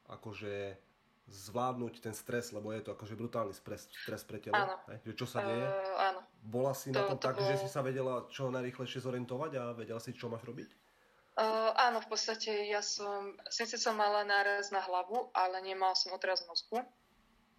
akože 0.07 0.79
zvládnuť 1.33 2.05
ten 2.05 2.13
stres, 2.13 2.53
lebo 2.53 2.69
je 2.77 2.85
to 2.85 2.93
akože 2.93 3.17
brutálny 3.17 3.57
stres, 3.57 3.89
stres 3.89 4.23
pre 4.29 4.37
telo. 4.37 4.55
Áno. 4.55 4.77
Že 5.09 5.13
čo 5.17 5.27
sa 5.27 5.41
deje? 5.41 5.65
Uh, 5.65 6.13
áno. 6.13 6.21
Bola 6.45 6.77
si 6.77 6.93
to, 6.93 7.01
na 7.01 7.09
tom 7.09 7.17
to 7.17 7.25
tak, 7.25 7.41
bolo... 7.41 7.49
že 7.49 7.65
si 7.65 7.69
sa 7.73 7.81
vedela 7.81 8.29
čo 8.29 8.53
najrýchlejšie 8.53 9.01
zorientovať 9.01 9.51
a 9.57 9.63
vedela 9.73 9.99
si, 9.99 10.13
čo 10.13 10.29
máš 10.29 10.45
robiť? 10.45 10.69
Uh, 11.33 11.73
áno, 11.81 12.05
v 12.05 12.09
podstate 12.13 12.69
ja 12.69 12.85
som, 12.85 13.41
síce 13.49 13.81
som 13.81 13.97
mala 13.97 14.21
náraz 14.29 14.69
na 14.69 14.85
hlavu, 14.85 15.33
ale 15.33 15.65
nemal 15.65 15.97
som 15.97 16.13
otraz 16.13 16.45
mozgu. 16.45 16.85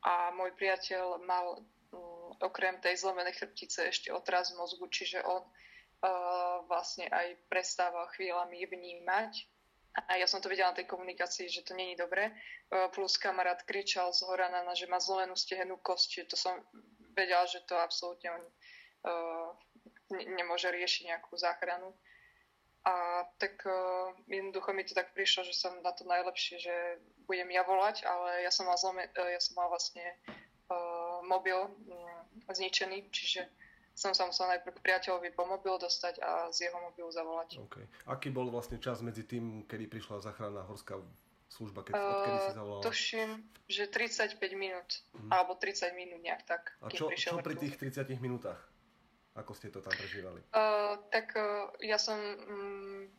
A 0.06 0.30
môj 0.38 0.54
priateľ 0.54 1.26
mal 1.26 1.66
um, 1.90 2.38
okrem 2.38 2.78
tej 2.86 3.02
zlomenej 3.02 3.34
chrbtice 3.34 3.90
ešte 3.90 4.14
otraz 4.14 4.54
mozgu, 4.54 4.86
čiže 4.94 5.26
on 5.26 5.42
uh, 5.42 6.62
vlastne 6.70 7.10
aj 7.10 7.34
prestával 7.50 8.06
chvíľami 8.14 8.62
vnímať. 8.62 9.50
A 9.94 10.18
ja 10.18 10.26
som 10.26 10.42
to 10.42 10.50
videla 10.50 10.74
na 10.74 10.78
tej 10.78 10.90
komunikácii, 10.90 11.46
že 11.50 11.62
to 11.62 11.78
není 11.78 11.94
dobre. 11.94 12.34
Uh, 12.74 12.90
plus 12.90 13.18
kamarát 13.22 13.62
kričal 13.62 14.10
z 14.10 14.26
hora 14.26 14.50
na 14.50 14.74
že 14.74 14.90
má 14.90 14.98
zlomenú 14.98 15.38
stehenú 15.38 15.78
kosť, 15.78 16.26
to 16.26 16.34
som 16.34 16.58
vedela, 17.14 17.46
že 17.46 17.62
to 17.70 17.78
absolútne 17.78 18.34
on 18.34 18.44
uh, 19.06 19.50
nemôže 20.18 20.74
riešiť 20.74 21.14
nejakú 21.14 21.38
záchranu. 21.38 21.94
A 22.84 23.24
tak 23.38 23.62
uh, 23.64 24.12
jednoducho 24.28 24.74
mi 24.74 24.84
to 24.84 24.98
tak 24.98 25.14
prišlo, 25.14 25.46
že 25.46 25.54
som 25.54 25.78
na 25.86 25.94
to 25.94 26.10
najlepšie, 26.10 26.58
že 26.58 26.76
budem 27.30 27.54
ja 27.54 27.64
volať, 27.64 28.04
ale 28.04 28.44
ja 28.44 28.52
som 28.52 28.66
mal, 28.66 28.76
zlome, 28.76 29.08
ja 29.14 29.40
som 29.40 29.56
mal 29.56 29.70
vlastne 29.70 30.04
uh, 30.74 31.22
mobil 31.24 31.56
um, 31.56 31.72
zničený, 32.50 33.08
čiže 33.14 33.48
som 33.94 34.12
sa 34.18 34.26
musel 34.26 34.50
najprv 34.50 34.74
k 34.74 34.84
priateľovi 34.90 35.30
po 35.38 35.46
mobil 35.46 35.78
dostať 35.78 36.18
a 36.26 36.50
z 36.50 36.70
jeho 36.70 36.78
mobilu 36.82 37.14
zavolať. 37.14 37.62
Okay. 37.70 37.86
Aký 38.10 38.34
bol 38.34 38.50
vlastne 38.50 38.82
čas 38.82 39.06
medzi 39.06 39.22
tým, 39.22 39.70
kedy 39.70 39.86
prišla 39.86 40.26
záchranná 40.26 40.66
horská 40.66 40.98
služba, 41.54 41.86
keď, 41.86 41.94
uh, 41.94 42.02
odkedy 42.02 42.38
si 42.42 42.52
zavolala? 42.58 42.82
Tuším, 42.82 43.30
že 43.70 43.84
35 43.86 44.42
minút, 44.58 44.90
hmm. 45.14 45.30
alebo 45.30 45.54
30 45.62 45.94
minút 45.94 46.20
nejak 46.26 46.42
tak. 46.50 46.74
A 46.82 46.90
čo, 46.90 47.14
čo 47.14 47.38
pri 47.38 47.54
tých 47.54 47.78
30 47.78 48.10
minútach? 48.18 48.58
Ako 49.34 49.54
ste 49.58 49.74
to 49.74 49.82
tam 49.82 49.94
prežívali? 49.94 50.42
Uh, 50.54 50.98
tak 51.10 51.34
uh, 51.34 51.70
ja 51.82 51.98
som 51.98 52.18
um, 52.18 53.10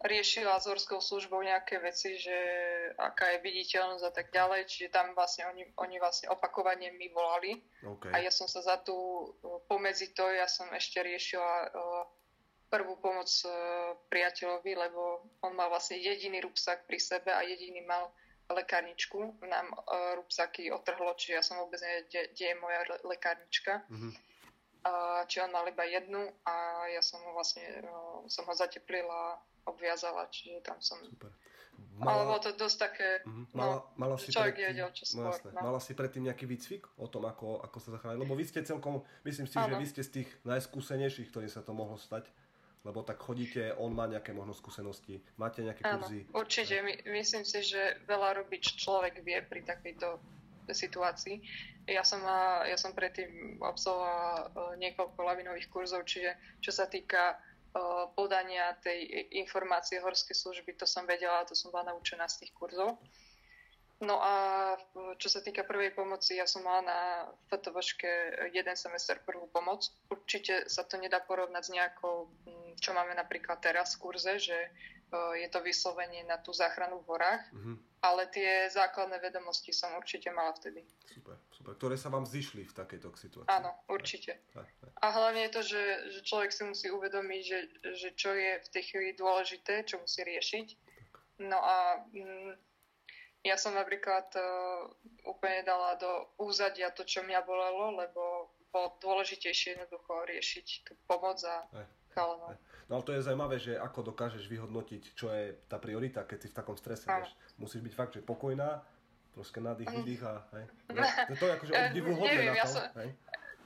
riešila 0.00 0.56
s 0.56 0.64
horskou 0.64 1.00
službou 1.00 1.44
nejaké 1.44 1.76
veci, 1.76 2.16
že 2.16 2.36
aká 2.96 3.36
je 3.36 3.44
viditeľnosť 3.44 4.04
a 4.08 4.12
tak 4.12 4.32
ďalej, 4.32 4.64
čiže 4.64 4.88
tam 4.96 5.12
vlastne 5.12 5.44
oni, 5.52 5.64
oni 5.76 5.96
vlastne 6.00 6.32
opakovane 6.32 6.88
mi 6.96 7.12
volali 7.12 7.60
okay. 7.84 8.12
a 8.12 8.16
ja 8.24 8.32
som 8.32 8.48
sa 8.48 8.64
za 8.64 8.80
tú, 8.80 8.96
pomedzi 9.68 10.16
to 10.16 10.24
ja 10.32 10.48
som 10.48 10.72
ešte 10.72 11.04
riešila 11.04 11.52
uh, 11.68 12.04
prvú 12.72 12.96
pomoc 12.96 13.28
uh, 13.44 13.52
priateľovi, 14.08 14.72
lebo 14.72 15.28
on 15.44 15.52
mal 15.52 15.68
vlastne 15.68 16.00
jediný 16.00 16.40
rúbsak 16.40 16.88
pri 16.88 16.96
sebe 16.96 17.28
a 17.36 17.44
jediný 17.44 17.84
mal 17.84 18.08
lekárničku. 18.50 19.36
Nám 19.44 19.68
uh, 19.68 20.16
rúbsaky 20.16 20.72
otrhlo, 20.72 21.12
čiže 21.14 21.36
ja 21.36 21.44
som 21.44 21.60
vôbec 21.60 21.78
nevedela, 21.78 22.24
kde 22.32 22.44
je 22.48 22.56
moja 22.56 22.80
lekárnička. 23.04 23.84
Mm-hmm 23.92 24.30
či 25.28 25.44
on 25.44 25.52
mal 25.52 25.68
iba 25.68 25.84
jednu 25.84 26.32
a 26.48 26.86
ja 26.88 27.04
som 27.04 27.20
ho 27.20 27.36
vlastne, 27.36 27.84
som 28.32 28.48
ho 28.48 28.54
zateplila, 28.56 29.36
obviazala, 29.70 30.26
čiže 30.28 30.60
tam 30.66 30.78
som... 30.82 30.98
Super. 31.06 31.30
Mala... 31.96 32.12
Ale 32.12 32.22
bolo 32.28 32.40
to 32.40 32.52
dosť 32.56 32.76
také, 32.76 33.08
uh-huh. 33.24 33.44
mala, 33.56 33.76
no, 33.80 33.92
mala 33.96 34.16
si 34.16 34.32
človek 34.32 34.56
predtým, 34.56 34.88
čo 34.92 35.04
skôr. 35.04 35.20
No, 35.20 35.32
jasné. 35.32 35.50
No. 35.52 35.60
Mala 35.64 35.80
si 35.80 35.92
predtým 35.92 36.22
nejaký 36.28 36.44
výcvik 36.48 36.82
o 36.96 37.06
tom, 37.08 37.24
ako, 37.28 37.60
ako 37.60 37.76
sa 37.80 37.88
zachránili? 37.96 38.20
Lebo 38.24 38.36
vy 38.36 38.44
ste 38.44 38.60
celkom, 38.64 39.04
myslím 39.24 39.48
si, 39.48 39.56
ano. 39.56 39.68
že 39.68 39.74
vy 39.80 39.86
ste 39.88 40.02
z 40.04 40.10
tých 40.20 40.28
najskúsenejších, 40.44 41.28
ktorí 41.28 41.48
sa 41.48 41.60
to 41.64 41.72
mohlo 41.76 42.00
stať. 42.00 42.28
Lebo 42.80 43.04
tak 43.04 43.20
chodíte, 43.20 43.76
on 43.76 43.92
má 43.92 44.08
nejaké 44.08 44.32
možno 44.32 44.56
skúsenosti, 44.56 45.20
máte 45.36 45.60
nejaké 45.60 45.84
kurzy. 45.84 46.24
Áno, 46.24 46.40
určite. 46.40 46.80
My, 46.80 46.96
myslím 47.12 47.44
si, 47.44 47.60
že 47.60 48.00
veľa 48.08 48.40
robiť 48.40 48.80
človek 48.80 49.20
vie 49.20 49.36
pri 49.44 49.60
takejto 49.68 50.16
situácii. 50.72 51.44
Ja 51.90 52.06
som, 52.06 52.22
ja 52.64 52.78
som 52.80 52.96
predtým 52.96 53.60
absolvovala 53.60 54.32
e, 54.32 54.44
niekoľko 54.80 55.18
lavinových 55.18 55.68
kurzov, 55.68 56.06
čiže 56.06 56.38
čo 56.62 56.70
sa 56.72 56.86
týka 56.86 57.36
podania 58.18 58.74
tej 58.82 59.30
informácie 59.38 60.02
horskej 60.02 60.34
služby, 60.34 60.74
to 60.74 60.86
som 60.86 61.06
vedela, 61.06 61.46
to 61.46 61.54
som 61.54 61.70
bola 61.70 61.94
naučená 61.94 62.26
z 62.26 62.46
tých 62.46 62.52
kurzov. 62.54 62.98
No 64.00 64.16
a 64.16 64.34
čo 65.20 65.28
sa 65.28 65.44
týka 65.44 65.60
prvej 65.68 65.92
pomoci, 65.92 66.40
ja 66.40 66.48
som 66.48 66.64
mala 66.64 66.82
na 66.82 67.00
FTVške 67.52 68.48
jeden 68.48 68.72
semester 68.72 69.20
prvú 69.20 69.44
pomoc. 69.52 69.92
Určite 70.08 70.72
sa 70.72 70.88
to 70.88 70.96
nedá 70.96 71.20
porovnať 71.20 71.62
s 71.68 71.74
nejakou, 71.76 72.32
čo 72.80 72.96
máme 72.96 73.12
napríklad 73.12 73.60
teraz 73.60 74.00
v 74.00 74.08
kurze, 74.08 74.40
že 74.40 74.56
je 75.12 75.48
to 75.52 75.60
vyslovenie 75.60 76.24
na 76.24 76.40
tú 76.40 76.54
záchranu 76.56 77.04
v 77.04 77.08
horách, 77.12 77.44
mm-hmm. 77.52 77.76
Ale 78.00 78.32
tie 78.32 78.72
základné 78.72 79.20
vedomosti 79.20 79.76
som 79.76 79.92
určite 79.96 80.32
mala 80.32 80.56
vtedy. 80.56 80.80
Super, 81.04 81.36
super. 81.52 81.72
Ktoré 81.76 81.96
sa 82.00 82.08
vám 82.08 82.24
zišli 82.24 82.64
v 82.64 82.72
takejto 82.72 83.12
situácii. 83.12 83.52
Áno, 83.52 83.76
určite. 83.92 84.40
Aj, 84.56 84.64
aj, 84.64 84.68
aj. 84.68 84.90
A 85.04 85.06
hlavne 85.12 85.40
je 85.48 85.52
to, 85.52 85.62
že, 85.62 85.82
že 86.08 86.20
človek 86.24 86.50
si 86.52 86.62
musí 86.64 86.86
uvedomiť, 86.88 87.42
že, 87.44 87.60
že 87.92 88.08
čo 88.16 88.32
je 88.32 88.56
v 88.56 88.68
tej 88.72 88.82
chvíli 88.88 89.10
dôležité, 89.12 89.84
čo 89.84 90.00
musí 90.00 90.24
riešiť. 90.24 90.68
No 91.44 91.60
a 91.60 92.04
mm, 92.12 92.52
ja 93.44 93.56
som 93.56 93.76
napríklad 93.76 94.32
uh, 94.36 94.88
úplne 95.28 95.64
dala 95.64 95.96
do 95.96 96.32
úzadia 96.40 96.92
to, 96.92 97.04
čo 97.04 97.24
mňa 97.24 97.40
bolelo, 97.44 98.00
lebo 98.00 98.52
bolo 98.70 98.96
dôležitejšie 99.02 99.76
jednoducho 99.76 100.24
riešiť 100.30 100.66
tú 100.86 100.92
pomoc 101.04 101.42
a 101.42 101.66
aj, 101.74 101.84
aj. 101.84 102.56
No 102.90 102.98
ale 102.98 103.06
to 103.06 103.14
je 103.14 103.22
zaujímavé, 103.22 103.56
že 103.62 103.78
ako 103.78 104.10
dokážeš 104.10 104.50
vyhodnotiť, 104.50 105.14
čo 105.14 105.30
je 105.30 105.54
tá 105.70 105.78
priorita, 105.78 106.26
keď 106.26 106.38
si 106.42 106.48
v 106.50 106.58
takom 106.58 106.74
strese. 106.74 107.06
Vieš. 107.06 107.30
Musíš 107.62 107.86
byť 107.86 107.94
fakt, 107.94 108.12
že 108.18 108.20
pokojná, 108.26 108.82
proste 109.30 109.62
nádych, 109.62 109.86
mm. 109.86 109.96
výdych 110.02 110.22
a 110.26 110.32
hej. 110.58 110.64
To, 111.30 111.34
to 111.38 111.44
je 111.46 111.52
akože 111.54 111.72
obdivuhodné 111.72 112.42
na 112.42 112.50
to. 112.50 112.58
Ja 112.58 112.66
som, 112.66 112.82
hej. 112.98 113.10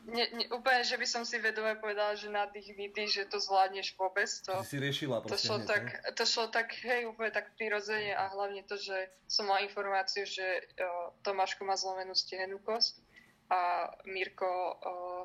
Ne, 0.04 0.28
ne, 0.36 0.44
úplne, 0.52 0.84
že 0.84 1.00
by 1.00 1.06
som 1.08 1.24
si 1.24 1.40
vedome 1.40 1.80
povedala, 1.80 2.12
že 2.12 2.28
nádych, 2.28 2.76
výdych, 2.76 3.08
že 3.08 3.24
to 3.24 3.40
zvládneš 3.40 3.96
vôbec. 3.96 4.28
To, 4.44 4.60
si 4.60 4.76
riešila 4.76 5.24
to 5.24 5.32
šlo, 5.40 5.64
hneď, 5.64 5.68
tak, 5.72 5.84
hej? 5.88 6.12
to 6.12 6.24
šlo 6.28 6.44
tak, 6.52 6.68
hej, 6.84 7.08
úplne 7.08 7.32
tak 7.32 7.56
prirodzene 7.56 8.12
a 8.12 8.28
hlavne 8.28 8.60
to, 8.68 8.76
že 8.76 9.08
som 9.24 9.48
mala 9.48 9.64
informáciu, 9.64 10.28
že 10.28 10.44
uh, 10.44 11.08
Tomáško 11.24 11.64
má 11.64 11.72
zlomenú 11.80 12.12
stehenú 12.12 12.60
kosť 12.60 13.00
a 13.48 13.88
Mirko 14.04 14.44
uh, 14.44 15.24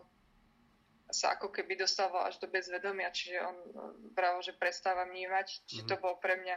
sa 1.09 1.33
ako 1.33 1.49
keby 1.49 1.73
dostával 1.73 2.29
až 2.29 2.37
do 2.37 2.47
bezvedomia, 2.47 3.09
čiže 3.09 3.41
on 3.41 3.57
právo, 4.13 4.45
že 4.45 4.53
prestáva 4.53 5.09
vnímať, 5.09 5.65
čiže 5.65 5.83
mm-hmm. 5.85 5.97
to 5.97 6.01
bolo 6.01 6.15
pre 6.21 6.37
mňa 6.37 6.55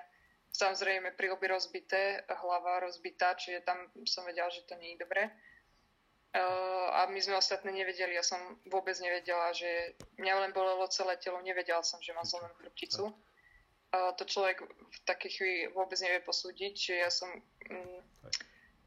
samozrejme 0.52 1.16
pri 1.16 1.32
obi 1.32 1.48
rozbité, 1.48 2.20
hlava 2.28 2.84
rozbitá, 2.84 3.32
čiže 3.32 3.64
tam 3.64 3.88
som 4.04 4.28
vedela, 4.28 4.52
že 4.52 4.68
to 4.68 4.76
nie 4.76 4.94
je 4.94 5.02
dobré. 5.02 5.32
Uh, 6.32 6.88
a 6.96 7.00
my 7.12 7.20
sme 7.20 7.36
ostatné 7.36 7.72
nevedeli, 7.72 8.16
ja 8.16 8.24
som 8.24 8.40
vôbec 8.68 8.96
nevedela, 9.00 9.52
že 9.52 9.96
mňa 10.16 10.48
len 10.48 10.52
bolelo 10.56 10.88
celé 10.88 11.20
telo, 11.20 11.40
nevedela 11.44 11.84
som, 11.84 12.00
že 12.00 12.16
mám 12.16 12.24
zlomenú 12.24 12.56
chrbticu. 12.56 13.12
Uh, 13.92 14.16
to 14.16 14.24
človek 14.24 14.64
v 14.64 14.98
takej 15.04 15.30
chvíli 15.32 15.56
vôbec 15.76 16.00
nevie 16.00 16.24
posúdiť, 16.24 16.72
čiže 16.72 16.96
ja 17.04 17.12
som, 17.12 17.28
um, 17.68 18.00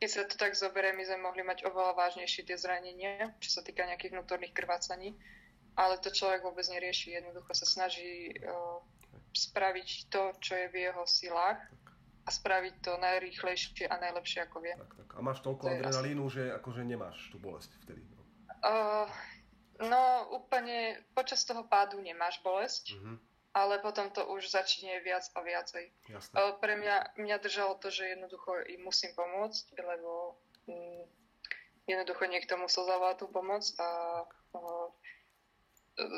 keď 0.02 0.10
sa 0.10 0.26
to 0.26 0.42
tak 0.42 0.58
zoberie, 0.58 0.98
my 0.98 1.06
sme 1.06 1.22
mohli 1.22 1.46
mať 1.46 1.70
oveľa 1.70 1.94
vážnejšie 1.94 2.50
tie 2.50 2.58
zranenia, 2.58 3.30
čo 3.38 3.50
sa 3.54 3.62
týka 3.62 3.86
nejakých 3.86 4.18
vnútorných 4.18 4.54
krvácaní 4.54 5.14
ale 5.76 6.00
to 6.00 6.10
človek 6.12 6.44
vôbec 6.44 6.66
nerieši. 6.68 7.20
Jednoducho 7.20 7.52
sa 7.52 7.68
snaží 7.68 8.32
uh, 8.44 8.80
spraviť 9.36 10.08
to, 10.08 10.32
čo 10.40 10.56
je 10.56 10.68
v 10.72 10.76
jeho 10.88 11.04
silách 11.04 11.60
a 12.26 12.30
spraviť 12.32 12.74
to 12.82 12.98
najrýchlejšie 12.98 13.86
a 13.86 13.96
najlepšie, 14.02 14.50
ako 14.50 14.58
vie. 14.64 14.74
Tak, 14.74 14.92
tak. 14.98 15.10
A 15.14 15.20
máš 15.22 15.40
toľko 15.46 15.70
to 15.70 15.72
adrenalínu, 15.78 16.24
asi... 16.26 16.34
že 16.34 16.44
akože 16.58 16.82
nemáš 16.82 17.18
tú 17.30 17.38
bolesť 17.38 17.70
vtedy? 17.86 18.02
Uh, 18.66 19.06
no 19.84 20.34
úplne 20.34 21.06
počas 21.14 21.46
toho 21.46 21.68
pádu 21.70 22.02
nemáš 22.02 22.42
bolesť, 22.42 22.98
uh-huh. 22.98 23.22
ale 23.54 23.78
potom 23.78 24.10
to 24.10 24.26
už 24.26 24.50
začne 24.50 24.98
viac 25.06 25.22
a 25.38 25.40
viacej. 25.46 25.86
Uh, 26.34 26.58
pre 26.58 26.82
mňa, 26.82 27.20
mňa 27.22 27.38
držalo 27.46 27.78
to, 27.78 27.94
že 27.94 28.18
jednoducho 28.18 28.58
im 28.74 28.82
musím 28.90 29.14
pomôcť, 29.14 29.66
lebo 29.86 30.42
um, 30.66 31.06
jednoducho 31.86 32.26
niekto 32.26 32.58
musel 32.58 32.90
zavolať 32.90 33.22
tú 33.22 33.28
pomoc 33.30 33.62
a 33.78 34.26
uh, 34.58 34.90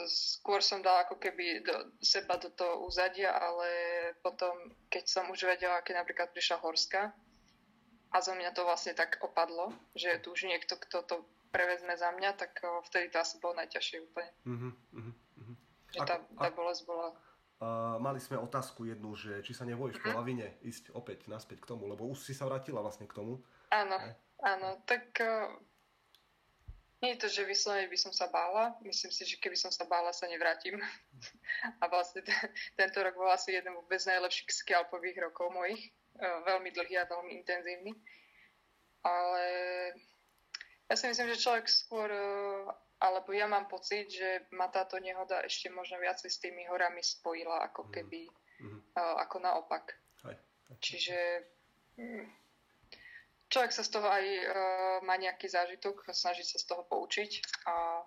skôr 0.10 0.60
som 0.66 0.82
dala 0.82 1.06
ako 1.06 1.22
keby 1.22 1.62
do 1.62 1.76
seba 2.02 2.42
do 2.42 2.50
toho 2.50 2.86
úzadia, 2.86 3.30
ale 3.30 3.70
potom, 4.26 4.54
keď 4.90 5.04
som 5.06 5.30
už 5.30 5.46
vedela, 5.46 5.86
keď 5.86 6.02
napríklad 6.02 6.34
prišla 6.34 6.58
Horska 6.62 7.14
a 8.10 8.18
zo 8.18 8.34
mňa 8.34 8.50
to 8.58 8.66
vlastne 8.66 8.98
tak 8.98 9.22
opadlo, 9.22 9.74
že 9.94 10.18
je 10.18 10.22
tu 10.26 10.34
už 10.34 10.50
niekto, 10.50 10.80
kto 10.82 11.06
to 11.06 11.16
prevezme 11.54 11.94
za 11.94 12.10
mňa, 12.12 12.34
tak 12.36 12.58
vtedy 12.90 13.14
to 13.14 13.22
asi 13.22 13.38
bolo 13.38 13.58
najťažšie 13.62 13.98
úplne. 14.04 14.32
Uh-huh, 14.46 14.74
uh-huh. 14.74 15.56
Že 15.94 16.00
tá, 16.04 16.16
tá 16.26 16.50
bolesť 16.52 16.84
bola... 16.86 17.14
Uh, 17.58 17.98
mali 17.98 18.22
sme 18.22 18.38
otázku 18.38 18.86
jednu, 18.86 19.18
že 19.18 19.42
či 19.42 19.58
sa 19.58 19.66
nebojíš 19.66 19.98
uh-huh. 19.98 20.14
po 20.14 20.18
lavine 20.22 20.58
ísť 20.62 20.94
opäť 20.94 21.26
naspäť 21.26 21.66
k 21.66 21.70
tomu, 21.74 21.90
lebo 21.90 22.06
už 22.06 22.22
si 22.22 22.34
sa 22.38 22.46
vrátila 22.46 22.86
vlastne 22.86 23.10
k 23.10 23.18
tomu. 23.18 23.42
Áno, 23.74 23.98
áno, 24.46 24.70
tak 24.86 25.10
uh, 25.22 25.58
nie 26.98 27.14
je 27.14 27.22
to, 27.22 27.28
že 27.30 27.46
vyslovene 27.46 27.86
by 27.94 27.98
som 28.00 28.10
sa 28.10 28.26
bála. 28.34 28.74
Myslím 28.82 29.14
si, 29.14 29.22
že 29.22 29.38
keby 29.38 29.54
som 29.54 29.70
sa 29.70 29.86
bála, 29.86 30.10
sa 30.10 30.26
nevrátim. 30.26 30.82
A 31.82 31.86
vlastne 31.94 32.26
t- 32.26 32.50
tento 32.74 32.98
rok 33.06 33.14
bol 33.14 33.30
asi 33.30 33.54
jeden 33.54 33.78
vôbec 33.78 34.02
najlepších 34.02 34.50
skialpových 34.50 35.30
rokov 35.30 35.54
mojich. 35.54 35.94
E, 36.18 36.26
veľmi 36.50 36.74
dlhý 36.74 36.98
a 36.98 37.06
veľmi 37.06 37.38
intenzívny. 37.38 37.94
Ale 39.06 39.46
ja 40.90 40.96
si 40.98 41.06
myslím, 41.06 41.30
že 41.38 41.44
človek 41.46 41.70
skôr, 41.70 42.10
e, 42.10 42.30
alebo 42.98 43.30
ja 43.30 43.46
mám 43.46 43.70
pocit, 43.70 44.10
že 44.10 44.50
ma 44.58 44.66
táto 44.74 44.98
nehoda 44.98 45.46
ešte 45.46 45.70
možno 45.70 46.02
viacej 46.02 46.30
s 46.34 46.42
tými 46.42 46.66
horami 46.66 47.06
spojila, 47.06 47.62
ako 47.70 47.88
mhm. 47.88 47.92
keby, 47.94 48.22
mm-hmm. 48.66 48.82
ako 48.98 49.38
naopak. 49.38 49.94
Aj. 50.26 50.34
Čiže 50.82 51.46
mm, 52.02 52.26
človek 53.48 53.72
sa 53.72 53.84
z 53.84 53.90
toho 53.96 54.08
aj 54.08 54.26
uh, 54.28 54.48
má 55.04 55.16
nejaký 55.16 55.48
zážitok, 55.48 56.08
snaží 56.12 56.44
sa 56.44 56.60
z 56.60 56.66
toho 56.68 56.84
poučiť 56.88 57.32
a 57.68 58.04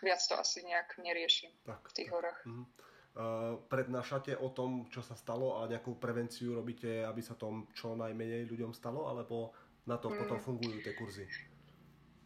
viac 0.00 0.20
to 0.20 0.34
asi 0.36 0.64
nejak 0.64 0.96
neriešim 1.00 1.52
tak, 1.64 1.84
v 1.88 1.92
tých 1.96 2.08
tak. 2.10 2.14
horách. 2.16 2.40
Uh-huh. 2.44 2.66
Uh, 3.14 3.62
prednášate 3.70 4.34
o 4.34 4.50
tom, 4.50 4.90
čo 4.90 4.98
sa 4.98 5.14
stalo 5.14 5.62
a 5.62 5.70
nejakú 5.70 5.94
prevenciu 6.02 6.58
robíte, 6.58 7.06
aby 7.06 7.22
sa 7.22 7.38
tom 7.38 7.70
čo 7.70 7.94
najmenej 7.94 8.50
ľuďom 8.50 8.74
stalo, 8.74 9.06
alebo 9.06 9.54
na 9.86 10.00
to 10.02 10.10
mm. 10.10 10.16
potom 10.18 10.38
fungujú 10.42 10.82
tie 10.82 10.98
kurzy? 10.98 11.28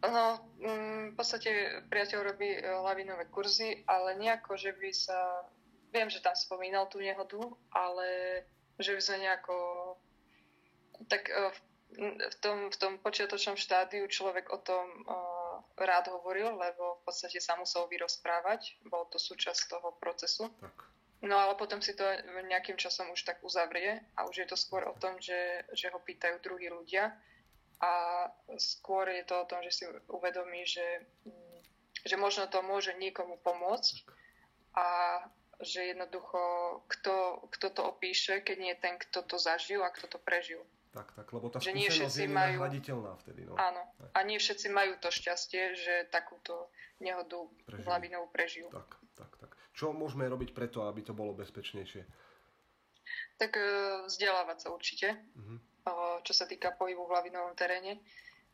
No, 0.01 0.41
mm, 0.63 1.13
v 1.13 1.15
podstate 1.19 1.83
priateľ 1.91 2.19
robí 2.23 2.55
e, 2.55 2.61
lavinové 2.63 3.27
kurzy, 3.27 3.83
ale 3.83 4.15
nejako, 4.15 4.55
že 4.55 4.71
by 4.79 4.89
sa... 4.95 5.43
Viem, 5.91 6.07
že 6.07 6.23
tam 6.23 6.33
spomínal 6.33 6.87
tú 6.87 7.03
nehodu, 7.03 7.41
ale 7.69 8.07
že 8.79 8.95
by 8.95 9.01
sme 9.03 9.17
nejako... 9.27 9.55
Tak 11.05 11.29
v 11.29 11.59
v 11.97 12.35
tom, 12.39 12.69
v 12.69 12.77
tom 12.77 12.93
počiatočnom 13.01 13.57
štádiu 13.57 14.05
človek 14.05 14.53
o 14.53 14.59
tom 14.61 14.85
uh, 15.09 15.57
rád 15.79 16.13
hovoril, 16.13 16.53
lebo 16.53 17.01
v 17.01 17.09
podstate 17.09 17.41
sa 17.41 17.57
musel 17.57 17.89
vyrozprávať. 17.89 18.77
Bol 18.85 19.09
to 19.09 19.17
súčasť 19.17 19.73
toho 19.73 19.97
procesu. 19.97 20.53
Tak. 20.61 20.75
No 21.19 21.35
ale 21.35 21.59
potom 21.59 21.83
si 21.83 21.91
to 21.99 22.07
nejakým 22.47 22.79
časom 22.79 23.11
už 23.11 23.27
tak 23.27 23.43
uzavrie 23.43 23.99
a 24.15 24.23
už 24.23 24.35
je 24.39 24.47
to 24.47 24.55
skôr 24.55 24.87
o 24.87 24.95
tom, 24.95 25.19
že, 25.19 25.67
že 25.75 25.91
ho 25.91 25.99
pýtajú 25.99 26.39
druhí 26.39 26.71
ľudia 26.71 27.11
a 27.83 27.91
skôr 28.55 29.11
je 29.11 29.27
to 29.27 29.35
o 29.43 29.47
tom, 29.47 29.59
že 29.59 29.71
si 29.71 29.83
uvedomí, 30.07 30.63
že, 30.63 31.03
že 32.07 32.15
možno 32.15 32.47
to 32.47 32.63
môže 32.63 32.95
niekomu 32.95 33.35
pomôcť 33.43 34.07
a 34.79 34.87
že 35.59 35.91
jednoducho 35.91 36.39
kto, 36.87 37.43
kto 37.51 37.67
to 37.67 37.81
opíše, 37.83 38.39
keď 38.39 38.57
nie 38.63 38.75
ten, 38.79 38.95
kto 38.95 39.19
to 39.27 39.35
zažil 39.35 39.83
a 39.83 39.91
kto 39.91 40.07
to 40.07 40.19
prežil. 40.23 40.63
Tak, 40.99 41.15
tak, 41.15 41.27
lebo 41.31 41.47
tá 41.47 41.63
že 41.63 41.71
skúsenosť 41.71 42.17
je 42.19 42.27
majú... 42.27 42.59
vtedy. 43.23 43.47
No. 43.47 43.55
Áno. 43.55 43.87
A 44.11 44.19
nie 44.27 44.35
všetci 44.35 44.67
majú 44.67 44.99
to 44.99 45.07
šťastie, 45.07 45.79
že 45.79 45.93
takúto 46.11 46.67
nehodu 46.99 47.39
Prežili. 47.63 47.87
lavinou 47.87 48.27
prežijú. 48.27 48.67
Tak, 48.67 48.99
tak, 49.15 49.31
tak. 49.39 49.51
Čo 49.71 49.95
môžeme 49.95 50.27
robiť 50.27 50.51
preto, 50.51 50.83
aby 50.83 50.99
to 51.07 51.15
bolo 51.15 51.31
bezpečnejšie? 51.39 52.03
Tak 53.39 53.55
e, 53.55 53.63
vzdelávať 54.11 54.57
sa 54.59 54.67
určite, 54.75 55.15
uh-huh. 55.15 56.19
čo 56.27 56.33
sa 56.35 56.43
týka 56.43 56.75
pohybu 56.75 57.07
v 57.07 57.15
lavinovom 57.15 57.55
teréne. 57.55 58.03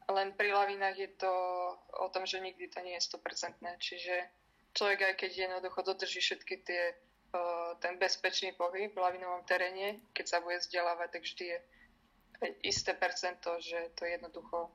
Len 0.06 0.38
pri 0.38 0.54
lavinách 0.54 0.98
je 1.02 1.10
to 1.18 1.34
o 1.98 2.08
tom, 2.14 2.30
že 2.30 2.38
nikdy 2.38 2.70
to 2.70 2.78
nie 2.86 2.93
je 3.02 3.10
100%. 3.10 3.58
Čiže 3.82 4.16
človek 4.78 5.02
aj 5.02 5.16
keď 5.18 5.32
jednoducho 5.50 5.82
dodrží 5.82 6.22
všetky 6.22 6.62
tie 6.62 6.93
ten 7.80 8.00
bezpečný 8.00 8.56
pohyb 8.56 8.91
v 8.91 9.02
lavinovom 9.02 9.43
teréne, 9.43 10.00
keď 10.16 10.26
sa 10.26 10.38
bude 10.39 10.60
vzdelávať, 10.60 11.20
tak 11.20 11.24
vždy 11.24 11.46
je 11.52 11.58
isté 12.63 12.93
percento, 12.95 13.55
že 13.59 13.93
to 13.95 14.03
jednoducho 14.05 14.71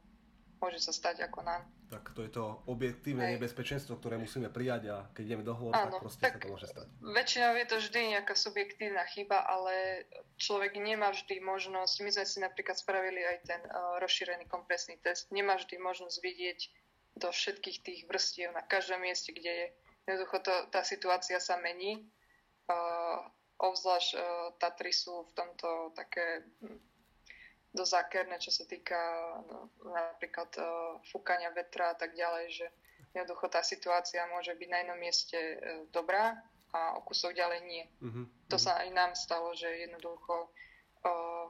môže 0.60 0.78
sa 0.78 0.92
stať 0.92 1.24
ako 1.24 1.40
nám. 1.40 1.64
Tak 1.88 2.12
to 2.14 2.22
je 2.22 2.30
to 2.30 2.62
objektívne 2.68 3.24
Hej. 3.26 3.40
nebezpečenstvo, 3.40 3.96
ktoré 3.98 4.20
musíme 4.20 4.52
prijať 4.52 4.82
a 4.92 4.96
keď 5.16 5.22
ideme 5.26 5.44
do 5.44 5.56
hovor, 5.56 5.72
tak 5.74 5.98
proste 5.98 6.22
tak 6.22 6.36
sa 6.36 6.38
to 6.38 6.48
môže 6.52 6.68
stať. 6.70 6.86
Väčšinou 7.00 7.52
je 7.56 7.66
to 7.66 7.76
vždy 7.80 8.00
nejaká 8.14 8.34
subjektívna 8.36 9.02
chyba, 9.10 9.42
ale 9.42 10.04
človek 10.36 10.76
nemá 10.78 11.10
vždy 11.10 11.40
možnosť, 11.42 11.94
my 12.04 12.10
sme 12.14 12.24
si 12.28 12.38
napríklad 12.44 12.76
spravili 12.78 13.24
aj 13.24 13.36
ten 13.42 13.62
uh, 13.66 13.98
rozšírený 13.98 14.46
kompresný 14.46 15.00
test, 15.02 15.32
nemá 15.34 15.58
vždy 15.58 15.80
možnosť 15.80 16.16
vidieť 16.22 16.60
do 17.18 17.28
všetkých 17.32 17.78
tých 17.82 18.00
vrstiev 18.06 18.54
na 18.54 18.62
každom 18.62 19.02
mieste, 19.02 19.34
kde 19.34 19.50
je. 19.50 19.66
Jednoducho 20.06 20.46
to, 20.46 20.54
tá 20.70 20.86
situácia 20.86 21.42
sa 21.42 21.58
mení. 21.58 22.06
Uh, 22.70 23.26
obzvlášť 23.58 24.10
uh, 24.14 24.22
Tatry 24.62 24.94
sú 24.94 25.26
v 25.26 25.32
tomto 25.34 25.90
také 25.98 26.46
dosť 27.70 27.92
zákerné, 27.94 28.36
čo 28.42 28.50
sa 28.50 28.66
týka 28.66 28.98
no, 29.46 29.70
napríklad 29.86 30.50
uh, 30.58 30.98
fúkania 31.10 31.54
vetra 31.54 31.94
a 31.94 31.96
tak 31.96 32.18
ďalej, 32.18 32.46
že 32.50 32.66
jednoducho 33.14 33.46
tá 33.46 33.62
situácia 33.62 34.26
môže 34.30 34.54
byť 34.58 34.68
na 34.70 34.78
jednom 34.82 34.98
mieste 34.98 35.38
uh, 35.38 35.86
dobrá 35.94 36.34
a 36.74 36.98
o 36.98 37.00
kúsok 37.02 37.34
ďalej 37.34 37.60
nie. 37.66 37.84
Uh-huh. 38.02 38.26
To 38.50 38.58
sa 38.58 38.78
aj 38.82 38.88
nám 38.94 39.12
stalo, 39.14 39.54
že 39.54 39.70
jednoducho 39.86 40.50
uh, 41.06 41.46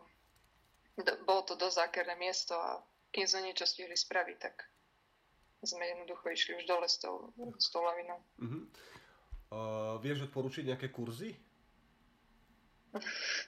do, 1.01 1.13
bolo 1.25 1.43
to 1.45 1.57
dosť 1.57 1.89
zákerné 1.89 2.15
miesto 2.21 2.57
a 2.57 2.81
kým 3.11 3.25
sme 3.25 3.49
niečo 3.49 3.65
stihli 3.65 3.97
spraviť, 3.97 4.37
tak 4.39 4.69
sme 5.61 5.85
jednoducho 5.85 6.25
išli 6.33 6.53
už 6.57 6.65
dole 6.65 6.89
s 6.89 7.01
tou, 7.01 7.33
s 7.57 7.69
tou 7.69 7.85
lavinou. 7.85 8.21
Uh-huh. 8.41 8.65
Uh, 9.51 9.97
vieš 10.05 10.29
odporučiť 10.29 10.69
nejaké 10.69 10.89
kurzy? 10.93 11.37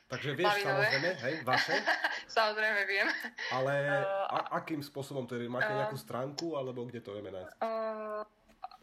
Takže 0.09 0.31
vieš 0.39 0.47
Lavinové. 0.47 0.71
samozrejme, 0.71 1.11
hej, 1.27 1.35
vaše. 1.43 1.75
samozrejme 2.39 2.81
viem. 2.87 3.09
Ale 3.51 3.73
uh, 3.91 4.27
a, 4.31 4.39
akým 4.63 4.81
spôsobom 4.83 5.27
to 5.27 5.35
je? 5.35 5.51
Máte 5.51 5.73
uh, 5.73 5.79
nejakú 5.83 5.99
stránku, 5.99 6.55
alebo 6.55 6.87
kde 6.87 7.01
to 7.03 7.15
vieme 7.15 7.35
nájsť? 7.35 7.53
Uh, 7.59 8.23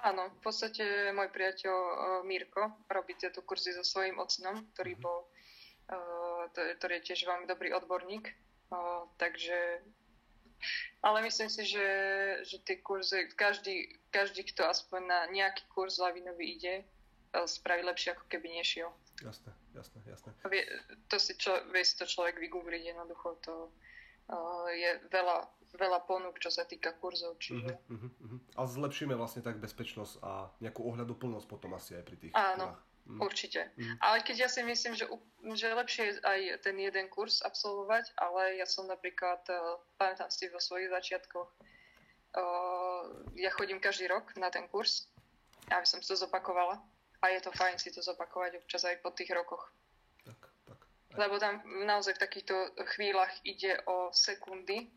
áno, 0.04 0.34
v 0.36 0.40
podstate 0.44 0.84
môj 1.16 1.32
priateľ 1.32 1.76
uh, 1.76 1.94
Mirko 2.28 2.76
robí 2.92 3.16
tieto 3.16 3.44
kurzy 3.44 3.72
so 3.72 3.84
svojím 3.84 4.20
ocinom, 4.20 4.68
ktorý 4.76 5.00
uh-huh. 5.00 5.06
bol, 5.06 5.20
uh, 5.96 6.44
to, 6.52 6.60
ktorý 6.84 7.00
je 7.00 7.14
tiež 7.14 7.28
veľmi 7.28 7.46
dobrý 7.48 7.72
odborník. 7.72 8.36
Uh, 8.70 9.08
takže 9.18 9.82
ale 11.00 11.24
myslím 11.24 11.48
si, 11.48 11.64
že, 11.64 11.88
že 12.44 12.60
tie 12.68 12.84
kurzy, 12.84 13.32
každý, 13.32 13.88
každý, 14.12 14.44
kto 14.52 14.68
aspoň 14.68 15.02
na 15.08 15.20
nejaký 15.32 15.64
kurz 15.72 15.96
lavinový 15.96 16.60
ide, 16.60 16.84
spraví 17.32 17.86
lepšie, 17.86 18.18
ako 18.18 18.26
keby 18.28 18.60
nešiel. 18.60 18.90
Jasné, 19.22 19.52
jasné, 19.80 20.00
jasné. 20.06 20.32
To 21.08 21.18
si 21.18 21.34
čo, 21.40 21.56
vie 21.72 21.84
si 21.88 21.96
to 21.96 22.06
človek 22.06 22.36
vygoogliť 22.38 22.92
jednoducho, 22.92 23.40
to 23.40 23.72
uh, 24.28 24.68
je 24.70 24.92
veľa, 25.08 25.48
veľa 25.80 26.00
ponúk, 26.06 26.38
čo 26.44 26.52
sa 26.52 26.68
týka 26.68 26.94
kurzov. 27.00 27.40
Čiže... 27.40 27.72
Uh-huh, 27.72 27.96
uh-huh, 27.96 28.12
uh-huh. 28.28 28.40
A 28.60 28.68
zlepšíme 28.68 29.16
vlastne 29.16 29.42
tak 29.42 29.58
bezpečnosť 29.64 30.20
a 30.22 30.52
nejakú 30.60 30.84
ohľaduplnosť 30.84 31.48
potom 31.48 31.74
asi 31.80 31.96
aj 31.96 32.04
pri 32.04 32.18
tých 32.20 32.32
Áno, 32.36 32.76
uh-huh. 32.76 33.24
určite. 33.24 33.72
Uh-huh. 33.74 33.96
Ale 34.04 34.22
keď 34.22 34.36
ja 34.46 34.50
si 34.52 34.62
myslím, 34.62 34.94
že, 34.94 35.08
že 35.56 35.68
lepšie 35.72 36.04
je 36.04 36.14
aj 36.22 36.40
ten 36.62 36.76
jeden 36.78 37.08
kurz 37.08 37.40
absolvovať, 37.42 38.12
ale 38.20 38.60
ja 38.60 38.68
som 38.68 38.86
napríklad, 38.86 39.42
uh, 39.50 39.80
pamätám 39.96 40.30
si 40.30 40.52
vo 40.52 40.60
svojich 40.60 40.92
začiatkoch, 40.92 41.50
uh, 42.36 43.04
ja 43.40 43.50
chodím 43.56 43.80
každý 43.80 44.12
rok 44.12 44.36
na 44.36 44.52
ten 44.52 44.68
kurz, 44.68 45.08
aby 45.72 45.86
som 45.88 46.04
si 46.04 46.10
to 46.12 46.18
zopakovala 46.18 46.82
a 47.22 47.26
je 47.36 47.40
to 47.44 47.52
fajn 47.52 47.76
si 47.80 47.92
to 47.92 48.00
zopakovať 48.00 48.64
občas 48.64 48.88
aj 48.88 49.04
po 49.04 49.12
tých 49.12 49.32
rokoch. 49.36 49.68
Tak, 50.24 50.40
tak. 50.68 50.80
Lebo 51.20 51.36
tam 51.40 51.60
naozaj 51.84 52.16
v 52.16 52.24
takýchto 52.24 52.56
chvíľach 52.96 53.34
ide 53.44 53.76
o 53.88 54.12
sekundy 54.16 54.88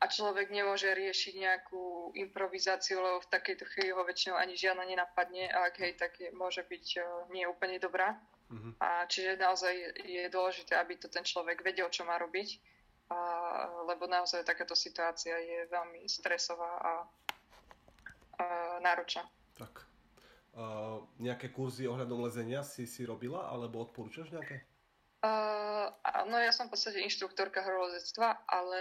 a 0.00 0.08
človek 0.08 0.48
nemôže 0.48 0.88
riešiť 0.90 1.34
nejakú 1.36 2.16
improvizáciu, 2.16 3.04
lebo 3.04 3.20
v 3.20 3.30
takejto 3.30 3.64
chvíli 3.68 3.92
ho 3.92 4.00
väčšinou 4.00 4.40
ani 4.40 4.56
žiadna 4.56 4.88
nenapadne 4.88 5.52
a 5.52 5.68
ak 5.68 5.76
hej, 5.76 5.92
tak 6.00 6.16
je, 6.16 6.32
môže 6.32 6.64
byť 6.64 6.86
uh, 6.98 7.04
nie 7.30 7.44
úplne 7.44 7.76
dobrá. 7.76 8.16
Uh-huh. 8.50 8.72
A 8.80 9.06
čiže 9.06 9.38
naozaj 9.38 9.76
je 10.02 10.26
dôležité, 10.32 10.74
aby 10.74 10.98
to 10.98 11.06
ten 11.06 11.22
človek 11.22 11.62
vedel, 11.62 11.86
čo 11.92 12.02
má 12.02 12.18
robiť, 12.18 12.58
a, 13.10 13.18
lebo 13.86 14.10
naozaj 14.10 14.42
takáto 14.42 14.74
situácia 14.74 15.38
je 15.38 15.70
veľmi 15.70 16.02
stresová 16.10 16.74
a, 16.82 16.92
a 18.42 18.44
náročná. 18.82 19.22
Uh, 20.50 21.06
nejaké 21.22 21.54
kurzy 21.54 21.86
ohľadom 21.86 22.26
lezenia 22.26 22.66
si 22.66 22.82
si 22.82 23.06
robila, 23.06 23.46
alebo 23.54 23.86
odporúčaš 23.86 24.34
nejaké? 24.34 24.66
Uh, 25.22 25.86
no 26.26 26.42
ja 26.42 26.50
som 26.50 26.66
v 26.66 26.74
podstate 26.74 26.98
inštruktorka 27.06 27.62
horolezectva, 27.62 28.34
ale 28.50 28.80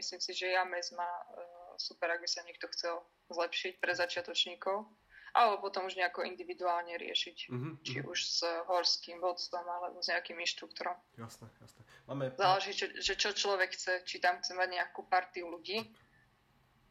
myslím 0.00 0.24
si, 0.24 0.32
že 0.32 0.56
JAMES 0.56 0.96
má 0.96 1.04
uh, 1.04 1.76
super, 1.76 2.08
ak 2.16 2.24
by 2.24 2.28
sa 2.32 2.40
niekto 2.48 2.64
chcel 2.72 3.04
zlepšiť 3.28 3.72
pre 3.76 3.92
začiatočníkov, 3.92 4.88
alebo 5.36 5.68
potom 5.68 5.84
už 5.84 6.00
nejako 6.00 6.24
individuálne 6.24 6.96
riešiť, 6.96 7.36
uh-huh, 7.52 7.72
či 7.84 8.00
uh-huh. 8.00 8.08
už 8.08 8.18
s 8.20 8.40
horským 8.72 9.20
vodstvom, 9.20 9.68
alebo 9.68 10.00
s 10.00 10.08
nejakým 10.08 10.40
inštruktorom. 10.40 10.96
Jasné, 11.20 11.44
jasné. 11.60 11.82
Máme... 12.08 12.32
Záleží, 12.40 12.72
že, 12.72 12.86
že 13.04 13.20
čo 13.20 13.36
človek 13.36 13.76
chce, 13.76 14.00
či 14.08 14.16
tam 14.16 14.40
chce 14.40 14.56
mať 14.56 14.80
nejakú 14.80 15.04
partiu 15.12 15.52
ľudí, 15.52 15.92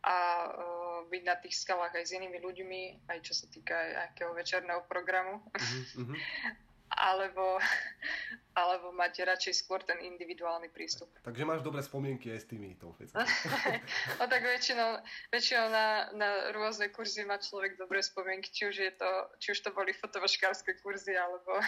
a 0.02 0.50
uh, 0.50 0.81
byť 1.08 1.24
na 1.26 1.36
tých 1.40 1.56
skalách 1.58 1.94
aj 1.96 2.06
s 2.10 2.16
inými 2.18 2.38
ľuďmi, 2.42 3.08
aj 3.10 3.20
čo 3.24 3.34
sa 3.34 3.46
týka 3.48 3.74
nejakého 3.74 4.32
večerného 4.36 4.82
programu. 4.86 5.42
Uh-huh, 5.56 6.16
alebo, 6.98 7.60
alebo 8.62 8.92
máte 8.92 9.24
radšej 9.24 9.64
skôr 9.64 9.80
ten 9.84 10.00
individuálny 10.04 10.68
prístup. 10.68 11.08
Takže 11.24 11.48
máš 11.48 11.64
dobré 11.64 11.80
spomienky 11.80 12.32
aj 12.36 12.40
s 12.44 12.48
týmito 12.52 12.92
vecami. 13.00 13.24
no 14.20 14.24
tak 14.28 14.42
väčšinou, 14.44 15.00
väčšinou 15.32 15.66
na, 15.72 16.12
na 16.16 16.30
rôzne 16.52 16.92
kurzy 16.92 17.24
má 17.24 17.40
človek 17.40 17.80
dobré 17.80 18.04
spomienky, 18.04 18.52
či 18.52 18.68
už, 18.68 18.76
je 18.76 18.92
to, 19.00 19.10
či 19.40 19.56
už 19.56 19.60
to 19.64 19.70
boli 19.72 19.96
fotovaškárske 19.96 20.84
kurzy, 20.84 21.16
alebo... 21.16 21.64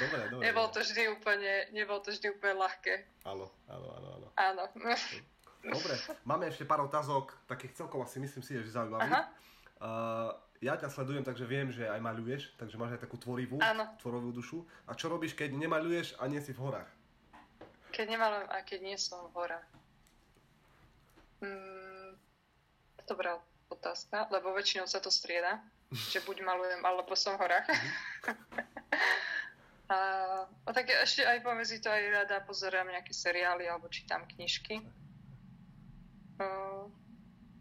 dobre, 0.00 0.22
dobre. 0.32 0.42
Nebolo 0.48 0.68
to 0.72 0.80
vždy 0.80 1.02
úplne, 1.12 1.68
nebolo 1.76 2.00
to 2.00 2.10
vždy 2.14 2.32
úplne 2.32 2.54
ľahké. 2.64 2.94
Áno, 3.28 3.52
áno, 3.68 3.86
áno. 3.92 4.08
Áno. 4.08 4.28
áno. 4.38 4.64
Dobre, 5.62 5.94
máme 6.22 6.46
ešte 6.48 6.62
pár 6.62 6.86
otázok, 6.86 7.34
takých 7.50 7.74
celkovo 7.84 8.06
si 8.06 8.22
myslím 8.22 8.42
si, 8.46 8.54
že 8.54 8.70
zaujímavých. 8.70 9.26
Uh, 9.78 10.34
ja 10.58 10.74
ťa 10.74 10.90
sledujem, 10.90 11.22
takže 11.22 11.46
viem, 11.46 11.70
že 11.70 11.86
aj 11.86 12.02
maľuješ, 12.02 12.54
takže 12.58 12.78
máš 12.78 12.98
aj 12.98 13.06
takú 13.06 13.14
tvorivú, 13.14 13.62
Áno. 13.62 13.86
tvorovú 14.02 14.34
dušu. 14.34 14.66
A 14.90 14.94
čo 14.98 15.06
robíš, 15.06 15.38
keď 15.38 15.54
nemaľuješ 15.54 16.18
a 16.18 16.26
nie 16.26 16.42
si 16.42 16.50
v 16.50 16.62
horách? 16.66 16.90
Keď 17.94 18.06
nemaľujem 18.10 18.48
a 18.50 18.58
keď 18.66 18.80
nie 18.82 18.98
som 18.98 19.30
v 19.30 19.34
horách? 19.38 19.68
Hmm, 21.38 22.18
dobrá 23.06 23.38
otázka, 23.70 24.26
lebo 24.34 24.50
väčšinou 24.50 24.90
sa 24.90 24.98
to 24.98 25.14
strieda, 25.14 25.62
že 26.12 26.26
buď 26.26 26.42
malujem, 26.42 26.82
alebo 26.82 27.14
som 27.14 27.38
v 27.38 27.46
horách. 27.46 27.66
Mhm. 27.70 27.90
a, 29.94 29.98
a 30.44 30.70
tak 30.74 30.90
ešte 30.90 31.22
aj 31.22 31.38
pomedzi 31.46 31.78
to 31.78 31.88
aj 31.88 32.02
rada 32.12 32.42
pozerám 32.44 32.90
nejaké 32.90 33.14
seriály 33.14 33.70
alebo 33.70 33.86
čítam 33.86 34.26
knižky. 34.26 34.82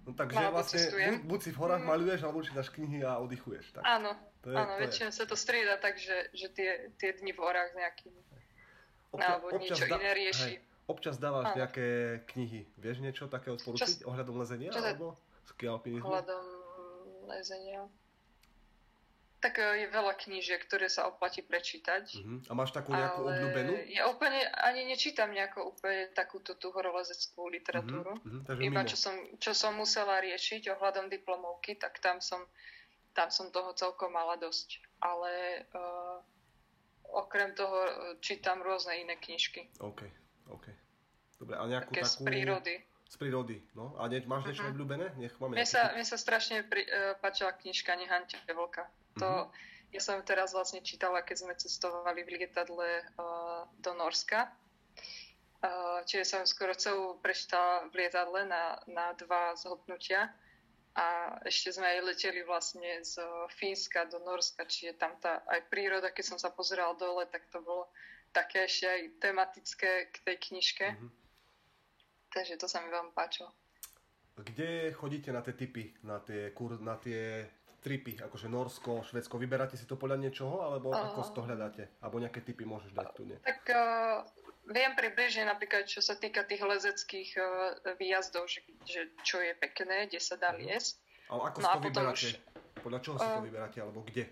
No 0.08 0.16
takže 0.16 0.40
vlastne 0.56 0.82
buď, 0.88 1.28
buď 1.28 1.40
si 1.44 1.52
v 1.52 1.58
horách 1.60 1.84
mm. 1.84 1.90
maluješ, 1.92 2.20
alebo 2.24 2.40
čítaš 2.40 2.72
knihy 2.72 3.04
a 3.04 3.20
oddychuješ. 3.20 3.76
Tak. 3.76 3.84
Áno, 3.84 4.16
to 4.40 4.56
je, 4.56 4.56
áno, 4.56 4.74
to 4.80 4.82
väčšinou 4.88 5.12
sa 5.12 5.24
to 5.28 5.36
strieda 5.36 5.76
tak, 5.84 6.00
že, 6.00 6.32
že 6.32 6.48
tie, 6.56 6.70
tie 6.96 7.12
dni 7.20 7.36
v 7.36 7.40
horách 7.44 7.76
s 7.76 7.76
nejakými, 7.76 8.22
Obča, 9.12 9.28
alebo 9.28 9.46
niečo 9.60 9.84
da, 9.84 10.00
iné 10.00 10.12
rieši. 10.16 10.52
Hej, 10.56 10.56
občas 10.88 11.20
dávaš 11.20 11.52
áno. 11.52 11.58
nejaké 11.60 11.88
knihy. 12.32 12.72
Vieš 12.80 13.04
niečo 13.04 13.28
také 13.28 13.52
odporučiť 13.52 14.08
ohľadom 14.08 14.36
lezenia? 14.40 14.72
Čo 14.72 14.80
alebo 14.80 15.20
ski 15.44 15.68
Ohľadom 15.68 16.46
lezenia 17.28 17.84
tak 19.38 19.62
e, 19.62 19.86
je 19.86 19.88
veľa 19.94 20.14
knížiek, 20.18 20.62
ktoré 20.66 20.90
sa 20.90 21.06
oplatí 21.06 21.46
prečítať. 21.46 22.04
Uh-huh. 22.18 22.40
A 22.50 22.54
máš 22.58 22.74
takú 22.74 22.90
nejakú 22.90 23.22
ale 23.22 23.30
obľúbenú? 23.38 23.74
Ja 23.94 24.10
úplne 24.10 24.42
ani 24.58 24.90
nečítam 24.90 25.30
nejakú 25.30 25.62
úplne 25.62 26.10
takúto 26.18 26.58
tú 26.58 26.74
horolezeckú 26.74 27.46
literatúru. 27.50 28.18
Uh-huh. 28.18 28.42
Uh-huh. 28.42 28.58
Iba 28.66 28.82
čo 28.90 28.98
som, 28.98 29.14
čo 29.38 29.54
som 29.54 29.78
musela 29.78 30.18
riešiť 30.22 30.74
ohľadom 30.74 31.14
diplomovky, 31.14 31.78
tak 31.78 32.02
tam 32.02 32.18
som, 32.18 32.42
tam 33.14 33.30
som 33.30 33.54
toho 33.54 33.78
celkom 33.78 34.18
mala 34.18 34.42
dosť. 34.42 34.82
Ale 35.06 35.64
uh, 35.78 36.18
okrem 37.14 37.54
toho 37.54 37.78
e, 37.86 37.92
čítam 38.26 38.66
rôzne 38.66 38.98
iné 38.98 39.22
knižky. 39.22 39.70
OK, 39.78 40.02
OK. 40.50 40.66
Dobre, 41.38 41.54
a 41.54 41.64
nejakú 41.70 41.94
Také 41.94 42.02
takú... 42.02 42.10
z 42.10 42.26
prírody. 42.26 42.76
Z 43.08 43.16
prírody, 43.22 43.58
no. 43.78 43.94
A 44.02 44.10
ne, 44.10 44.18
máš 44.26 44.50
niečo 44.50 44.66
uh-huh. 44.66 44.74
obľúbené? 44.74 45.14
Nech 45.22 45.38
máme 45.38 45.62
mne, 45.62 45.70
sa, 45.70 45.94
mne 45.94 46.04
sa 46.10 46.18
strašne 46.18 46.66
pri, 46.66 46.90
uh, 46.90 47.14
páčila 47.22 47.54
knižka 47.54 47.94
Nehante 47.94 48.42
vlka. 48.50 48.90
To, 49.20 49.30
mm-hmm. 49.50 49.94
ja 49.98 50.02
som 50.02 50.22
teraz 50.22 50.54
vlastne 50.54 50.86
čítala, 50.86 51.26
keď 51.26 51.36
sme 51.44 51.54
cestovali 51.58 52.22
v 52.24 52.42
lietadle 52.42 53.04
uh, 53.18 53.66
do 53.82 53.92
Norska. 53.98 54.50
Uh, 55.58 56.06
čiže 56.06 56.38
som 56.38 56.46
skoro 56.46 56.78
celú 56.78 57.18
prečítala 57.18 57.90
v 57.90 58.06
lietadle 58.06 58.46
na, 58.46 58.78
na 58.86 59.18
dva 59.18 59.58
zhodnutia. 59.58 60.30
a 60.98 61.38
ešte 61.46 61.78
sme 61.78 61.86
aj 61.86 62.10
leteli 62.10 62.42
vlastne 62.42 63.06
z 63.06 63.22
Fínska 63.54 64.10
do 64.10 64.18
Norska, 64.26 64.66
čiže 64.66 64.98
tam 64.98 65.14
tá 65.22 65.46
aj 65.46 65.70
príroda, 65.70 66.10
keď 66.10 66.26
som 66.34 66.38
sa 66.42 66.50
pozeral 66.50 66.98
dole, 66.98 67.30
tak 67.30 67.46
to 67.54 67.62
bolo 67.62 67.86
také 68.34 68.66
ešte 68.66 68.90
aj 68.90 69.02
tematické 69.22 70.10
k 70.10 70.16
tej 70.26 70.38
knižke. 70.50 70.98
Mm-hmm. 70.98 71.12
Takže 72.34 72.58
to 72.58 72.66
sa 72.66 72.82
mi 72.82 72.90
veľmi 72.90 73.14
páčilo. 73.14 73.54
Kde 74.38 74.94
chodíte 74.94 75.30
na 75.30 75.46
tie 75.46 75.54
typy, 75.54 75.94
na 76.02 76.18
tie, 76.22 76.50
kur, 76.54 76.78
na 76.82 76.98
tie 76.98 77.46
tripy, 77.88 78.20
akože 78.20 78.52
Norsko, 78.52 79.08
Švedsko, 79.08 79.40
vyberáte 79.40 79.80
si 79.80 79.88
to 79.88 79.96
podľa 79.96 80.20
niečoho, 80.20 80.60
alebo 80.60 80.92
uh, 80.92 81.08
ako 81.08 81.24
to 81.32 81.42
hľadáte? 81.48 81.88
Alebo 82.04 82.20
nejaké 82.20 82.44
typy 82.44 82.68
môžeš 82.68 82.92
dať 82.92 83.08
tu, 83.16 83.24
nie? 83.24 83.40
Tak 83.48 83.64
uh, 83.72 84.28
viem 84.68 84.92
približne 84.92 85.48
napríklad, 85.48 85.88
čo 85.88 86.04
sa 86.04 86.20
týka 86.20 86.44
tých 86.44 86.68
lezeckých 86.68 87.30
uh, 87.40 87.48
výjazdov, 87.96 88.52
že, 88.52 88.68
že 88.84 89.08
čo 89.24 89.40
je 89.40 89.56
pekné, 89.56 90.12
kde 90.12 90.20
sa 90.20 90.36
dá 90.36 90.52
mhm. 90.52 90.68
liesť. 90.68 91.00
Ale 91.32 91.42
ako 91.48 91.58
no 91.64 91.64
si 91.64 91.72
to 91.72 91.80
vyberáte? 91.88 92.28
Už, 92.28 92.36
Podľa 92.84 93.00
čoho 93.00 93.16
si 93.16 93.28
uh, 93.28 93.32
to 93.40 93.44
vyberáte, 93.48 93.78
alebo 93.80 94.00
kde? 94.04 94.24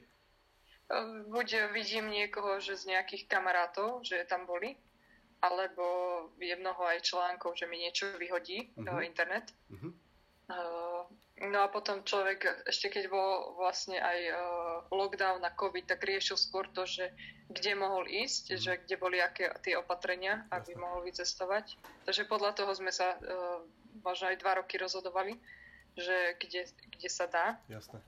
Uh, 0.92 1.24
buď 1.32 1.48
vidím 1.72 2.12
niekoho, 2.12 2.60
že 2.60 2.76
z 2.76 2.92
nejakých 2.92 3.32
kamarátov, 3.32 4.04
že 4.04 4.20
tam 4.28 4.44
boli, 4.44 4.76
alebo 5.40 5.86
je 6.44 6.56
mnoho 6.60 6.84
aj 6.92 7.08
článkov, 7.08 7.56
že 7.56 7.72
mi 7.72 7.80
niečo 7.80 8.12
vyhodí 8.20 8.76
uh-huh. 8.76 9.00
internet. 9.00 9.56
Uh-huh. 9.72 9.96
Uh, 10.46 11.08
no 11.44 11.60
a 11.64 11.68
potom 11.68 12.04
človek, 12.08 12.64
ešte 12.64 12.88
keď 12.88 13.12
bol 13.12 13.60
vlastne 13.60 14.00
aj 14.00 14.20
uh, 14.32 14.38
lockdown 14.88 15.44
na 15.44 15.52
COVID, 15.52 15.84
tak 15.84 16.08
riešil 16.08 16.40
skôr 16.40 16.68
to, 16.72 16.88
že 16.88 17.12
kde 17.52 17.76
mohol 17.76 18.08
ísť, 18.08 18.56
mm. 18.56 18.60
že 18.60 18.72
kde 18.88 18.96
boli 18.96 19.20
aké 19.20 19.52
tie 19.60 19.76
opatrenia, 19.76 20.48
aby 20.52 20.74
Jasne. 20.74 20.82
mohol 20.82 21.00
vycestovať. 21.04 21.66
Takže 22.08 22.24
podľa 22.32 22.52
toho 22.56 22.72
sme 22.72 22.92
sa 22.96 23.20
uh, 23.20 23.60
možno 24.00 24.32
aj 24.32 24.40
dva 24.40 24.64
roky 24.64 24.80
rozhodovali, 24.80 25.36
že 26.00 26.40
kde, 26.40 26.72
kde 26.96 27.10
sa 27.12 27.28
dá. 27.28 27.60
Jasne. 27.68 28.00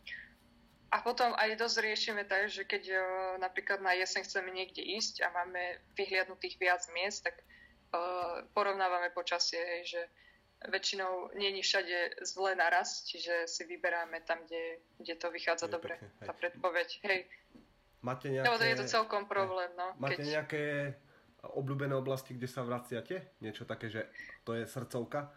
A 0.88 1.04
potom 1.04 1.36
aj 1.36 1.60
dosť 1.60 1.84
riešime 1.84 2.24
tak, 2.24 2.48
že 2.48 2.64
keď 2.64 2.84
uh, 2.96 3.02
napríklad 3.44 3.84
na 3.84 3.92
jeseň 3.92 4.24
chceme 4.24 4.56
niekde 4.56 4.80
ísť 4.80 5.20
a 5.20 5.28
máme 5.36 5.84
vyhliadnutých 6.00 6.56
viac 6.64 6.88
miest, 6.96 7.28
tak 7.28 7.36
uh, 7.92 8.48
porovnávame 8.56 9.12
počasie, 9.12 9.60
hej, 9.60 9.84
že 9.84 10.02
väčšinou 10.66 11.30
není 11.38 11.62
všade 11.62 12.26
zle 12.26 12.56
naraz, 12.56 13.06
čiže 13.06 13.46
si 13.46 13.64
vyberáme 13.66 14.22
tam, 14.26 14.42
kde, 14.46 14.82
kde 14.98 15.16
to 15.16 15.32
vychádza 15.32 15.70
je 15.70 15.72
dobre, 15.72 15.94
pekne, 16.02 16.26
tá 16.26 16.34
predpoveď. 16.34 16.90
Hej, 17.06 17.20
Máte 18.02 18.30
nejaké... 18.30 18.48
No, 18.48 18.62
je 18.62 18.78
to 18.78 18.88
celkom 18.88 19.26
problém, 19.26 19.70
no. 19.74 19.92
Máte 19.98 20.22
keď... 20.22 20.28
nejaké 20.40 20.64
obľúbené 21.42 21.98
oblasti, 21.98 22.38
kde 22.38 22.48
sa 22.48 22.62
vraciate? 22.62 23.36
Niečo 23.42 23.66
také, 23.66 23.90
že 23.90 24.06
to 24.46 24.54
je 24.54 24.70
srdcovka? 24.70 25.34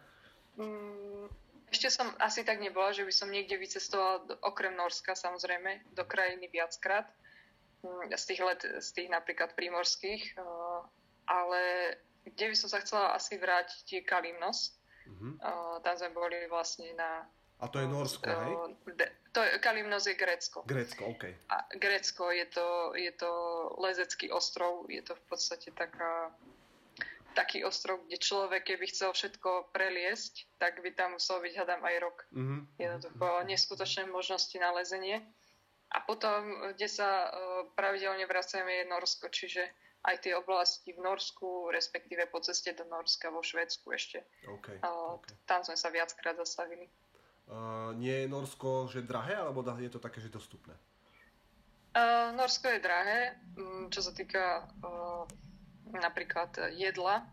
Mm, 0.55 1.27
ešte 1.73 1.89
som 1.89 2.07
asi 2.21 2.45
tak 2.45 2.61
nebola, 2.61 2.93
že 2.93 3.03
by 3.03 3.13
som 3.13 3.33
niekde 3.33 3.57
vycestovala, 3.57 4.23
okrem 4.45 4.77
Norska 4.77 5.17
samozrejme, 5.17 5.93
do 5.97 6.03
krajiny 6.05 6.47
viackrát. 6.47 7.09
Mm, 7.81 8.13
z 8.13 8.23
tých 8.29 8.41
let, 8.45 8.61
z 8.61 8.89
tých 8.93 9.09
napríklad 9.09 9.57
prímorských. 9.57 10.37
Eh, 10.37 10.79
ale 11.27 11.61
kde 12.29 12.53
by 12.53 12.55
som 12.55 12.69
sa 12.69 12.79
chcela 12.85 13.17
asi 13.17 13.41
vrátiť, 13.41 13.85
je 13.89 14.01
Kalimnos. 14.05 14.77
Uh-huh. 15.11 15.83
Tam 15.83 15.93
sme 15.99 16.15
boli 16.15 16.47
vlastne 16.47 16.95
na 16.95 17.27
a 17.61 17.69
to 17.69 17.77
je 17.77 17.87
Norsko, 17.87 18.25
hej? 18.25 18.53
To 19.37 19.39
je, 19.45 19.61
Kalimnos 19.61 20.09
je 20.09 20.17
Grécko. 20.17 20.65
Grécko, 20.65 21.13
OK. 21.13 21.29
A 21.53 21.69
Grécko 21.77 22.33
je 22.33 22.45
to, 22.49 22.97
je 22.97 23.13
to 23.13 23.31
lezecký 23.77 24.33
ostrov, 24.33 24.89
je 24.89 25.05
to 25.05 25.13
v 25.13 25.23
podstate 25.29 25.69
taká, 25.69 26.33
taký 27.37 27.61
ostrov, 27.61 28.01
kde 28.09 28.17
človek, 28.17 28.65
keby 28.65 28.89
chcel 28.89 29.13
všetko 29.13 29.69
preliesť, 29.69 30.49
tak 30.57 30.81
by 30.81 30.89
tam 30.97 31.21
musel 31.21 31.37
byť, 31.37 31.53
hadám, 31.53 31.85
aj 31.85 31.97
rok. 32.01 32.17
Mm-hmm. 32.33 32.59
Jednoducho 32.81 33.25
mm-hmm. 33.29 33.47
neskutočné 33.53 34.03
možnosti 34.09 34.57
na 34.57 34.73
lezenie. 34.73 35.21
A 35.93 36.01
potom, 36.01 36.73
kde 36.73 36.89
sa 36.89 37.29
uh, 37.29 37.31
pravidelne 37.77 38.25
vracame, 38.25 38.83
je 38.83 38.89
Norsko, 38.89 39.29
čiže 39.29 39.69
aj 40.01 40.15
tie 40.25 40.33
oblasti 40.33 40.97
v 40.97 41.03
Norsku, 41.05 41.69
respektíve 41.69 42.25
po 42.25 42.41
ceste 42.41 42.73
do 42.73 42.85
Norska 42.89 43.29
vo 43.29 43.45
Švedsku 43.45 43.93
ešte. 43.93 44.25
Okay, 44.49 44.81
uh, 44.81 45.21
okay. 45.21 45.37
Tam 45.45 45.61
sme 45.61 45.77
sa 45.77 45.93
viackrát 45.93 46.33
zastavili. 46.41 46.89
Uh, 47.45 47.93
nie 47.99 48.25
je 48.25 48.31
Norsko 48.31 48.89
že 48.89 49.05
drahé, 49.05 49.37
alebo 49.37 49.61
je 49.61 49.91
to 49.91 50.01
také, 50.01 50.17
že 50.17 50.33
dostupné? 50.33 50.73
Uh, 51.91 52.31
Norsko 52.33 52.71
je 52.71 52.79
drahé, 52.79 53.35
čo 53.91 54.01
sa 54.01 54.15
týka 54.15 54.65
uh, 54.81 55.27
napríklad 55.91 56.73
jedla. 56.73 57.27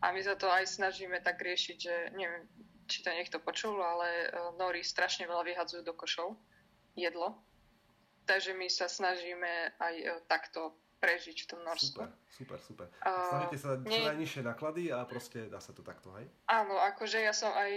A 0.00 0.12
my 0.14 0.20
sa 0.22 0.38
to 0.38 0.46
aj 0.46 0.70
snažíme 0.70 1.18
tak 1.20 1.42
riešiť, 1.42 1.76
že 1.76 1.94
neviem, 2.14 2.46
či 2.86 3.02
to 3.02 3.10
niekto 3.10 3.42
počul, 3.42 3.82
ale 3.82 4.30
uh, 4.30 4.54
Nori 4.56 4.80
strašne 4.86 5.26
veľa 5.26 5.44
vyhadzujú 5.44 5.82
do 5.82 5.92
košov 5.92 6.38
jedlo. 6.94 7.36
Takže 8.24 8.54
my 8.54 8.70
sa 8.70 8.86
snažíme 8.86 9.76
aj 9.82 9.94
uh, 10.06 10.08
takto 10.30 10.78
prežiť 10.96 11.36
v 11.44 11.46
tom 11.46 11.60
Norsku. 11.62 12.00
Super, 12.00 12.10
super, 12.32 12.58
super. 12.64 12.86
Uh, 13.04 13.28
Snažíte 13.28 13.58
sa 13.60 13.68
čo 13.76 13.88
nie... 13.88 14.04
najnižšie 14.04 14.42
náklady 14.42 14.88
a 14.90 15.04
proste 15.04 15.46
dá 15.46 15.60
sa 15.60 15.76
to 15.76 15.84
takto, 15.84 16.10
hej? 16.16 16.26
Áno, 16.48 16.80
akože 16.80 17.20
ja 17.20 17.36
som 17.36 17.52
aj, 17.52 17.72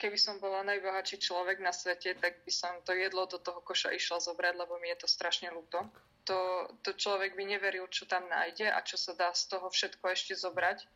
keby 0.00 0.18
som 0.18 0.40
bola 0.40 0.64
najbohatší 0.64 1.20
človek 1.20 1.60
na 1.60 1.70
svete, 1.70 2.16
tak 2.16 2.40
by 2.42 2.52
som 2.52 2.72
to 2.82 2.96
jedlo 2.96 3.28
do 3.28 3.36
toho 3.36 3.60
koša 3.60 3.92
išla 3.92 4.18
zobrať, 4.24 4.54
lebo 4.56 4.80
mi 4.80 4.88
je 4.92 5.04
to 5.04 5.08
strašne 5.08 5.52
ľúto. 5.52 5.84
To, 6.30 6.70
to 6.86 6.94
človek 6.94 7.34
by 7.34 7.44
neveril, 7.44 7.90
čo 7.90 8.06
tam 8.06 8.24
nájde 8.30 8.70
a 8.70 8.78
čo 8.86 8.94
sa 8.94 9.12
dá 9.12 9.34
z 9.34 9.52
toho 9.52 9.66
všetko 9.68 10.04
ešte 10.14 10.38
zobrať 10.38 10.86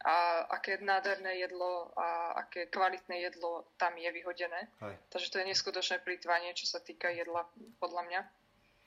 a 0.00 0.48
aké 0.48 0.80
nádherné 0.80 1.44
jedlo 1.44 1.92
a 1.92 2.32
aké 2.40 2.72
kvalitné 2.72 3.20
jedlo 3.20 3.68
tam 3.76 3.92
je 4.00 4.08
vyhodené. 4.08 4.72
Hej. 4.80 4.94
Takže 5.12 5.28
to 5.28 5.38
je 5.44 5.50
neskutočné 5.52 5.96
plýtvanie, 6.00 6.56
čo 6.56 6.64
sa 6.64 6.80
týka 6.80 7.12
jedla, 7.12 7.44
podľa 7.76 8.02
mňa. 8.08 8.20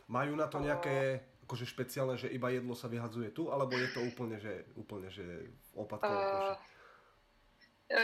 Majú 0.09 0.33
na 0.33 0.49
to 0.49 0.57
nejaké 0.57 1.21
akože 1.53 1.69
špeciálne, 1.69 2.17
že 2.17 2.33
iba 2.33 2.49
jedlo 2.49 2.73
sa 2.73 2.89
vyhadzuje 2.89 3.29
tu, 3.29 3.53
alebo 3.53 3.77
je 3.77 3.85
to 3.93 4.01
úplne, 4.01 4.41
že, 4.41 4.65
úplne, 4.73 5.13
že 5.13 5.21
opatkovo? 5.77 6.17
Uh, 6.17 6.57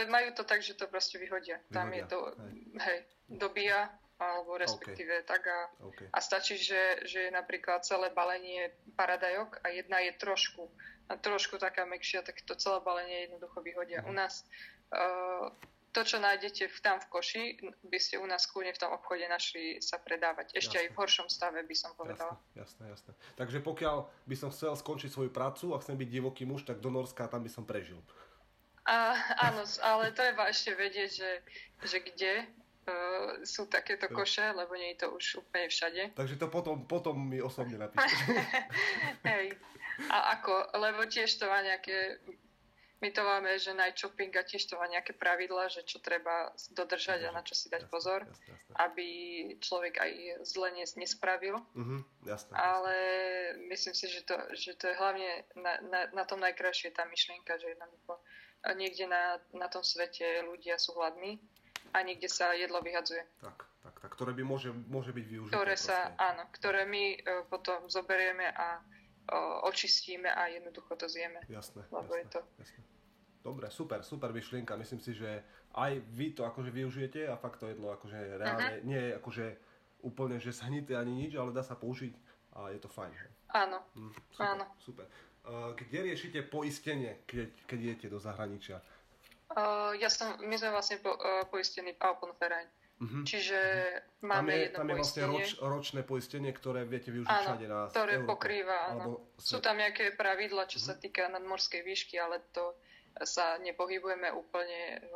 majú 0.06 0.30
to 0.38 0.46
tak, 0.46 0.62
že 0.62 0.78
to 0.78 0.86
proste 0.86 1.18
vyhodia. 1.18 1.58
vyhodia. 1.58 1.74
Tam 1.74 1.90
je 1.90 2.02
to, 2.06 2.18
hej, 2.30 2.54
hej 2.78 2.98
dobíja, 3.26 3.90
alebo 4.22 4.54
respektíve 4.54 5.26
okay. 5.26 5.26
tak 5.26 5.42
a, 5.50 5.66
okay. 5.82 6.06
a 6.14 6.18
stačí, 6.22 6.62
že, 6.62 7.02
že 7.10 7.26
je 7.26 7.30
napríklad 7.34 7.82
celé 7.82 8.14
balenie 8.14 8.70
paradajok 8.94 9.58
a 9.66 9.74
jedna 9.74 9.98
je 9.98 10.14
trošku, 10.14 10.70
trošku 11.10 11.58
taká 11.58 11.82
mekšia, 11.90 12.22
tak 12.22 12.38
to 12.46 12.54
celé 12.54 12.78
balenie 12.86 13.26
jednoducho 13.26 13.66
vyhodia. 13.66 14.06
Uh-huh. 14.06 14.14
U 14.14 14.14
nás 14.14 14.46
uh, 14.94 15.50
to, 15.90 16.00
čo 16.06 16.22
nájdete 16.22 16.70
v, 16.70 16.78
tam 16.82 17.02
v 17.02 17.06
koši, 17.10 17.42
by 17.82 17.98
ste 17.98 18.22
u 18.22 18.26
nás 18.26 18.46
kľudne 18.46 18.70
v 18.70 18.80
tom 18.80 18.94
obchode 18.94 19.26
našli 19.26 19.82
sa 19.82 19.98
predávať. 19.98 20.54
Ešte 20.54 20.78
jasné. 20.78 20.86
aj 20.86 20.94
v 20.94 20.98
horšom 21.02 21.26
stave 21.26 21.58
by 21.66 21.76
som 21.76 21.90
povedala. 21.98 22.38
Jasné, 22.54 22.86
jasné, 22.86 23.10
jasné. 23.10 23.12
Takže 23.34 23.58
pokiaľ 23.58 23.96
by 24.26 24.36
som 24.38 24.48
chcel 24.54 24.72
skončiť 24.78 25.10
svoju 25.10 25.30
prácu 25.34 25.74
a 25.74 25.82
chcem 25.82 25.98
byť 25.98 26.08
divoký 26.08 26.46
muž, 26.46 26.62
tak 26.62 26.78
do 26.78 26.94
Norska 26.94 27.26
tam 27.26 27.42
by 27.42 27.50
som 27.50 27.66
prežil. 27.66 27.98
A, 28.86 29.18
áno, 29.50 29.66
ale 29.82 30.14
treba 30.14 30.48
ešte 30.48 30.72
vedieť, 30.72 31.10
že, 31.10 31.30
že 31.84 31.98
kde 32.00 32.32
uh, 32.46 33.42
sú 33.42 33.66
takéto 33.66 34.08
koše, 34.08 34.46
lebo 34.54 34.72
nie 34.78 34.94
je 34.94 35.04
to 35.04 35.08
už 35.14 35.42
úplne 35.42 35.68
všade. 35.68 36.14
Takže 36.14 36.38
to 36.38 36.46
potom, 36.46 36.86
potom 36.86 37.18
mi 37.18 37.42
osobne 37.42 37.76
napíšte. 37.76 38.34
Hej. 39.30 39.58
A 40.08 40.40
ako, 40.40 40.74
lebo 40.80 41.04
tiež 41.04 41.28
to 41.36 41.44
má 41.44 41.60
nejaké 41.60 42.24
my 43.00 43.08
to 43.10 43.24
máme, 43.24 43.56
že 43.56 43.72
night 43.72 43.96
shopping 43.96 44.28
a 44.36 44.44
tiež 44.44 44.68
to 44.68 44.76
má 44.76 44.84
nejaké 44.84 45.16
pravidla, 45.16 45.72
že 45.72 45.88
čo 45.88 46.04
treba 46.04 46.52
dodržať 46.76 47.24
a 47.24 47.30
na 47.32 47.40
čo 47.40 47.56
si 47.56 47.72
dať 47.72 47.88
jasne, 47.88 47.92
pozor, 47.92 48.20
jasne, 48.28 48.52
jasne. 48.52 48.72
aby 48.76 49.08
človek 49.56 49.94
aj 49.96 50.12
zle 50.44 50.68
nespravil. 50.76 51.56
Uh-huh, 51.72 52.04
jasne, 52.28 52.52
Ale 52.52 52.94
myslím 53.72 53.96
si, 53.96 54.04
že 54.04 54.20
to, 54.28 54.36
že 54.52 54.76
to 54.76 54.92
je 54.92 54.94
hlavne 55.00 55.48
na, 55.56 55.80
na, 55.88 56.00
na 56.12 56.24
tom 56.28 56.44
najkrajšie 56.44 56.92
tá 56.92 57.08
myšlienka, 57.08 57.56
že 57.56 57.72
jednoducho 57.72 58.20
niekde 58.76 59.08
na, 59.08 59.40
na 59.56 59.72
tom 59.72 59.80
svete 59.80 60.44
ľudia 60.44 60.76
sú 60.76 60.92
hladní 60.92 61.40
a 61.96 62.04
niekde 62.04 62.28
sa 62.28 62.52
jedlo 62.52 62.84
vyhadzuje. 62.84 63.24
Tak, 63.40 63.64
tak, 63.80 63.94
tak, 63.96 64.10
ktoré 64.12 64.36
by 64.36 64.44
môže, 64.44 64.76
môže 64.92 65.16
byť 65.16 65.24
využité. 65.24 65.56
Ktoré 65.56 65.74
sa, 65.80 66.12
proste. 66.12 66.20
áno, 66.20 66.42
ktoré 66.52 66.82
my 66.84 67.04
uh, 67.16 67.48
potom 67.48 67.88
zoberieme 67.88 68.44
a 68.52 68.84
očistíme 69.62 70.26
a 70.26 70.46
jednoducho 70.46 70.96
to 70.96 71.08
zjeme. 71.08 71.40
Jasné, 71.48 71.86
lebo 71.90 72.14
jasné, 72.14 72.18
je 72.18 72.26
to... 72.34 72.40
jasné. 72.58 72.80
Dobre, 73.40 73.72
super, 73.72 74.04
super 74.04 74.32
myšlienka. 74.36 74.76
Myslím 74.76 75.00
si, 75.00 75.16
že 75.16 75.40
aj 75.74 75.96
vy 76.12 76.36
to 76.36 76.44
akože 76.44 76.70
využijete 76.70 77.24
a 77.24 77.40
fakt 77.40 77.62
to 77.62 77.70
jedlo 77.70 77.94
akože 77.94 78.36
reálne 78.36 78.82
uh-huh. 78.82 78.88
nie 78.88 79.00
je 79.00 79.10
akože 79.16 79.46
úplne, 80.02 80.36
že 80.40 80.52
shnité 80.52 80.96
ani 80.96 81.12
nič, 81.14 81.36
ale 81.36 81.54
dá 81.54 81.62
sa 81.62 81.76
použiť 81.76 82.12
a 82.56 82.74
je 82.74 82.80
to 82.82 82.90
fajn. 82.90 83.12
Áno, 83.54 83.78
hm, 83.94 84.12
super, 84.34 84.46
áno. 84.46 84.64
Super. 84.82 85.06
Kde 85.50 85.98
riešite 86.12 86.44
poistenie, 86.46 87.24
keď, 87.24 87.48
keď 87.64 87.78
idete 87.80 88.06
do 88.12 88.20
zahraničia? 88.20 88.78
Uh, 89.50 89.96
ja 89.98 90.06
som, 90.06 90.38
my 90.38 90.54
sme 90.54 90.70
vlastne 90.70 91.02
po, 91.02 91.10
uh, 91.16 91.42
poistení 91.50 91.96
v 91.96 92.00
Alpenverein. 92.02 92.70
Uh-huh. 93.00 93.24
Čiže 93.26 93.58
uh-huh. 93.58 94.30
máme 94.30 94.36
tam 94.36 94.46
je, 94.46 94.60
jedno 94.62 94.78
tam 94.78 94.88
je 94.88 94.94
vlastne 95.00 95.22
roč, 95.26 95.48
ročné 95.58 96.00
poistenie, 96.06 96.52
ktoré 96.54 96.86
viete 96.86 97.10
využiť 97.10 97.32
áno, 97.32 97.46
všade 97.46 97.66
na 97.66 97.78
ktoré 97.90 98.14
Európe. 98.20 98.30
pokrýva, 98.30 98.78
áno. 98.94 99.26
Sú 99.40 99.58
tam 99.58 99.80
nejaké 99.80 100.14
pravidla, 100.14 100.68
čo 100.70 100.78
uh-huh. 100.78 100.94
sa 100.94 101.00
týka 101.00 101.26
nadmorskej 101.26 101.82
výšky, 101.82 102.20
ale 102.20 102.44
to 102.54 102.76
sa 103.24 103.58
nepohybujeme 103.60 104.30
úplne 104.32 105.02
v 105.04 105.14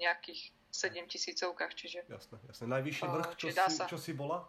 nejakých 0.00 0.50
7 0.74 1.06
tisícovkách, 1.06 1.72
čiže... 1.78 2.02
Jasné, 2.10 2.36
jasné. 2.50 2.64
Najvyšší 2.66 3.04
vrch, 3.06 3.30
čo, 3.38 3.46
si, 3.54 3.80
čo 3.86 3.98
si 3.98 4.12
bola? 4.16 4.42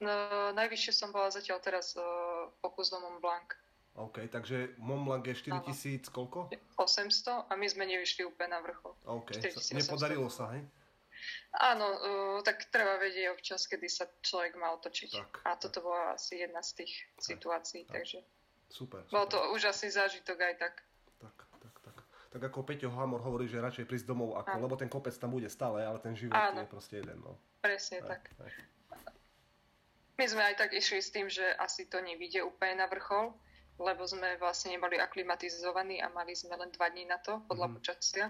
No, 0.00 0.14
najvyššie 0.56 0.92
som 0.94 1.10
bola 1.12 1.28
zatiaľ 1.28 1.60
teraz 1.60 1.92
uh, 1.98 2.48
pokus 2.64 2.88
do 2.88 3.02
Mont 3.02 3.20
Blanc. 3.20 3.52
OK, 3.98 4.30
takže 4.30 4.78
Mont 4.78 5.04
Blanc 5.04 5.26
je 5.26 5.34
4000 5.34 6.08
koľko? 6.08 6.48
800 6.78 7.50
a 7.50 7.52
my 7.58 7.66
sme 7.68 7.84
nevyšli 7.84 8.24
úplne 8.24 8.56
na 8.56 8.62
vrchol. 8.62 8.94
OK, 9.04 9.36
nepodarilo 9.74 10.30
sa, 10.30 10.54
hej? 10.56 10.62
Áno, 11.52 11.84
uh, 11.84 12.38
tak 12.40 12.70
treba 12.72 12.96
vedieť 12.96 13.34
občas, 13.34 13.68
kedy 13.68 13.90
sa 13.90 14.08
človek 14.24 14.56
má 14.56 14.72
otočiť. 14.78 15.10
Tak, 15.12 15.30
a 15.44 15.50
toto 15.60 15.82
tak. 15.82 15.84
bola 15.84 16.02
asi 16.16 16.40
jedna 16.40 16.64
z 16.64 16.80
tých 16.80 16.92
tak, 16.96 17.26
situácií, 17.26 17.82
tak. 17.84 18.00
takže... 18.00 18.24
Super, 18.70 19.02
super. 19.02 19.12
Bol 19.12 19.26
to 19.26 19.38
úžasný 19.52 19.90
zážitok 19.90 20.38
aj 20.38 20.54
tak, 20.62 20.74
tak. 22.30 22.38
Tak 22.38 22.54
ako 22.54 22.62
Peťo 22.62 22.94
Hamor 22.94 23.20
hovorí, 23.26 23.50
že 23.50 23.58
radšej 23.58 23.90
prísť 23.90 24.06
domov, 24.06 24.38
ako, 24.38 24.54
lebo 24.62 24.78
ten 24.78 24.86
kopec 24.86 25.10
tam 25.18 25.34
bude 25.34 25.50
stále, 25.50 25.82
ale 25.82 25.98
ten 25.98 26.14
život 26.14 26.38
Áno. 26.38 26.62
je 26.62 26.70
proste 26.70 27.02
jeden. 27.02 27.18
No. 27.18 27.34
Presne 27.58 28.06
tak. 28.06 28.30
Aj. 28.38 28.54
My 30.14 30.24
sme 30.28 30.42
aj 30.52 30.54
tak 30.60 30.70
išli 30.76 31.00
s 31.02 31.10
tým, 31.10 31.26
že 31.26 31.42
asi 31.58 31.90
to 31.90 31.98
nevíde 31.98 32.44
úplne 32.44 32.78
na 32.78 32.86
vrchol, 32.86 33.34
lebo 33.80 34.04
sme 34.04 34.36
vlastne 34.36 34.76
neboli 34.76 35.00
aklimatizovaní 35.00 35.98
a 36.04 36.12
mali 36.12 36.36
sme 36.36 36.54
len 36.54 36.68
dva 36.70 36.92
dní 36.92 37.08
na 37.08 37.16
to 37.18 37.40
podľa 37.48 37.66
mm. 37.66 37.74
počasia. 37.80 38.28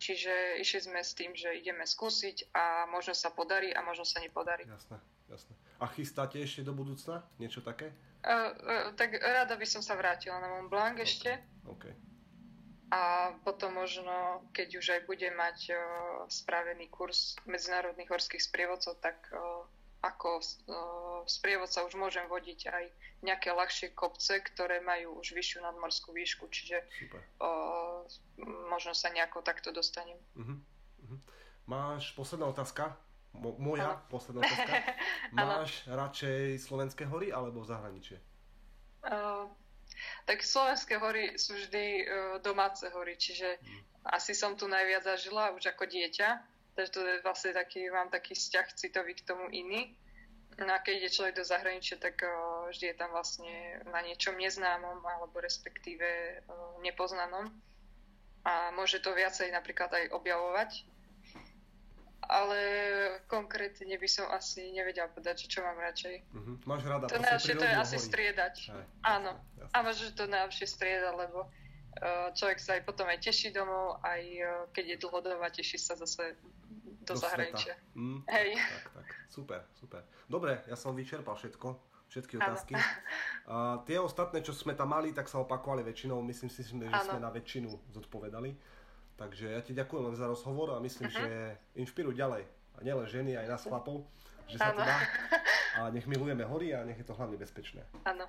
Čiže 0.00 0.64
išli 0.64 0.80
sme 0.88 1.04
s 1.04 1.12
tým, 1.12 1.36
že 1.36 1.60
ideme 1.60 1.84
skúsiť 1.84 2.56
a 2.56 2.88
možno 2.88 3.12
sa 3.12 3.28
podarí 3.28 3.68
a 3.76 3.84
možno 3.84 4.08
sa 4.08 4.24
nepodarí. 4.24 4.64
Jasné, 4.64 4.96
jasné. 5.28 5.52
A 5.76 5.84
chystáte 5.92 6.40
ešte 6.40 6.64
do 6.64 6.72
budúcna 6.72 7.20
niečo 7.36 7.60
také? 7.60 7.92
Uh, 8.24 8.48
uh, 8.56 8.84
tak 8.96 9.20
rada 9.20 9.60
by 9.60 9.66
som 9.68 9.84
sa 9.84 10.00
vrátila 10.00 10.40
na 10.40 10.48
Mont 10.56 10.72
Blanc 10.72 10.96
okay. 10.96 11.04
ešte. 11.04 11.30
Okay. 11.68 11.92
A 12.90 13.30
potom 13.46 13.78
možno, 13.78 14.42
keď 14.50 14.68
už 14.82 14.86
aj 14.98 15.00
budem 15.06 15.30
mať 15.38 15.78
spravený 16.26 16.90
kurz 16.90 17.38
medzinárodných 17.46 18.10
horských 18.10 18.42
sprievodcov, 18.42 18.98
tak 18.98 19.30
ako 20.00 20.40
sprievodca 21.28 21.84
už 21.84 21.94
môžem 22.00 22.24
vodiť 22.24 22.60
aj 22.72 22.84
nejaké 23.20 23.52
ľahšie 23.52 23.92
kopce, 23.92 24.40
ktoré 24.40 24.80
majú 24.80 25.20
už 25.20 25.36
vyššiu 25.36 25.60
nadmorskú 25.60 26.16
výšku, 26.16 26.48
čiže 26.48 26.80
o, 27.36 27.50
možno 28.72 28.96
sa 28.96 29.12
nejako 29.12 29.44
takto 29.44 29.76
dostanem. 29.76 30.16
Uh-huh. 30.32 30.56
Uh-huh. 31.04 31.20
Máš 31.68 32.16
posledná 32.16 32.48
otázka? 32.48 32.96
Mo- 33.36 33.60
moja 33.60 34.00
ano. 34.00 34.08
posledná 34.08 34.40
otázka. 34.42 34.72
Máš 35.36 35.70
radšej 35.86 36.64
slovenské 36.64 37.04
hory 37.04 37.28
alebo 37.28 37.60
zahraničie? 37.62 38.18
Uh, 39.04 39.48
tak 40.24 40.40
slovenské 40.44 40.96
hory 40.96 41.36
sú 41.36 41.54
vždy 41.56 41.84
uh, 41.84 42.04
domáce 42.40 42.86
hory, 42.90 43.16
čiže 43.18 43.58
uh-huh. 43.58 44.16
asi 44.16 44.32
som 44.32 44.56
tu 44.56 44.68
najviac 44.70 45.04
zažila 45.04 45.52
už 45.52 45.74
ako 45.74 45.86
dieťa 45.88 46.50
Takže 46.74 46.96
to 46.96 47.00
je 47.04 47.20
vlastne 47.20 47.52
taký, 47.52 47.90
mám 47.90 48.08
taký 48.08 48.32
vzťah 48.32 48.66
citový 48.72 49.12
k 49.12 49.26
tomu 49.26 49.50
iný. 49.50 49.92
No 50.56 50.72
a 50.72 50.80
keď 50.80 50.94
ide 50.96 51.10
človek 51.12 51.34
do 51.36 51.44
zahraničia, 51.44 51.96
tak 52.00 52.20
uh, 52.24 52.68
vždy 52.72 52.92
je 52.92 52.96
tam 52.96 53.12
vlastne 53.12 53.84
na 53.88 54.00
niečom 54.04 54.36
neznámom 54.36 55.00
alebo 55.04 55.44
respektíve 55.44 56.40
uh, 56.40 56.80
nepoznanom. 56.84 57.48
A 58.44 58.72
môže 58.72 59.04
to 59.04 59.12
viacej 59.12 59.52
napríklad 59.52 59.92
aj 59.92 60.04
objavovať. 60.12 60.70
Ale 62.30 62.58
konkrétne 63.26 63.90
by 63.98 64.06
som 64.06 64.30
asi 64.30 64.70
nevedela 64.70 65.10
povedať, 65.10 65.50
čo 65.50 65.66
mám 65.66 65.74
radšej. 65.82 66.14
Uh-huh. 66.30 66.54
Máš 66.62 66.86
rada 66.86 67.10
To 67.10 67.18
najlepšie 67.18 67.58
to 67.58 67.66
je 67.66 67.74
asi 67.74 67.98
hory. 67.98 68.06
striedať. 68.06 68.54
Aj, 68.70 68.86
Áno. 69.18 69.32
Jasne. 69.58 69.74
A 69.74 69.76
možno, 69.82 70.02
že 70.06 70.12
to 70.14 70.24
najlepšie 70.30 70.66
striedať, 70.70 71.14
lebo 71.18 71.50
uh, 71.50 72.30
človek 72.38 72.58
sa 72.62 72.78
aj 72.78 72.82
potom 72.86 73.10
aj 73.10 73.18
teší 73.18 73.50
domov, 73.50 73.98
aj 74.06 74.22
uh, 74.46 74.46
keď 74.70 74.84
je 74.94 74.96
dlhodobá, 75.02 75.50
teší 75.50 75.74
sa 75.74 75.98
zase 75.98 76.38
do, 77.02 77.18
do 77.18 77.18
zahraničia. 77.18 77.74
Mm, 77.98 78.22
Hej. 78.30 78.48
Tak, 78.62 78.86
tak. 78.94 79.06
Super, 79.26 79.60
super. 79.74 80.02
Dobre, 80.30 80.62
ja 80.70 80.78
som 80.78 80.94
vyčerpal 80.94 81.34
všetko, 81.34 81.68
všetky 82.14 82.38
otázky. 82.38 82.78
A 83.50 83.82
tie 83.82 83.98
ostatné, 83.98 84.38
čo 84.46 84.54
sme 84.54 84.78
tam 84.78 84.94
mali, 84.94 85.10
tak 85.10 85.26
sa 85.26 85.42
opakovali 85.42 85.82
väčšinou. 85.82 86.22
Myslím 86.22 86.50
si, 86.50 86.62
že 86.62 86.78
ano. 86.78 86.94
sme 87.02 87.18
na 87.18 87.30
väčšinu 87.34 87.74
zodpovedali. 87.90 88.54
Takže 89.20 89.52
ja 89.52 89.60
ti 89.60 89.76
ďakujem 89.76 90.08
len 90.08 90.16
za 90.16 90.24
rozhovor 90.24 90.72
a 90.72 90.80
myslím, 90.80 91.12
uh-huh. 91.12 91.20
že 91.20 91.28
inšpiruj 91.76 92.16
ďalej. 92.16 92.48
A 92.72 92.78
nielen 92.80 93.04
ženy, 93.04 93.36
aj 93.36 93.52
nás 93.52 93.62
chlapov, 93.68 94.08
že 94.48 94.56
sa 94.56 94.72
ano. 94.72 94.80
to 94.80 94.88
dá. 94.88 94.96
A 95.78 95.86
nech 95.94 96.02
milujeme 96.10 96.42
hory 96.42 96.74
a 96.74 96.82
nech 96.82 96.98
je 96.98 97.06
to 97.06 97.14
hlavne 97.14 97.38
bezpečné. 97.38 97.86
Áno. 98.02 98.26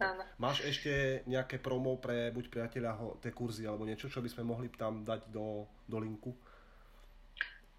Áno. 0.00 0.24
Máš 0.40 0.64
ešte 0.64 1.20
nejaké 1.28 1.60
promo 1.60 2.00
pre 2.00 2.32
buď 2.32 2.48
priateľa 2.48 3.20
tie 3.20 3.28
kurzy 3.28 3.68
alebo 3.68 3.84
niečo, 3.84 4.08
čo 4.08 4.24
by 4.24 4.30
sme 4.32 4.48
mohli 4.48 4.72
tam 4.72 5.04
dať 5.04 5.28
do, 5.28 5.68
do 5.84 6.00
linku? 6.00 6.32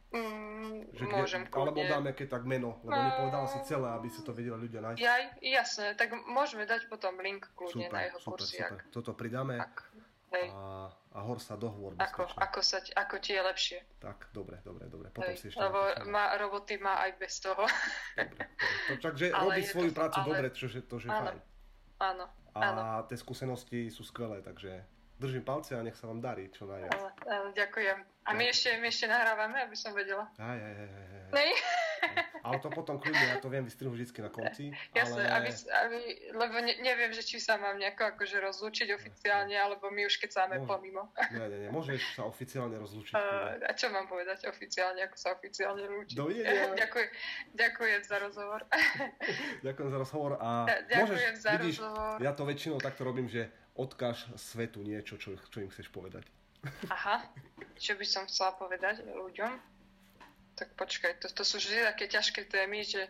Mm, 0.10 0.90
že 0.90 1.06
môžem 1.06 1.46
kde, 1.46 1.54
Alebo 1.54 1.86
dáme 1.86 2.18
keď 2.18 2.42
tak 2.42 2.44
meno, 2.50 2.82
lebo 2.82 2.98
no, 2.98 3.06
nepovedala 3.14 3.46
si 3.46 3.62
celé, 3.62 3.88
aby 3.94 4.10
sa 4.10 4.22
to 4.26 4.34
vedeli 4.34 4.58
ľudia 4.58 4.82
nájsť. 4.82 4.98
Ja, 4.98 5.16
jasné, 5.38 5.94
tak 5.94 6.18
môžeme 6.26 6.66
dať 6.66 6.90
potom 6.90 7.14
link 7.22 7.46
kľudne 7.54 7.86
super, 7.86 7.94
na 7.94 8.00
jeho 8.10 8.18
super, 8.18 8.42
kursy. 8.42 8.58
Super. 8.58 8.80
Toto 8.90 9.12
pridáme 9.14 9.62
ak, 10.30 10.50
a, 10.54 10.90
a 11.14 11.20
hor 11.26 11.42
sa 11.42 11.58
dohovor 11.58 11.98
ako, 11.98 12.30
ako, 12.38 12.60
sa, 12.62 12.78
ako 12.96 13.16
ti 13.18 13.34
je 13.34 13.42
lepšie. 13.42 13.80
Tak, 13.98 14.30
dobre, 14.30 14.62
dobre, 14.62 14.86
dobre. 14.88 15.10
Potom 15.10 15.34
hej, 15.34 15.42
si 15.42 15.46
ešte 15.50 15.60
lebo 15.60 15.82
má, 16.10 16.38
roboty 16.38 16.78
má 16.78 17.02
aj 17.02 17.12
bez 17.18 17.42
toho. 17.42 17.66
Dobre. 18.14 18.46
To, 18.88 18.94
takže 19.02 19.26
robí 19.46 19.62
svoju 19.66 19.92
to, 19.92 19.98
prácu 19.98 20.18
ale... 20.22 20.28
dobre, 20.30 20.48
čo, 20.54 20.66
to 20.70 20.96
je 21.02 21.10
áno, 21.10 21.26
fajn. 21.34 21.40
Áno, 22.00 22.26
a 22.54 22.60
áno. 22.62 22.82
tie 23.10 23.18
skúsenosti 23.18 23.90
sú 23.90 24.06
skvelé, 24.06 24.46
takže 24.46 24.86
držím 25.20 25.44
palce 25.44 25.76
a 25.76 25.84
nech 25.84 26.00
sa 26.00 26.08
vám 26.08 26.24
darí 26.24 26.48
čo 26.54 26.64
najviac. 26.64 26.96
Ale, 26.96 27.12
ale, 27.28 27.48
ďakujem. 27.52 27.98
A 28.24 28.30
my 28.38 28.44
ešte, 28.48 28.70
my 28.80 28.88
ešte 28.88 29.06
nahrávame, 29.10 29.58
aby 29.66 29.76
som 29.76 29.92
vedela. 29.92 30.30
Aj, 30.40 30.56
aj, 30.56 30.74
aj, 30.80 30.90
aj. 30.90 31.32
Nej? 31.36 31.52
Ale 32.50 32.60
to 32.66 32.70
potom 32.74 32.98
kľudne, 32.98 33.26
ja 33.30 33.38
to 33.38 33.50
viem 33.54 33.62
vystrihnúť 33.62 33.94
vždy 33.94 34.22
na 34.26 34.32
konci. 34.34 34.64
Jasne, 34.98 35.22
ale... 35.22 35.38
aby, 35.38 35.50
aby, 35.54 36.00
lebo 36.34 36.56
ne, 36.66 36.74
neviem, 36.82 37.14
že 37.14 37.22
či 37.22 37.38
sa 37.38 37.62
mám 37.62 37.78
nejako 37.78 38.18
akože 38.18 38.42
rozlúčiť 38.42 38.90
oficiálne, 38.98 39.54
alebo 39.54 39.94
my 39.94 40.10
už 40.10 40.18
keď 40.18 40.30
sáme 40.34 40.58
Môže... 40.58 40.68
pomimo. 40.68 41.02
Nie, 41.30 41.46
nie, 41.46 41.60
nie, 41.68 41.70
môžeš 41.70 42.18
sa 42.18 42.26
oficiálne 42.26 42.74
rozlúčiť. 42.82 43.14
Uh, 43.14 43.62
a 43.70 43.72
čo 43.78 43.94
mám 43.94 44.10
povedať 44.10 44.50
oficiálne, 44.50 45.06
ako 45.06 45.16
sa 45.16 45.38
oficiálne 45.38 45.86
lúčiť? 45.86 46.18
Dovidenia. 46.18 46.74
ďakujem, 46.84 47.10
ďakujem 47.54 48.02
za 48.02 48.18
rozhovor. 48.18 48.62
ďakujem 49.68 49.90
za 49.94 49.98
rozhovor 50.02 50.32
a 50.42 50.50
ďakujem 50.90 51.06
môžeš, 51.06 51.38
za 51.38 51.52
vidíš, 51.54 51.78
rozhovor. 51.86 52.18
ja 52.18 52.32
to 52.34 52.44
väčšinou 52.50 52.78
takto 52.82 53.02
robím, 53.06 53.30
že 53.30 53.54
odkáž 53.78 54.28
svetu 54.36 54.82
niečo, 54.82 55.16
čo, 55.22 55.38
čo 55.38 55.58
im 55.62 55.70
chceš 55.70 55.88
povedať. 55.94 56.26
Aha, 56.92 57.24
čo 57.80 57.96
by 57.96 58.04
som 58.04 58.28
chcela 58.28 58.52
povedať 58.60 59.08
ľuďom? 59.08 59.79
Tak 60.60 60.76
počkaj, 60.76 61.24
to, 61.24 61.32
to 61.32 61.44
sú 61.48 61.56
vždy 61.56 61.88
také 61.88 62.12
ťažké 62.12 62.52
témy, 62.52 62.84
že, 62.84 63.08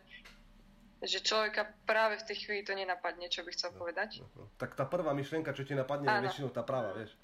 že 1.02 1.18
človeka 1.26 1.66
práve 1.90 2.22
v 2.22 2.28
tej 2.30 2.46
chvíli 2.46 2.62
to 2.62 2.78
nenapadne, 2.78 3.26
čo 3.26 3.42
by 3.42 3.50
chcel 3.58 3.74
no, 3.74 3.82
povedať. 3.82 4.22
No, 4.22 4.30
no. 4.38 4.46
Tak 4.62 4.78
tá 4.78 4.86
prvá 4.86 5.18
myšlienka, 5.18 5.58
čo 5.58 5.66
ti 5.66 5.74
napadne, 5.74 6.06
Áno. 6.06 6.22
je 6.22 6.26
väčšinou 6.30 6.54
tá 6.54 6.62
práva, 6.62 6.94
vieš. 6.94 7.18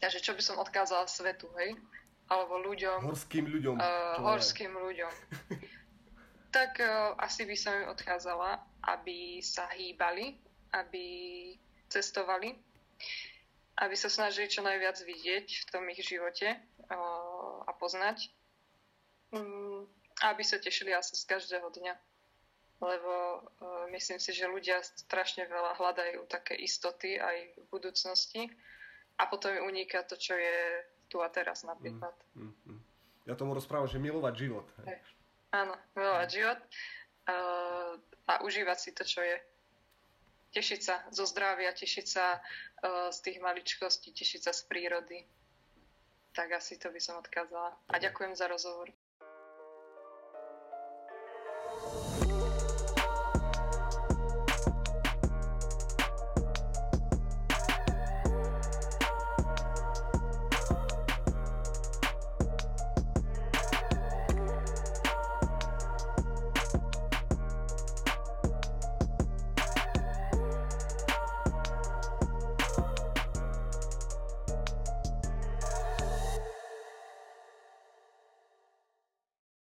Takže 0.00 0.24
čo 0.24 0.32
by 0.32 0.40
som 0.40 0.56
odkázala 0.56 1.04
svetu, 1.04 1.52
hej? 1.60 1.76
Alebo 2.32 2.64
ľuďom. 2.64 3.04
Horským 3.04 3.44
ľuďom. 3.44 3.76
Uh, 3.76 4.16
horským 4.24 4.72
ľuďom. 4.72 5.12
tak 6.56 6.80
uh, 6.80 7.12
asi 7.20 7.44
by 7.44 7.56
som 7.60 7.76
im 7.76 7.92
odkázala, 7.92 8.56
aby 8.88 9.44
sa 9.44 9.68
hýbali, 9.68 10.40
aby 10.72 11.04
cestovali, 11.92 12.56
aby 13.84 13.94
sa 14.00 14.08
snažili 14.08 14.48
čo 14.48 14.64
najviac 14.64 14.96
vidieť 14.96 15.44
v 15.44 15.68
tom 15.68 15.84
ich 15.92 16.00
živote 16.00 16.56
a 17.68 17.70
poznať. 17.76 18.32
Mm, 19.32 19.88
aby 20.22 20.42
sa 20.44 20.60
tešili 20.60 20.92
asi 20.94 21.16
z 21.16 21.24
každého 21.24 21.68
dňa. 21.72 21.94
Lebo 22.82 23.46
myslím 23.94 24.18
si, 24.18 24.34
že 24.34 24.50
ľudia 24.50 24.82
strašne 24.82 25.46
veľa 25.46 25.78
hľadajú 25.78 26.26
také 26.26 26.58
istoty 26.58 27.14
aj 27.14 27.54
v 27.54 27.66
budúcnosti 27.70 28.50
a 29.22 29.30
potom 29.30 29.54
uniká 29.70 30.02
to, 30.02 30.18
čo 30.18 30.34
je 30.34 30.82
tu 31.06 31.22
a 31.22 31.30
teraz 31.30 31.62
napríklad. 31.62 32.10
Mm, 32.34 32.50
mm, 32.50 32.54
mm. 32.74 32.80
Ja 33.30 33.38
tomu 33.38 33.54
rozprávam, 33.54 33.86
že 33.86 34.02
milovať 34.02 34.34
život. 34.34 34.66
Hej. 34.82 34.98
Áno, 35.54 35.78
milovať 35.94 36.28
mm. 36.28 36.34
život 36.34 36.60
a, 37.30 37.36
a 38.26 38.32
užívať 38.42 38.78
si 38.82 38.90
to, 38.90 39.06
čo 39.06 39.22
je 39.22 39.36
tešiť 40.52 40.80
sa 40.82 41.00
zo 41.14 41.24
zdravia, 41.24 41.72
tešiť 41.72 42.06
sa 42.06 42.36
uh, 42.36 43.08
z 43.08 43.18
tých 43.24 43.38
maličkostí, 43.40 44.12
tešiť 44.12 44.40
sa 44.42 44.52
z 44.52 44.62
prírody. 44.68 45.24
Tak 46.32 46.50
asi 46.56 46.80
to 46.80 46.88
by 46.92 47.00
som 47.00 47.20
odkázala. 47.20 47.76
A 47.92 48.00
ďakujem 48.00 48.32
za 48.36 48.48
rozhovor. 48.48 48.88
Thank 51.80 52.06
you. 52.06 52.11